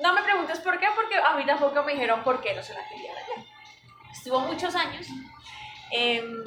No 0.01 0.13
me 0.13 0.23
preguntes 0.23 0.61
por 0.61 0.79
qué, 0.79 0.87
porque 0.95 1.17
a 1.17 1.35
mí 1.35 1.45
tampoco 1.45 1.83
me 1.83 1.93
dijeron 1.93 2.23
por 2.23 2.41
qué 2.41 2.55
no 2.55 2.63
se 2.63 2.75
la 2.75 2.89
quería 2.89 3.13
vender. 3.15 3.47
Estuvo 4.13 4.41
muchos 4.41 4.75
años 4.75 5.07
em, 5.91 6.45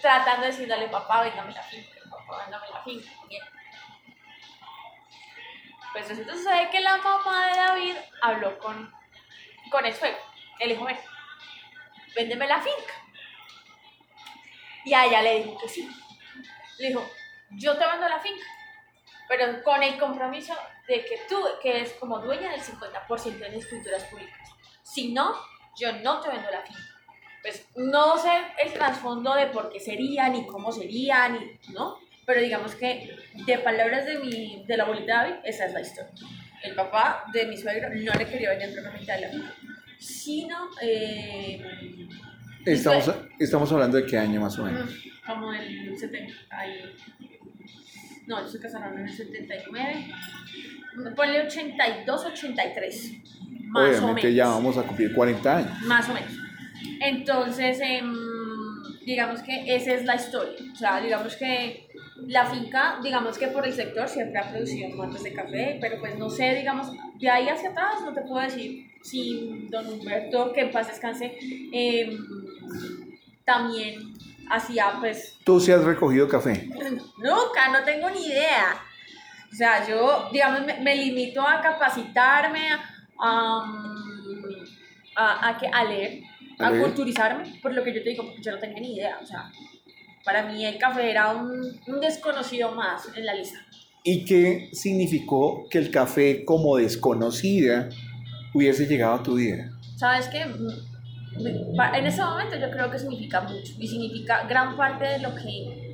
tratando 0.00 0.42
de 0.42 0.52
decirle, 0.52 0.88
papá, 0.88 1.22
véndame 1.22 1.52
la 1.52 1.62
finca, 1.62 2.00
papá, 2.10 2.42
véndame 2.42 2.68
la 2.70 2.82
finca. 2.82 3.10
Bien. 3.28 3.42
Pues 5.96 6.10
y 6.10 6.24
sucede 6.24 6.68
que 6.68 6.80
la 6.80 6.98
mamá 6.98 7.46
de 7.46 7.56
David 7.56 7.96
habló 8.20 8.58
con, 8.58 8.92
con 9.70 9.86
el 9.86 9.94
suegro. 9.94 10.18
Él 10.60 10.68
dijo, 10.68 10.84
ven, 10.84 10.98
véndeme 12.14 12.46
la 12.46 12.60
finca. 12.60 12.92
Y 14.84 14.92
a 14.92 15.06
ella 15.06 15.22
le 15.22 15.42
dijo 15.42 15.58
que 15.58 15.68
sí. 15.70 15.88
Le 16.78 16.88
dijo, 16.88 17.02
yo 17.52 17.78
te 17.78 17.86
vendo 17.86 18.06
la 18.10 18.20
finca, 18.20 18.44
pero 19.26 19.62
con 19.62 19.82
el 19.82 19.98
compromiso 19.98 20.54
de 20.86 21.02
que 21.02 21.18
tú, 21.30 21.42
que 21.62 21.80
es 21.80 21.94
como 21.94 22.18
dueña 22.18 22.50
del 22.50 22.60
50% 22.60 23.38
de 23.38 23.48
las 23.48 23.54
escrituras 23.54 24.04
públicas. 24.04 24.50
Si 24.82 25.14
no, 25.14 25.34
yo 25.76 25.92
no 25.94 26.20
te 26.20 26.28
vendo 26.28 26.50
la 26.50 26.60
finca. 26.60 26.82
Pues 27.40 27.66
no 27.74 28.18
sé 28.18 28.32
el 28.58 28.74
trasfondo 28.74 29.32
de 29.34 29.46
por 29.46 29.70
qué 29.70 29.80
sería, 29.80 30.28
ni 30.28 30.46
cómo 30.46 30.72
sería, 30.72 31.26
ni, 31.30 31.58
¿no? 31.70 31.98
Pero 32.26 32.40
digamos 32.40 32.74
que 32.74 33.16
de 33.46 33.58
palabras 33.58 34.04
de, 34.04 34.18
mi, 34.18 34.64
de 34.66 34.76
la 34.76 34.82
abuelita 34.84 35.22
David, 35.22 35.34
esa 35.44 35.66
es 35.66 35.72
la 35.72 35.80
historia. 35.80 36.12
El 36.62 36.74
papá 36.74 37.24
de 37.32 37.46
mi 37.46 37.56
suegro 37.56 37.88
no 37.88 38.12
le 38.14 38.26
quería 38.26 38.50
vender 38.50 38.72
propiamente 38.72 39.12
a 39.12 39.20
la 39.20 39.28
sino... 39.98 40.68
Eh, 40.82 41.62
Estamos, 42.64 43.14
estamos 43.38 43.70
hablando 43.70 43.96
de 43.96 44.06
qué 44.06 44.18
año 44.18 44.40
más 44.40 44.58
o 44.58 44.64
menos. 44.64 44.90
Como 45.24 45.52
el 45.52 45.96
70. 45.96 46.34
ahí. 46.50 46.80
No, 48.26 48.40
ellos 48.40 48.50
se 48.50 48.58
casaron 48.58 48.98
en 48.98 49.06
el 49.06 49.12
79. 49.12 50.06
Ponle 51.14 51.42
82, 51.42 52.24
83. 52.24 53.12
Más 53.66 53.82
o 53.82 53.88
Obviamente 53.88 54.22
menos. 54.22 54.36
ya 54.36 54.46
vamos 54.48 54.76
a 54.78 54.82
cumplir 54.82 55.14
40 55.14 55.56
años. 55.56 55.82
Más 55.82 56.08
o 56.08 56.14
menos. 56.14 56.32
Entonces, 57.00 57.78
em, 57.80 58.12
digamos 59.04 59.42
que 59.42 59.76
esa 59.76 59.92
es 59.94 60.04
la 60.04 60.16
historia. 60.16 60.58
O 60.72 60.74
sea, 60.76 61.00
digamos 61.00 61.36
que 61.36 61.85
la 62.26 62.46
finca, 62.46 62.98
digamos 63.02 63.36
que 63.38 63.48
por 63.48 63.66
el 63.66 63.72
sector 63.72 64.08
siempre 64.08 64.38
ha 64.40 64.50
producido 64.50 64.88
mates 64.96 65.22
de 65.22 65.32
café, 65.32 65.78
pero 65.80 65.98
pues 66.00 66.18
no 66.18 66.30
sé, 66.30 66.54
digamos, 66.54 66.88
de 67.18 67.30
ahí 67.30 67.48
hacia 67.48 67.70
atrás 67.70 68.00
no 68.04 68.12
te 68.12 68.22
puedo 68.22 68.40
decir 68.42 68.90
si 69.02 69.66
don 69.70 69.86
Humberto, 69.86 70.52
que 70.52 70.62
en 70.62 70.70
paz 70.72 70.88
descanse, 70.88 71.36
em, 71.72 72.18
también 73.44 74.12
hacía 74.50 74.94
pues 74.98 75.38
Tú 75.44 75.60
sí 75.60 75.72
has 75.72 75.84
recogido 75.84 76.28
café. 76.28 76.68
Nunca, 77.18 77.68
no 77.72 77.84
tengo 77.84 78.10
ni 78.10 78.26
idea. 78.26 78.74
O 79.52 79.54
sea, 79.54 79.86
yo, 79.86 80.28
digamos, 80.32 80.66
me, 80.66 80.80
me 80.80 80.96
limito 80.96 81.40
a 81.40 81.60
capacitarme, 81.60 82.68
a, 83.18 83.64
a, 85.16 85.48
a, 85.48 85.58
que- 85.58 85.68
a 85.68 85.84
leer, 85.84 86.22
¿A 86.58 86.66
a, 86.66 86.70
leer? 86.70 86.82
culturizarme, 86.82 87.58
por 87.62 87.72
lo 87.74 87.82
que 87.84 87.94
yo 87.94 88.02
te 88.02 88.10
digo, 88.10 88.24
porque 88.24 88.42
yo 88.42 88.52
no 88.52 88.58
tenía 88.58 88.80
ni 88.80 88.96
idea. 88.96 89.18
O 89.22 89.26
sea, 89.26 89.50
para 90.26 90.42
mí 90.42 90.66
el 90.66 90.76
café 90.76 91.08
era 91.08 91.32
un, 91.32 91.80
un 91.86 92.00
desconocido 92.00 92.72
más 92.72 93.08
en 93.16 93.24
la 93.24 93.32
lista. 93.32 93.60
¿Y 94.02 94.24
qué 94.24 94.68
significó 94.72 95.68
que 95.70 95.78
el 95.78 95.90
café 95.92 96.44
como 96.44 96.76
desconocida 96.76 97.88
hubiese 98.52 98.86
llegado 98.86 99.14
a 99.14 99.22
tu 99.22 99.36
vida? 99.36 99.70
¿Sabes 99.96 100.26
qué? 100.28 100.42
En 100.42 102.06
ese 102.06 102.22
momento 102.22 102.56
yo 102.56 102.70
creo 102.70 102.90
que 102.90 102.98
significa 102.98 103.40
mucho 103.42 103.72
y 103.78 103.86
significa 103.86 104.46
gran 104.48 104.76
parte 104.76 105.04
de 105.04 105.18
lo 105.20 105.32
que... 105.34 105.86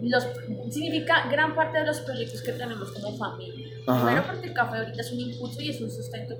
Los, 0.00 0.26
significa 0.70 1.28
gran 1.30 1.54
parte 1.54 1.78
de 1.78 1.86
los 1.86 2.00
proyectos 2.00 2.42
que 2.42 2.52
tenemos 2.52 2.90
como 2.92 3.16
familia. 3.16 3.68
Ajá. 3.86 4.04
Primero 4.04 4.26
porque 4.26 4.48
el 4.48 4.54
café 4.54 4.78
ahorita 4.78 5.00
es 5.02 5.12
un 5.12 5.20
impulso 5.20 5.60
y 5.60 5.70
es 5.70 5.80
un 5.80 5.90
sustento 5.90 6.34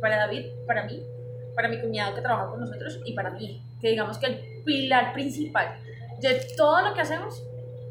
para 0.00 0.16
David, 0.16 0.46
para 0.66 0.84
mí, 0.84 1.00
para 1.54 1.68
mi 1.68 1.80
cuñado 1.80 2.14
que 2.14 2.20
trabaja 2.20 2.50
con 2.50 2.60
nosotros 2.60 3.00
y 3.04 3.14
para 3.14 3.30
mí. 3.30 3.62
Que 3.80 3.90
digamos 3.90 4.18
que 4.18 4.26
el 4.26 4.62
pilar 4.64 5.12
principal 5.12 5.78
de 6.20 6.46
todo 6.56 6.82
lo 6.82 6.94
que 6.94 7.00
hacemos 7.00 7.42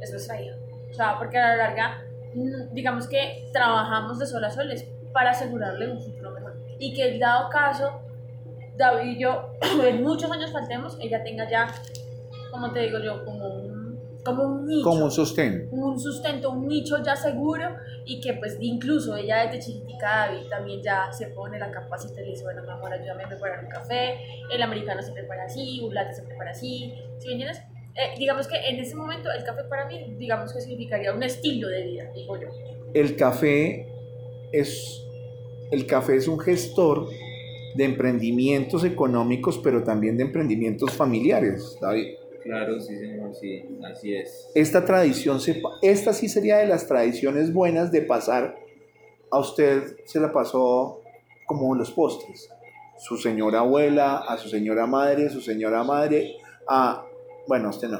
es 0.02 0.12
nuestra 0.12 0.42
hija. 0.42 0.56
O 0.90 0.94
sea, 0.94 1.18
porque 1.18 1.38
a 1.38 1.50
la 1.50 1.56
larga, 1.58 2.04
mm, 2.34 2.74
digamos 2.74 3.08
que 3.08 3.50
trabajamos 3.54 4.20
de 4.20 4.26
sol 4.26 4.44
a 4.44 4.52
sol 4.52 4.72
es 4.72 4.86
para 5.14 5.32
asegurarle 5.32 5.92
un 5.92 6.02
futuro 6.02 6.32
mejor. 6.32 6.58
Y 6.80 6.94
que 6.94 7.18
dado 7.20 7.50
caso, 7.50 8.02
David 8.78 9.18
y 9.18 9.20
yo 9.22 9.54
en 9.84 10.04
muchos 10.04 10.32
años 10.32 10.52
faltemos, 10.52 10.98
ella 11.00 11.24
tenga 11.24 11.50
ya, 11.50 11.68
como 12.52 12.72
te 12.72 12.82
digo 12.82 13.00
yo, 13.00 13.24
como 13.26 13.48
un 13.48 13.80
como 14.24 14.44
un 14.44 14.66
nicho. 14.66 14.84
Como 14.84 15.06
un 15.06 15.12
sostén. 15.12 15.70
un 15.72 16.00
sustento, 16.00 16.52
un 16.52 16.68
nicho 16.68 17.02
ya 17.02 17.16
seguro 17.16 17.76
y 18.06 18.20
que 18.20 18.34
pues 18.34 18.58
incluso 18.60 19.16
ella 19.16 19.46
desde 19.46 19.60
chiquitica 19.60 20.28
David 20.28 20.50
también 20.50 20.82
ya 20.84 21.12
se 21.12 21.28
pone 21.28 21.58
la 21.58 21.72
capacita 21.72 22.22
y 22.22 22.26
le 22.26 22.32
dice, 22.32 22.44
bueno, 22.44 22.62
mi 22.64 22.70
amor, 22.70 22.92
ayúdame 22.92 23.24
a 23.24 23.28
preparar 23.30 23.64
un 23.64 23.70
café, 23.70 24.20
el 24.52 24.62
americano 24.62 25.02
se 25.02 25.14
prepara 25.14 25.46
así, 25.46 25.82
un 25.82 25.94
latte 25.94 26.14
se 26.14 26.24
prepara 26.24 26.52
así, 26.52 26.94
¿sí 27.18 27.28
me 27.28 27.34
entiendes? 27.34 27.62
Eh, 27.96 28.18
digamos 28.18 28.48
que 28.48 28.56
en 28.56 28.80
ese 28.80 28.96
momento 28.96 29.30
el 29.32 29.44
café 29.44 29.64
para 29.64 29.88
mí, 29.88 30.16
digamos 30.18 30.54
que 30.54 30.62
significaría 30.62 31.14
un 31.14 31.24
estilo 31.24 31.68
de 31.68 31.84
vida, 31.84 32.12
digo 32.14 32.40
yo. 32.40 32.48
El 32.94 33.16
café 33.16 33.88
es, 34.52 35.04
el 35.72 35.86
café 35.86 36.16
es 36.16 36.28
un 36.28 36.40
gestor 36.40 37.10
de 37.76 37.84
emprendimientos 37.84 38.84
económicos, 38.84 39.60
pero 39.60 39.84
también 39.84 40.18
de 40.18 40.24
emprendimientos 40.24 40.92
familiares, 40.92 41.78
David. 41.82 42.16
Claro, 42.44 42.80
sí, 42.80 42.98
señor, 42.98 43.36
sí, 43.36 43.64
así 43.92 44.16
es. 44.16 44.50
Esta 44.56 44.86
tradición, 44.86 45.40
se, 45.40 45.62
esta 45.82 46.14
sí 46.14 46.30
sería 46.30 46.58
de 46.58 46.68
las 46.68 46.88
tradiciones 46.88 47.54
buenas 47.54 47.92
de 47.92 48.02
pasar, 48.02 48.56
a 49.32 49.40
usted 49.40 49.98
se 50.06 50.20
la 50.20 50.32
pasó 50.32 51.02
como 51.46 51.76
los 51.76 51.92
postres. 51.92 52.50
Su 52.98 53.18
señora 53.18 53.60
abuela, 53.60 54.18
a 54.18 54.38
su 54.38 54.50
señora 54.50 54.88
madre, 54.88 55.30
su 55.30 55.42
señora 55.42 55.84
madre, 55.84 56.38
a... 56.68 57.06
Bueno, 57.50 57.70
usted 57.72 57.88
no. 57.90 58.00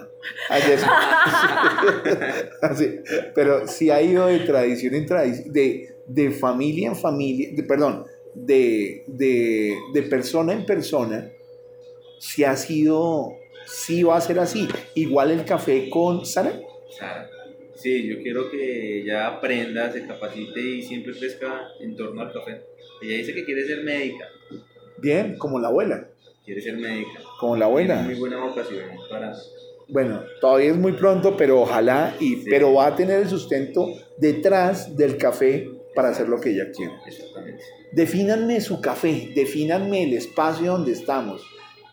Así, 2.62 2.86
pero 3.36 3.68
sí 3.68 3.90
ha 3.90 4.00
ido 4.00 4.28
de 4.28 4.40
tradición 4.42 4.94
en 4.94 5.06
tradición, 5.08 5.52
de, 5.52 5.90
de 6.06 6.30
familia 6.30 6.90
en 6.90 6.96
familia, 6.96 7.50
de- 7.54 7.64
perdón, 7.64 8.06
de, 8.36 9.04
de, 9.08 9.76
de 9.92 10.04
persona 10.04 10.54
en 10.54 10.68
persona, 10.68 11.32
si 12.20 12.44
ha 12.44 12.56
sido, 12.56 13.32
sí 13.66 14.04
va 14.04 14.18
a 14.18 14.22
ser 14.22 14.38
así. 14.38 14.68
Igual 14.94 15.32
el 15.32 15.44
café 15.46 15.90
con 15.90 16.28
Sara. 16.28 16.54
Sara. 16.96 17.28
Sí, 17.74 18.08
yo 18.08 18.22
quiero 18.22 18.52
que 18.52 19.02
ella 19.02 19.28
aprenda, 19.30 19.92
se 19.92 20.06
capacite 20.06 20.60
y 20.62 20.84
siempre 20.84 21.14
crezca 21.18 21.70
en 21.80 21.96
torno 21.96 22.22
al 22.22 22.32
café. 22.32 22.62
Ella 23.02 23.18
dice 23.18 23.34
que 23.34 23.44
quiere 23.46 23.66
ser 23.66 23.84
médica, 23.84 24.26
Bien, 24.98 25.38
como 25.40 25.60
la 25.60 25.70
abuela. 25.70 26.08
quiere 26.46 26.62
ser 26.62 26.76
médica. 26.78 27.20
Como 27.40 27.56
la 27.56 27.66
abuela. 27.66 27.96
muy 27.98 28.16
buena 28.16 28.38
vocación 28.38 28.82
para... 29.10 29.34
Bueno, 29.88 30.22
todavía 30.40 30.70
es 30.72 30.78
muy 30.78 30.92
pronto, 30.92 31.36
pero 31.36 31.62
ojalá, 31.62 32.14
y, 32.20 32.36
Sí. 32.36 32.46
pero 32.50 32.74
va 32.74 32.88
a 32.88 32.96
tener 32.96 33.22
el 33.22 33.30
sustento 33.30 33.88
detrás 34.18 34.96
del 34.96 35.18
café 35.18 35.68
para 35.96 36.10
hacer 36.10 36.28
lo 36.30 36.40
que 36.40 36.52
ella 36.52 36.66
quiere. 36.76 36.94
Exactamente. 37.08 37.64
Defínanme 37.94 38.62
su 38.62 38.82
café, 38.82 39.32
defínanme 39.36 40.04
el 40.04 40.14
espacio 40.14 40.74
donde 40.74 40.92
estamos. 40.92 41.42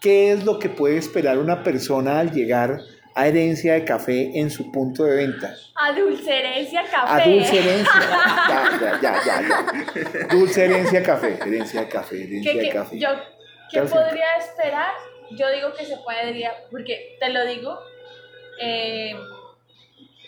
¿Qué 0.00 0.30
es 0.32 0.44
lo 0.44 0.58
que 0.58 0.68
puede 0.68 0.98
esperar 0.98 1.38
una 1.38 1.62
persona 1.62 2.18
al 2.20 2.32
llegar 2.32 2.80
a 3.14 3.26
herencia 3.28 3.72
de 3.72 3.84
café 3.84 4.38
en 4.38 4.50
su 4.50 4.70
punto 4.70 5.04
de 5.04 5.16
venta? 5.16 5.54
A 5.74 5.92
dulcerencia 5.98 6.80
A 6.82 7.16
café. 7.16 7.30
dulce 7.30 7.58
herencia. 7.58 7.92
Ya, 8.48 8.78
ya, 8.80 9.00
ya, 9.00 9.16
ya, 9.24 9.48
ya. 9.48 10.26
Dulce 10.36 10.64
herencia 10.66 11.02
café, 11.02 11.38
herencia 11.44 11.80
de 11.80 11.88
café, 11.88 12.22
herencia 12.24 12.52
¿Qué, 12.52 12.58
de 12.58 12.64
qué- 12.66 12.70
café. 12.72 12.98
yo, 12.98 13.08
¿Qué 13.72 13.80
podría 13.80 14.36
esperar? 14.38 14.92
Yo 15.30 15.50
digo 15.50 15.72
que 15.74 15.84
se 15.84 15.96
podría, 15.98 16.54
porque 16.70 17.16
te 17.18 17.28
lo 17.30 17.44
digo, 17.46 17.78
eh, 18.60 19.14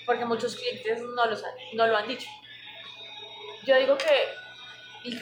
porque 0.07 0.25
muchos 0.25 0.57
clientes 0.57 1.01
no, 1.03 1.27
los 1.27 1.43
han- 1.45 1.55
no 1.75 1.87
lo 1.87 1.97
han 1.97 2.09
dicho. 2.09 2.29
Yo 3.65 3.77
digo 3.77 3.97
que 3.99 4.29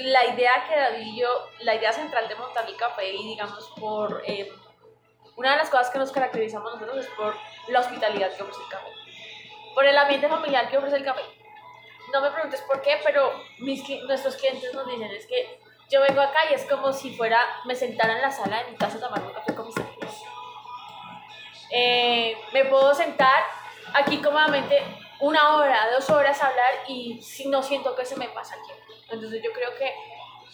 la 0.05 0.25
idea 0.27 0.65
que 0.69 0.75
David 0.77 1.23
la 1.61 1.75
idea 1.75 1.93
central 1.93 2.29
de 2.29 2.35
montar 2.37 2.67
el 2.69 2.77
café 2.77 3.13
y 3.13 3.23
digamos 3.29 3.71
por, 3.79 4.23
eh, 4.27 4.51
una 5.37 5.53
de 5.53 5.57
las 5.59 5.69
cosas 5.71 5.91
que 5.91 5.99
nos 5.99 6.11
caracterizamos 6.13 6.73
nosotros 6.75 7.05
es 7.05 7.11
por 7.13 7.37
la 7.69 7.81
hospitalidad 7.81 8.35
que 8.35 8.43
ofrece 8.43 8.63
el 8.63 8.69
café, 8.71 8.89
por 9.75 9.85
el 9.85 9.99
ambiente 9.99 10.29
familiar 10.29 10.69
que 10.71 10.79
ofrece 10.79 10.97
el 10.97 11.05
café. 11.05 11.23
No 12.13 12.21
me 12.23 12.31
preguntes 12.31 12.63
por 12.63 12.81
qué, 12.81 12.99
pero 13.05 13.33
mis, 13.59 13.87
nuestros 14.05 14.37
clientes 14.37 14.73
nos 14.73 14.87
dicen 14.89 15.11
es 15.11 15.27
que 15.27 15.59
yo 15.89 16.01
vengo 16.01 16.21
acá 16.21 16.41
y 16.51 16.55
es 16.55 16.65
como 16.65 16.93
si 16.93 17.17
fuera, 17.17 17.41
me 17.65 17.75
sentara 17.75 18.15
en 18.15 18.23
la 18.23 18.31
sala 18.31 18.63
de 18.63 18.73
mi 18.73 18.77
casa 18.77 18.99
a 18.99 19.01
tomar 19.01 19.23
un 19.23 19.33
café 19.33 19.55
con 19.55 19.67
mis 19.67 19.77
amigos. 19.77 20.23
Eh, 21.71 22.37
me 22.53 22.65
puedo 22.65 22.95
sentar 22.95 23.45
aquí 23.95 24.19
cómodamente 24.19 24.83
una 25.21 25.57
hora, 25.57 25.91
dos 25.93 26.09
horas 26.11 26.41
a 26.43 26.49
hablar 26.49 26.75
y 26.89 27.21
no 27.47 27.63
siento 27.63 27.95
que 27.95 28.05
se 28.05 28.17
me 28.17 28.29
pasa 28.29 28.57
el 28.57 28.63
tiempo. 28.63 28.85
Entonces 29.11 29.43
yo 29.43 29.53
creo 29.53 29.75
que 29.77 29.95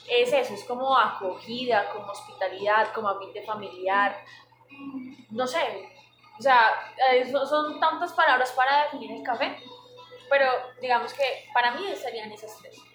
es 0.09 0.33
eso, 0.33 0.55
es 0.55 0.65
como 0.65 0.97
acogida, 0.97 1.91
como 1.93 2.07
hospitalidad, 2.07 2.93
como 2.93 3.09
ambiente 3.09 3.43
familiar. 3.43 4.25
No 5.31 5.47
sé, 5.47 5.89
o 6.39 6.43
sea, 6.43 6.93
eh, 7.13 7.31
son 7.31 7.79
tantas 7.81 8.13
palabras 8.13 8.53
para 8.53 8.85
definir 8.85 9.13
el 9.13 9.23
café, 9.23 9.57
pero 10.29 10.47
digamos 10.81 11.13
que 11.15 11.49
para 11.55 11.73
mí 11.73 11.95
serían 11.97 12.31
esas 12.33 12.59
tres. 12.61 12.92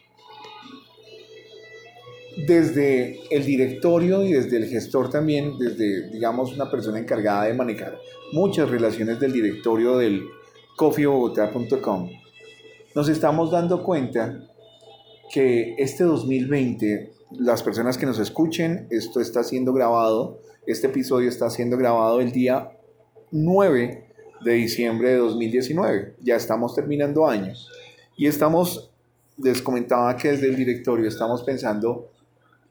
Desde 2.46 3.20
el 3.32 3.46
directorio 3.46 4.24
y 4.24 4.34
desde 4.34 4.58
el 4.58 4.68
gestor 4.68 5.10
también, 5.10 5.58
desde, 5.58 6.10
digamos, 6.12 6.54
una 6.54 6.70
persona 6.70 7.00
encargada 7.00 7.46
de 7.46 7.54
manejar 7.54 7.98
muchas 8.32 8.70
relaciones 8.70 9.20
del 9.20 9.34
directorio 9.34 9.98
del 9.98 10.24
coffeebogotá.com, 10.76 12.12
nos 12.94 13.10
estamos 13.10 13.50
dando 13.50 13.84
cuenta 13.84 14.40
que 15.32 15.76
este 15.80 16.04
2020, 16.04 17.12
las 17.40 17.64
personas 17.64 17.98
que 17.98 18.06
nos 18.06 18.20
escuchen, 18.20 18.88
esto 18.92 19.20
está 19.20 19.44
siendo 19.44 19.74
grabado, 19.74 20.40
este 20.68 20.88
episodio 20.88 21.30
está 21.30 21.50
siendo 21.50 21.76
grabado 21.78 22.22
el 22.22 22.32
día 22.32 22.72
9 23.32 24.04
de 24.42 24.54
diciembre 24.54 25.10
de 25.10 25.18
2019, 25.18 26.16
ya 26.22 26.36
estamos 26.36 26.76
terminando 26.76 27.28
año 27.28 27.54
y 28.16 28.28
estamos, 28.28 28.92
les 29.38 29.62
comentaba 29.62 30.16
que 30.16 30.32
desde 30.32 30.48
el 30.50 30.56
directorio 30.56 31.08
estamos 31.08 31.44
pensando 31.44 32.12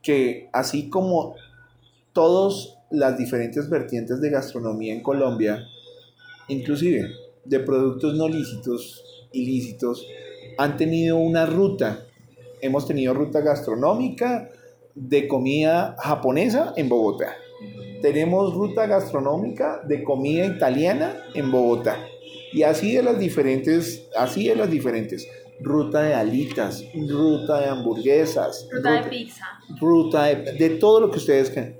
que 0.07 0.47
así 0.53 0.89
como 0.89 1.35
todas 2.13 2.77
las 2.89 3.17
diferentes 3.17 3.69
vertientes 3.69 4.21
de 4.21 4.29
gastronomía 4.29 4.93
en 4.93 5.03
Colombia, 5.03 5.67
inclusive 6.47 7.09
de 7.43 7.59
productos 7.59 8.13
no 8.15 8.29
lícitos, 8.29 9.03
ilícitos, 9.33 10.07
han 10.57 10.77
tenido 10.77 11.17
una 11.17 11.45
ruta. 11.45 12.05
Hemos 12.61 12.87
tenido 12.87 13.13
ruta 13.13 13.41
gastronómica 13.41 14.49
de 14.95 15.27
comida 15.27 15.97
japonesa 15.99 16.71
en 16.77 16.87
Bogotá. 16.87 17.35
Tenemos 18.01 18.53
ruta 18.53 18.87
gastronómica 18.87 19.81
de 19.85 20.05
comida 20.05 20.45
italiana 20.45 21.21
en 21.35 21.51
Bogotá. 21.51 21.97
Y 22.53 22.63
así 22.63 22.95
de 22.95 23.03
las 23.03 23.19
diferentes, 23.19 24.07
así 24.17 24.47
de 24.47 24.55
las 24.55 24.71
diferentes. 24.71 25.27
Ruta 25.59 26.01
de 26.03 26.13
alitas, 26.13 26.83
ruta 27.09 27.59
de 27.61 27.67
hamburguesas, 27.69 28.67
Ruta 28.71 29.01
de 29.01 29.09
pizza. 29.09 29.45
ruta 29.79 30.23
de, 30.25 30.53
de 30.53 30.69
todo 30.71 30.99
lo 31.01 31.09
que 31.11 31.17
ustedes 31.17 31.49
quieran. 31.49 31.75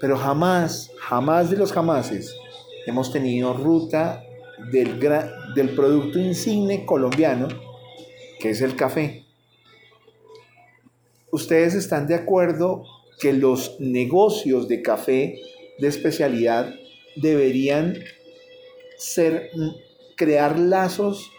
Pero 0.00 0.16
jamás, 0.18 0.90
jamás 1.00 1.50
de 1.50 1.56
los 1.56 1.72
jamases 1.72 2.34
hemos 2.86 3.10
tenido 3.12 3.54
ruta 3.54 4.22
del, 4.70 5.00
gra- 5.00 5.54
del 5.54 5.70
producto 5.70 6.18
insigne 6.18 6.84
colombiano, 6.84 7.48
que 8.38 8.50
es 8.50 8.60
el 8.60 8.76
café. 8.76 9.24
¿Ustedes 11.30 11.74
están 11.74 12.06
de 12.06 12.14
acuerdo 12.14 12.84
que 13.18 13.32
los 13.32 13.76
negocios 13.80 14.68
de 14.68 14.82
café 14.82 15.40
de 15.78 15.88
especialidad 15.88 16.72
deberían 17.16 17.98
ser, 18.98 19.50
mm, 19.54 19.68
crear 20.16 20.58
lazos 20.58 21.30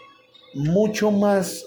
mucho 0.54 1.10
más 1.10 1.64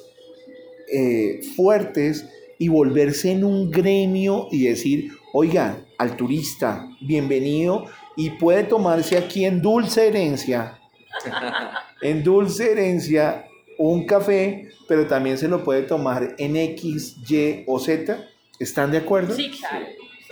eh, 0.91 1.41
fuertes 1.55 2.27
y 2.57 2.67
volverse 2.67 3.31
en 3.31 3.43
un 3.43 3.71
gremio 3.71 4.47
y 4.51 4.65
decir, 4.65 5.11
oiga, 5.33 5.77
al 5.97 6.15
turista, 6.15 6.87
bienvenido 6.99 7.85
y 8.15 8.31
puede 8.31 8.63
tomarse 8.63 9.17
aquí 9.17 9.45
en 9.45 9.61
Dulce 9.61 10.07
Herencia, 10.07 10.79
en 12.01 12.23
Dulce 12.23 12.71
Herencia, 12.71 13.45
un 13.77 14.05
café, 14.05 14.69
pero 14.87 15.07
también 15.07 15.37
se 15.37 15.47
lo 15.47 15.63
puede 15.63 15.83
tomar 15.83 16.35
en 16.37 16.55
X, 16.55 17.17
Y 17.29 17.63
o 17.67 17.79
Z. 17.79 18.27
¿Están 18.59 18.91
de 18.91 18.99
acuerdo? 18.99 19.33
Sí, 19.33 19.49
claro. 19.49 19.85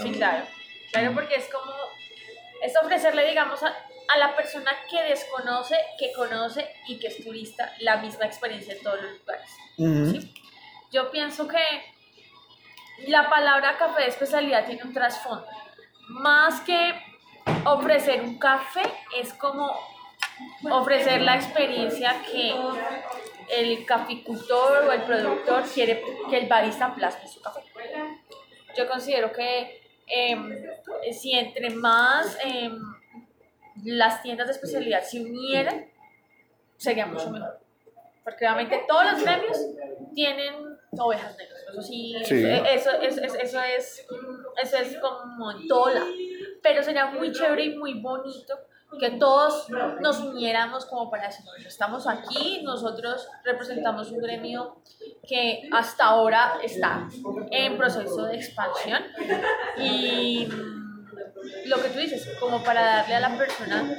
Sí, 0.03 0.11
claro. 0.11 0.45
Claro, 0.91 1.13
porque 1.15 1.35
es 1.35 1.45
como, 1.45 1.71
es 2.63 2.73
ofrecerle, 2.83 3.27
digamos, 3.27 3.61
a, 3.63 3.73
a 4.13 4.17
la 4.17 4.35
persona 4.35 4.71
que 4.89 5.03
desconoce, 5.03 5.77
que 5.97 6.11
conoce 6.13 6.67
y 6.87 6.99
que 6.99 7.07
es 7.07 7.23
turista, 7.23 7.73
la 7.79 7.97
misma 7.97 8.25
experiencia 8.25 8.73
en 8.73 8.81
todos 8.81 9.01
los 9.01 9.19
lugares. 9.19 10.29
Yo 10.91 11.11
pienso 11.11 11.47
que 11.47 11.63
la 13.07 13.29
palabra 13.29 13.77
café 13.77 14.01
de 14.01 14.07
especialidad 14.07 14.65
tiene 14.65 14.83
un 14.83 14.93
trasfondo. 14.93 15.45
Más 16.07 16.61
que 16.61 16.93
ofrecer 17.65 18.21
un 18.21 18.39
café, 18.39 18.81
es 19.15 19.33
como 19.33 19.71
ofrecer 20.71 21.21
la 21.21 21.35
experiencia 21.35 22.21
que 22.31 22.55
el 23.51 23.85
caficultor 23.85 24.85
o 24.85 24.91
el 24.91 25.03
productor 25.03 25.63
quiere 25.71 26.03
que 26.29 26.37
el 26.37 26.47
barista 26.47 26.93
plasme 26.95 27.27
su 27.27 27.41
café. 27.41 27.61
Yo 28.75 28.87
considero 28.87 29.31
que 29.31 29.81
em, 30.07 30.65
si 31.11 31.33
entre 31.33 31.69
más 31.69 32.37
em, 32.43 32.79
las 33.83 34.21
tiendas 34.21 34.47
de 34.47 34.53
especialidad 34.53 35.03
se 35.03 35.21
unieran, 35.21 35.87
sería 36.77 37.05
mucho 37.05 37.29
mejor. 37.29 37.59
Porque 38.23 38.45
obviamente 38.45 38.83
todos 38.87 39.11
los 39.11 39.23
gremios 39.23 39.57
tienen 40.13 40.77
ovejas 40.97 41.35
negras. 41.37 41.59
Eso 41.71 41.81
sí, 41.81 42.15
Sí. 42.23 42.45
Eso, 42.45 42.91
eso, 43.01 43.21
eso, 43.21 43.37
eso 43.37 43.61
es, 43.61 44.07
eso 44.61 44.77
es 44.77 44.97
como 44.97 45.51
en 45.51 45.67
todo 45.67 45.89
lado. 45.89 46.07
Pero 46.61 46.83
sería 46.83 47.07
muy 47.07 47.31
chévere 47.31 47.65
y 47.65 47.77
muy 47.77 48.01
bonito 48.01 48.55
que 48.97 49.11
todos 49.11 49.67
nos 50.01 50.19
uniéramos 50.19 50.85
como 50.85 51.11
para 51.11 51.27
decir, 51.27 51.45
estamos 51.65 52.07
aquí, 52.07 52.61
nosotros 52.63 53.27
representamos 53.43 54.11
un 54.11 54.19
gremio 54.19 54.81
que 55.27 55.69
hasta 55.71 56.05
ahora 56.05 56.59
está 56.63 57.07
en 57.51 57.77
proceso 57.77 58.23
de 58.23 58.37
expansión 58.37 59.03
y 59.77 60.47
lo 61.65 61.81
que 61.81 61.89
tú 61.89 61.99
dices, 61.99 62.27
como 62.39 62.63
para 62.63 62.81
darle 62.81 63.15
a 63.15 63.19
la 63.21 63.37
persona 63.37 63.93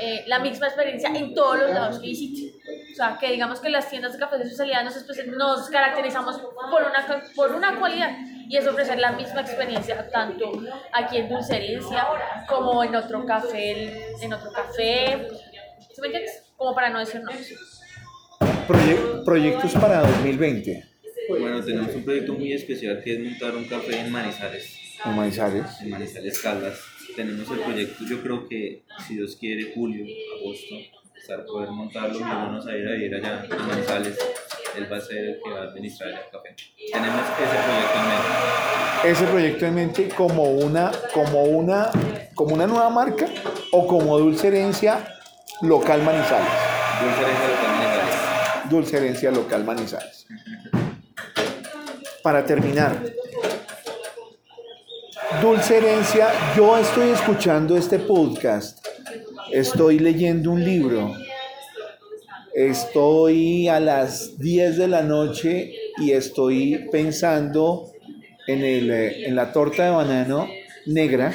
eh, 0.00 0.24
la 0.26 0.38
misma 0.38 0.66
experiencia 0.66 1.08
en 1.10 1.34
todos 1.34 1.58
los 1.58 1.70
lados 1.70 1.98
que 1.98 2.06
visite. 2.08 2.52
O 2.92 2.94
sea, 2.96 3.18
que 3.20 3.30
digamos 3.32 3.60
que 3.60 3.68
las 3.68 3.88
tiendas 3.90 4.12
de 4.14 4.18
café 4.18 4.36
de 4.38 4.44
especialidad 4.44 4.82
nos, 4.84 4.96
nos 5.36 5.68
caracterizamos 5.70 6.38
por 6.38 6.82
una, 6.82 7.24
por 7.34 7.52
una 7.52 7.78
cualidad 7.78 8.10
y 8.48 8.56
es 8.56 8.66
ofrecer 8.66 8.98
la 8.98 9.12
misma 9.12 9.42
experiencia 9.42 10.08
tanto 10.10 10.50
aquí 10.92 11.18
en 11.18 11.28
Dulcerencia 11.28 12.06
como 12.48 12.82
en 12.84 12.94
otro 12.96 13.26
café, 13.26 14.14
en 14.22 14.32
otro 14.32 14.50
café, 14.52 15.28
¿sí 15.94 16.00
me 16.00 16.06
entiendes? 16.06 16.42
Como 16.56 16.74
para 16.74 16.88
no 16.90 16.98
decir 17.00 17.20
no. 17.22 17.30
Proye- 18.66 19.24
proyectos 19.24 19.72
para 19.74 20.00
2020 20.00 20.84
Bueno, 21.28 21.62
tenemos 21.64 21.94
un 21.94 22.04
proyecto 22.04 22.32
muy 22.34 22.52
especial 22.52 23.00
que 23.02 23.14
es 23.14 23.20
montar 23.20 23.54
un 23.54 23.64
café 23.66 24.00
en 24.00 24.10
Manizales, 24.12 24.75
en 25.04 25.16
Manizales. 25.16 25.80
en 25.80 25.90
Manizales 25.90 26.38
Caldas. 26.40 26.78
Tenemos 27.14 27.50
el 27.50 27.60
proyecto, 27.60 28.04
yo 28.04 28.22
creo 28.22 28.48
que 28.48 28.82
si 29.06 29.14
Dios 29.14 29.36
quiere, 29.36 29.72
julio, 29.74 30.04
agosto, 30.38 30.74
para 31.26 31.44
poder 31.44 31.70
montarlo, 31.70 32.20
nos 32.20 32.28
vamos 32.28 32.66
a 32.66 32.76
ir 32.76 32.86
a 32.86 32.92
vivir 32.92 33.14
allá 33.14 33.46
a 33.50 33.62
Manizales. 33.62 34.18
Él 34.76 34.92
va 34.92 34.98
a 34.98 35.00
ser 35.00 35.18
el 35.18 35.40
que 35.42 35.50
va 35.50 35.60
a 35.60 35.64
administrar 35.64 36.10
el 36.10 36.16
café. 36.30 36.54
Tenemos 36.92 37.22
ese 37.22 37.56
proyecto 37.64 37.98
en 37.98 38.08
mente. 38.08 39.08
Ese 39.08 39.24
proyecto 39.26 39.66
en 39.66 39.74
mente 39.74 40.08
como 40.08 40.44
una, 40.44 40.92
como 41.14 41.44
una, 41.44 41.90
como 42.34 42.54
una 42.54 42.66
nueva 42.66 42.90
marca 42.90 43.26
o 43.72 43.86
como 43.86 44.18
dulce 44.18 44.48
herencia 44.48 45.06
local 45.62 46.02
Manizales. 46.02 46.76
Dulce 47.00 47.20
Herencia 47.22 47.48
Local 47.48 47.70
Manizales. 47.70 48.70
Dulce 48.70 48.96
herencia 48.96 49.30
local 49.30 49.64
Manizales. 49.64 50.26
Para 52.22 52.44
terminar, 52.44 52.96
Dulce 55.42 55.78
herencia, 55.78 56.28
yo 56.56 56.78
estoy 56.78 57.10
escuchando 57.10 57.76
este 57.76 57.98
podcast, 57.98 58.86
estoy 59.50 59.98
leyendo 59.98 60.52
un 60.52 60.64
libro, 60.64 61.12
estoy 62.54 63.68
a 63.68 63.80
las 63.80 64.38
10 64.38 64.78
de 64.78 64.88
la 64.88 65.02
noche 65.02 65.74
y 65.98 66.12
estoy 66.12 66.86
pensando 66.92 67.92
en, 68.46 68.62
el, 68.62 68.90
eh, 68.90 69.26
en 69.26 69.34
la 69.34 69.52
torta 69.52 69.84
de 69.84 69.90
banano 69.90 70.48
negra, 70.86 71.32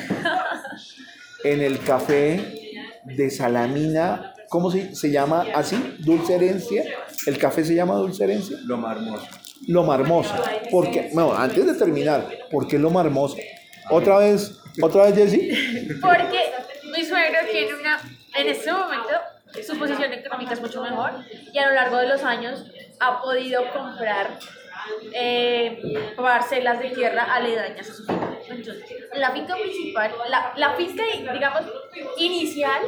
en 1.44 1.62
el 1.62 1.80
café 1.80 3.02
de 3.04 3.30
salamina, 3.30 4.34
¿cómo 4.50 4.72
se, 4.72 4.96
se 4.96 5.12
llama 5.12 5.48
así? 5.54 5.96
Dulce 6.00 6.36
herencia. 6.36 6.86
El 7.28 7.38
café 7.38 7.64
se 7.64 7.76
llama 7.76 7.96
dulce 7.96 8.24
herencia. 8.24 8.58
Lo 8.64 8.78
más 8.78 8.98
hermoso. 8.98 9.28
Loma 9.68 9.96
Hermosa. 9.96 10.42
Porque, 10.72 11.12
bueno, 11.14 11.34
antes 11.34 11.66
de 11.66 11.74
terminar, 11.76 12.28
¿por 12.50 12.68
qué 12.68 12.80
Loma 12.80 13.02
Hermosa? 13.02 13.38
Otra 13.92 14.20
vez, 14.20 14.60
otra 14.82 15.06
vez, 15.06 15.16
Jessy. 15.16 15.89
Porque 16.02 16.39
mi 16.96 17.06
suegro 17.06 17.39
tiene 17.52 17.74
una, 17.76 18.02
en 18.36 18.48
este 18.48 18.72
momento, 18.72 19.14
su 19.66 19.78
posición 19.78 20.14
económica 20.14 20.54
es 20.54 20.62
mucho 20.62 20.82
mejor 20.82 21.12
y 21.54 21.58
a 21.58 21.68
lo 21.68 21.76
largo 21.76 21.98
de 21.98 22.08
los 22.08 22.24
años 22.24 22.64
ha 23.00 23.22
podido 23.22 23.64
comprar 23.72 24.39
eh, 25.14 26.14
parcelas 26.16 26.80
de 26.80 26.89
tierra 26.89 27.24
aledañas 27.24 27.89
a 27.89 27.94
su 27.94 28.06
finca. 28.06 28.30
Entonces, 28.50 28.84
la 29.16 29.32
finca 29.32 29.56
principal, 29.56 30.12
la, 30.30 30.54
la 30.56 30.74
finca, 30.74 31.04
digamos, 31.34 31.62
inicial, 32.18 32.82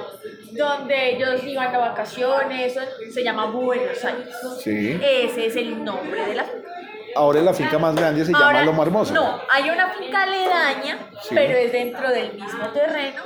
donde 0.51 1.15
ellos 1.15 1.43
iban 1.45 1.73
a 1.73 1.77
vacaciones, 1.77 2.75
se 3.13 3.23
llama 3.23 3.45
Buenos 3.45 4.03
Aires. 4.03 4.35
Sí. 4.61 4.99
Ese 5.01 5.47
es 5.47 5.55
el 5.55 5.83
nombre 5.83 6.25
de 6.25 6.35
la 6.35 6.43
finca. 6.45 6.69
Ahora 7.15 7.41
la 7.41 7.53
finca 7.53 7.77
más 7.77 7.95
grande 7.95 8.25
se 8.25 8.31
llama 8.31 8.63
Loma 8.63 8.83
Hermosa. 8.83 9.13
No, 9.13 9.39
hay 9.51 9.69
una 9.69 9.89
finca 9.93 10.23
aledaña, 10.23 11.09
Sí. 11.21 11.35
pero 11.35 11.57
es 11.57 11.71
dentro 11.71 12.09
del 12.09 12.33
mismo 12.33 12.67
terreno 12.73 13.21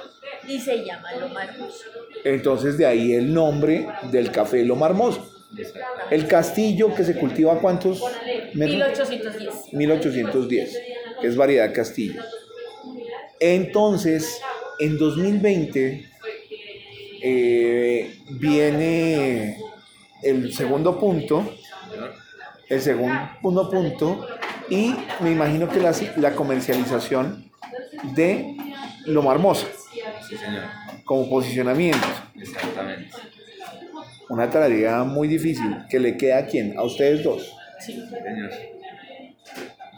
y 0.47 0.59
se 0.59 0.83
llama 0.83 1.11
Loma 1.13 1.43
Hermosa. 1.45 1.85
Entonces 2.23 2.77
de 2.77 2.85
ahí 2.85 3.13
el 3.13 3.33
nombre 3.33 3.87
del 4.11 4.31
café 4.31 4.63
Loma 4.63 4.87
Hermosa. 4.87 5.21
El 6.11 6.27
castillo 6.27 6.93
que 6.93 7.03
se 7.05 7.15
cultiva 7.17 7.57
cuántos 7.59 8.01
metros? 8.53 9.09
1810. 9.09 9.73
1810, 9.73 10.81
que 11.21 11.27
es 11.27 11.35
variedad 11.37 11.73
castillo. 11.73 12.21
Entonces, 13.39 14.41
en 14.79 14.97
2020 14.97 16.09
eh, 17.23 18.19
viene 18.31 19.57
el 20.23 20.53
segundo 20.53 20.99
punto, 20.99 21.43
el 22.69 22.81
segundo 22.81 23.69
punto, 23.69 24.27
y 24.69 24.93
me 25.21 25.31
imagino 25.31 25.69
que 25.69 25.79
la, 25.79 25.93
la 26.17 26.31
comercialización 26.33 27.49
de 28.15 28.55
Loma 29.05 29.31
Hermosa 29.33 29.67
Sí, 30.27 30.35
señor. 30.37 30.63
como 31.05 31.29
posicionamiento. 31.29 32.05
Exactamente. 32.35 33.09
Una 34.29 34.49
tarea 34.49 35.03
muy 35.03 35.27
difícil 35.29 35.77
que 35.89 35.99
le 35.99 36.17
queda 36.17 36.39
a 36.39 36.45
quién? 36.45 36.77
A 36.77 36.83
ustedes 36.83 37.23
dos. 37.23 37.55
Sí, 37.79 37.93
señor. 37.93 38.51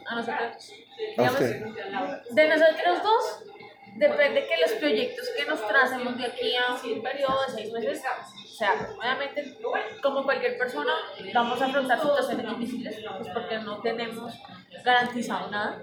a 0.08 0.16
nosotros. 0.16 0.74
A 1.18 1.24
usted. 1.24 1.66
de 2.32 2.48
nosotros 2.50 3.04
dos, 3.04 3.44
depende 4.00 4.48
que 4.48 4.58
los 4.62 4.72
proyectos 4.80 5.30
que 5.38 5.46
nos 5.46 5.68
tracemos 5.68 6.18
de 6.18 6.26
aquí 6.26 6.56
a 6.56 6.74
un 6.74 7.04
periodo 7.04 7.38
de 7.46 7.54
seis 7.54 7.72
meses, 7.74 8.02
o 8.46 8.48
sea, 8.60 8.90
obviamente, 8.98 9.58
como 10.02 10.24
cualquier 10.24 10.58
persona, 10.58 10.94
vamos 11.34 11.62
a 11.62 11.66
afrontar 11.66 12.00
situaciones 12.00 12.58
difíciles, 12.60 12.96
pues 13.18 13.30
porque 13.34 13.58
no 13.60 13.82
tenemos 13.82 14.34
garantizado 14.84 15.50
nada, 15.52 15.82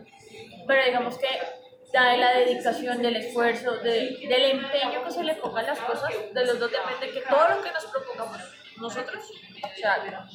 pero 0.66 0.84
digamos 0.84 1.18
que 1.18 1.28
de 1.28 2.16
la 2.18 2.34
dedicación, 2.38 3.00
del 3.00 3.16
esfuerzo, 3.16 3.76
de- 3.78 4.18
del 4.28 4.44
empeño 4.58 5.02
que 5.04 5.10
se 5.10 5.22
le 5.24 5.34
ponga 5.36 5.60
a 5.60 5.64
las 5.64 5.78
cosas, 5.80 6.10
de 6.32 6.44
los 6.44 6.58
dos 6.58 6.70
depende 6.70 7.10
que 7.14 7.20
todo 7.26 7.48
lo 7.48 7.62
que 7.62 7.70
nos 7.72 7.86
propongamos 7.86 8.38
nosotros, 8.80 9.24
o 9.62 9.80
sea, 9.80 10.26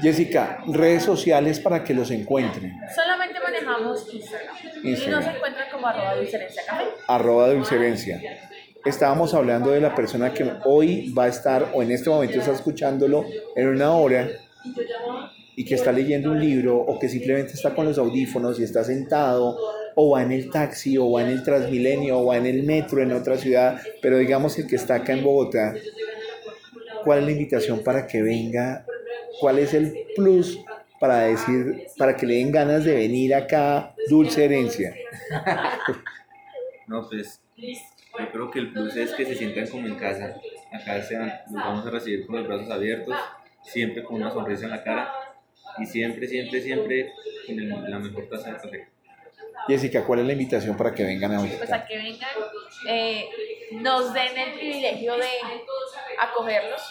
Jessica, 0.00 0.62
redes 0.66 1.02
sociales 1.02 1.60
para 1.60 1.84
que 1.84 1.94
los 1.94 2.10
encuentren. 2.10 2.74
solamente 2.94 3.40
manejamos 3.40 4.12
Instagram, 4.12 4.56
y 4.82 4.90
nos 4.90 5.26
encuentran 5.26 5.70
como 5.70 5.86
arroba 5.86 6.16
dulcerencia 6.16 6.62
café. 6.66 6.84
arroba 7.06 7.48
dulcerencia. 7.50 8.20
Estábamos 8.84 9.32
hablando 9.32 9.70
de 9.70 9.80
la 9.80 9.94
persona 9.94 10.32
que 10.32 10.50
hoy 10.64 11.12
va 11.12 11.24
a 11.24 11.28
estar 11.28 11.70
o 11.72 11.82
en 11.82 11.90
este 11.90 12.10
momento 12.10 12.38
está 12.38 12.52
escuchándolo 12.52 13.24
en 13.56 13.68
una 13.68 13.92
hora 13.92 14.28
y 15.56 15.64
que 15.64 15.74
está 15.74 15.92
leyendo 15.92 16.32
un 16.32 16.40
libro 16.40 16.76
o 16.76 16.98
que 16.98 17.08
simplemente 17.08 17.54
está 17.54 17.74
con 17.74 17.86
los 17.86 17.96
audífonos 17.98 18.58
y 18.60 18.64
está 18.64 18.84
sentado 18.84 19.56
o 19.94 20.10
va 20.10 20.22
en 20.22 20.32
el 20.32 20.50
taxi 20.50 20.98
o 20.98 21.10
va 21.12 21.22
en 21.22 21.28
el 21.28 21.42
Transmilenio 21.42 22.18
o 22.18 22.26
va 22.26 22.36
en 22.36 22.46
el 22.46 22.64
metro 22.64 23.02
en 23.02 23.12
otra 23.12 23.36
ciudad, 23.38 23.80
pero 24.02 24.18
digamos 24.18 24.58
el 24.58 24.66
que 24.66 24.76
está 24.76 24.96
acá 24.96 25.12
en 25.12 25.22
Bogotá, 25.22 25.74
¿cuál 27.04 27.20
es 27.20 27.24
la 27.26 27.30
invitación 27.32 27.82
para 27.84 28.06
que 28.06 28.22
venga? 28.22 28.86
¿Cuál 29.40 29.58
es 29.58 29.74
el 29.74 30.06
plus 30.16 30.58
para 30.98 31.20
decir, 31.20 31.86
para 31.98 32.16
que 32.16 32.26
le 32.26 32.36
den 32.36 32.52
ganas 32.52 32.84
de 32.84 32.94
venir 32.94 33.34
acá, 33.34 33.94
Dulce 34.08 34.44
Herencia? 34.44 34.94
No, 36.86 37.08
pues 37.08 37.40
yo 37.56 38.30
creo 38.30 38.50
que 38.50 38.58
el 38.58 38.72
plus 38.72 38.94
es 38.94 39.14
que 39.14 39.24
se 39.24 39.34
sientan 39.34 39.66
como 39.68 39.86
en 39.86 39.94
casa. 39.96 40.36
Acá 40.70 41.02
se 41.02 41.16
los 41.16 41.30
vamos 41.50 41.86
a 41.86 41.90
recibir 41.90 42.26
con 42.26 42.36
los 42.36 42.46
brazos 42.46 42.70
abiertos, 42.70 43.16
siempre 43.62 44.04
con 44.04 44.16
una 44.16 44.30
sonrisa 44.30 44.66
en 44.66 44.70
la 44.70 44.84
cara 44.84 45.10
y 45.78 45.86
siempre, 45.86 46.28
siempre, 46.28 46.60
siempre 46.60 47.12
con 47.46 47.90
la 47.90 47.98
mejor 47.98 48.28
taza 48.28 48.52
de 48.52 48.56
café. 48.58 48.93
Jessica, 49.68 50.04
¿cuál 50.04 50.20
es 50.20 50.26
la 50.26 50.32
invitación 50.32 50.76
para 50.76 50.92
que 50.94 51.04
vengan 51.04 51.32
a 51.34 51.38
pues 51.38 51.52
visitar? 51.52 51.80
a 51.80 51.86
que 51.86 51.96
vengan, 51.96 52.30
eh, 52.88 53.28
nos 53.72 54.12
den 54.12 54.36
el 54.38 54.52
privilegio 54.54 55.16
de 55.16 55.28
acogerlos, 56.18 56.82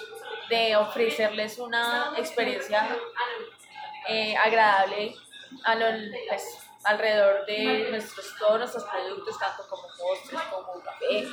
de 0.49 0.75
ofrecerles 0.75 1.59
una 1.59 2.13
experiencia 2.17 2.87
eh, 4.09 4.35
agradable 4.35 5.13
a 5.63 5.75
lo- 5.75 5.85
pues, 6.29 6.57
alrededor 6.83 7.45
de 7.45 7.87
nuestros, 7.89 8.35
todos 8.37 8.59
nuestros 8.59 8.83
productos, 8.83 9.39
tanto 9.39 9.67
como 9.69 9.83
postres, 9.97 10.41
como 10.51 10.81
café. 10.81 11.27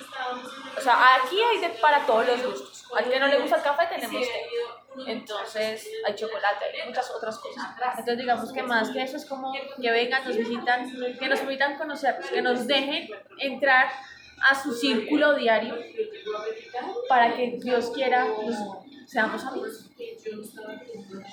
O 0.76 0.80
sea, 0.80 1.16
aquí 1.16 1.42
hay 1.42 1.58
de, 1.58 1.68
para 1.80 2.04
todos 2.06 2.26
los 2.26 2.42
gustos. 2.44 2.84
Al 2.96 3.08
que 3.08 3.20
no 3.20 3.26
le 3.26 3.38
gusta 3.38 3.56
el 3.56 3.62
café 3.62 3.86
tenemos 3.94 4.22
té. 4.22 4.48
Entonces 5.06 5.88
hay 6.04 6.14
chocolate, 6.14 6.64
hay 6.64 6.88
muchas 6.88 7.10
otras 7.10 7.38
cosas. 7.38 7.64
Entonces 7.90 8.18
digamos 8.18 8.52
que 8.52 8.62
más 8.62 8.90
que 8.90 9.02
eso 9.02 9.16
es 9.16 9.26
como 9.26 9.52
que 9.52 9.90
vengan, 9.90 10.24
nos 10.24 10.36
visitan, 10.36 10.90
que 11.18 11.28
nos 11.28 11.40
permitan 11.40 11.78
conocernos, 11.78 12.26
que 12.26 12.42
nos 12.42 12.66
dejen 12.66 13.08
entrar 13.38 13.90
a 14.48 14.60
su 14.60 14.72
círculo 14.72 15.34
diario 15.34 15.76
para 17.08 17.36
que 17.36 17.58
Dios 17.62 17.90
quiera, 17.94 18.26
pues, 18.36 18.56
seamos 19.06 19.44
amigos. 19.44 19.90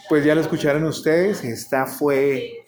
Pues 0.10 0.26
ya 0.26 0.36
lo 0.36 0.42
escucharon 0.42 0.84
ustedes, 0.84 1.44
esta 1.44 1.86
fue 1.86 2.66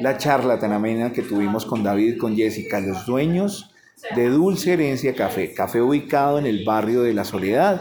la 0.00 0.18
charla 0.18 0.58
tan 0.58 0.72
amena 0.72 1.12
que 1.12 1.22
tuvimos 1.22 1.64
con 1.66 1.82
David, 1.82 2.18
con 2.18 2.36
Jessica, 2.36 2.80
los 2.80 3.06
dueños 3.06 3.70
de 4.14 4.28
Dulce 4.28 4.72
Herencia 4.72 5.14
Café, 5.14 5.52
café 5.54 5.80
ubicado 5.80 6.38
en 6.38 6.46
el 6.46 6.64
barrio 6.64 7.02
de 7.02 7.14
La 7.14 7.24
Soledad, 7.24 7.80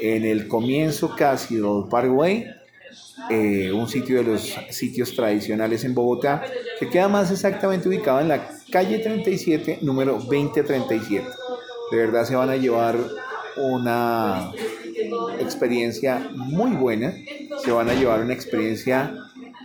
en 0.00 0.24
el 0.24 0.48
comienzo 0.48 1.14
casi 1.16 1.56
del 1.56 1.84
Parkway, 1.90 2.46
eh, 3.30 3.72
un 3.72 3.88
sitio 3.88 4.18
de 4.18 4.24
los 4.24 4.56
sitios 4.70 5.14
tradicionales 5.14 5.84
en 5.84 5.94
Bogotá, 5.94 6.42
que 6.78 6.88
queda 6.88 7.08
más 7.08 7.30
exactamente 7.30 7.88
ubicado 7.88 8.20
en 8.20 8.28
la 8.28 8.48
calle 8.70 8.98
37, 8.98 9.80
número 9.82 10.12
2037. 10.14 11.26
De 11.90 11.96
verdad 11.96 12.24
se 12.24 12.36
van 12.36 12.50
a 12.50 12.56
llevar 12.56 12.96
una 13.56 14.52
experiencia 15.40 16.30
muy 16.34 16.70
buena, 16.72 17.14
se 17.62 17.70
van 17.70 17.88
a 17.88 17.94
llevar 17.94 18.22
una 18.22 18.32
experiencia 18.32 19.14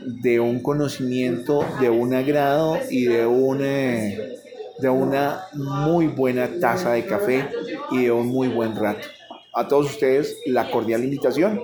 de 0.06 0.40
un 0.40 0.62
conocimiento, 0.62 1.66
de 1.80 1.90
un 1.90 2.14
agrado 2.14 2.78
y 2.90 3.06
de, 3.06 3.26
un, 3.26 3.60
eh, 3.62 4.38
de 4.80 4.90
una 4.90 5.42
muy 5.54 6.08
buena 6.08 6.50
taza 6.60 6.92
de 6.94 7.06
café 7.06 7.50
y 7.92 8.04
de 8.04 8.12
un 8.12 8.28
muy 8.28 8.48
buen 8.48 8.76
rato. 8.76 9.08
A 9.54 9.68
todos 9.68 9.88
ustedes 9.92 10.38
la 10.46 10.70
cordial 10.72 11.04
invitación. 11.04 11.62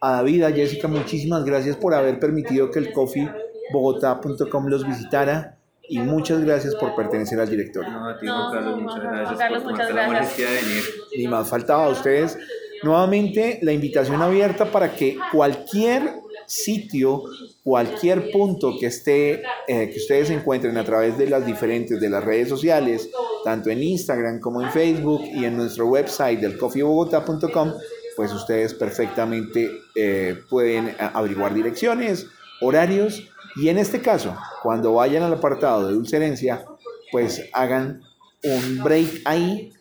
A 0.00 0.12
David, 0.16 0.42
a 0.44 0.52
Jessica, 0.52 0.88
muchísimas 0.88 1.44
gracias 1.44 1.76
por 1.76 1.94
haber 1.94 2.18
permitido 2.18 2.70
que 2.70 2.78
el 2.78 2.92
coffeebogotá.com 2.92 4.66
los 4.66 4.86
visitara 4.86 5.56
y 5.88 5.98
muchas 6.00 6.44
gracias 6.44 6.74
por 6.74 6.94
pertenecer 6.96 7.38
al 7.40 7.48
directorio. 7.48 7.90
No, 7.90 8.08
a 8.08 8.18
ti, 8.18 8.26
No, 8.26 8.50
Carlos, 8.52 8.76
no, 8.76 8.82
muchas 8.82 9.02
gracias 9.02 9.38
Carlos, 9.38 9.62
por 9.62 9.72
muchas 9.72 9.88
la 9.88 9.94
gracias. 9.94 10.14
molestia 10.14 10.50
de 10.50 10.56
venir. 10.56 10.84
Ni 11.16 11.28
más 11.28 11.48
faltaba 11.48 11.84
a 11.84 11.88
ustedes. 11.88 12.38
Nuevamente, 12.82 13.58
la 13.62 13.72
invitación 13.72 14.20
abierta 14.20 14.66
para 14.66 14.92
que 14.92 15.16
cualquier 15.32 16.10
sitio, 16.46 17.24
cualquier 17.62 18.30
punto 18.30 18.76
que 18.78 18.86
esté, 18.86 19.42
eh, 19.68 19.90
que 19.90 19.96
ustedes 19.96 20.30
encuentren 20.30 20.76
a 20.76 20.84
través 20.84 21.18
de 21.18 21.28
las 21.28 21.44
diferentes 21.44 22.00
de 22.00 22.08
las 22.08 22.24
redes 22.24 22.48
sociales, 22.48 23.10
tanto 23.44 23.70
en 23.70 23.82
Instagram 23.82 24.40
como 24.40 24.62
en 24.62 24.70
Facebook 24.70 25.22
y 25.24 25.44
en 25.44 25.56
nuestro 25.56 25.86
website 25.86 26.40
del 26.40 26.56
coffeebogotá.com, 26.56 27.72
pues 28.16 28.32
ustedes 28.32 28.74
perfectamente 28.74 29.70
eh, 29.94 30.36
pueden 30.48 30.94
averiguar 30.98 31.52
direcciones, 31.54 32.26
horarios 32.60 33.28
y 33.56 33.68
en 33.68 33.78
este 33.78 34.00
caso, 34.00 34.36
cuando 34.62 34.94
vayan 34.94 35.22
al 35.22 35.34
apartado 35.34 35.86
de 35.86 35.94
Dulce 35.94 36.16
Herencia, 36.16 36.64
pues 37.10 37.42
hagan 37.52 38.02
un 38.42 38.82
break 38.82 39.22
ahí 39.24 39.72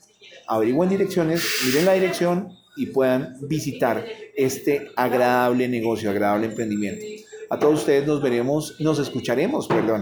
averigüen 0.48 0.90
direcciones, 0.90 1.44
miren 1.66 1.86
la 1.86 1.94
dirección 1.94 2.58
y 2.76 2.88
puedan 2.88 3.36
visitar 3.42 4.06
este 4.36 4.90
agradable 4.96 5.68
negocio, 5.68 6.10
agradable 6.10 6.48
emprendimiento. 6.48 7.06
A 7.50 7.60
todos 7.60 7.80
ustedes 7.80 8.08
nos 8.08 8.22
veremos, 8.22 8.76
nos 8.80 9.00
escucharemos, 9.00 9.68
perdón, 9.68 10.02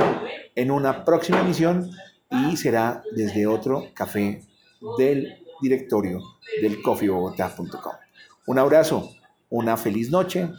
en 0.55 0.71
una 0.71 1.03
próxima 1.03 1.41
emisión 1.41 1.91
y 2.31 2.57
será 2.57 3.03
desde 3.15 3.47
otro 3.47 3.89
café 3.93 4.41
del 4.97 5.37
directorio 5.61 6.19
del 6.61 6.81
coffeebogotá.com. 6.81 7.93
Un 8.47 8.59
abrazo, 8.59 9.11
una 9.49 9.77
feliz 9.77 10.09
noche, 10.09 10.49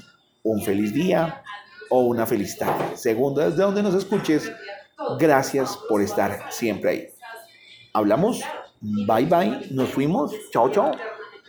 un 0.42 0.62
feliz 0.62 0.92
día 0.92 1.42
o 1.90 2.00
una 2.00 2.26
feliz 2.26 2.56
tarde. 2.56 2.96
Según 2.96 3.34
desde 3.34 3.62
donde 3.62 3.82
nos 3.82 3.94
escuches, 3.94 4.50
gracias 5.18 5.78
por 5.88 6.00
estar 6.02 6.46
siempre 6.50 6.90
ahí. 6.90 7.08
Hablamos. 7.92 8.42
Bye 8.80 9.26
bye. 9.26 9.68
Nos 9.70 9.90
fuimos. 9.90 10.32
Chao, 10.50 10.70
chao. 10.70 10.92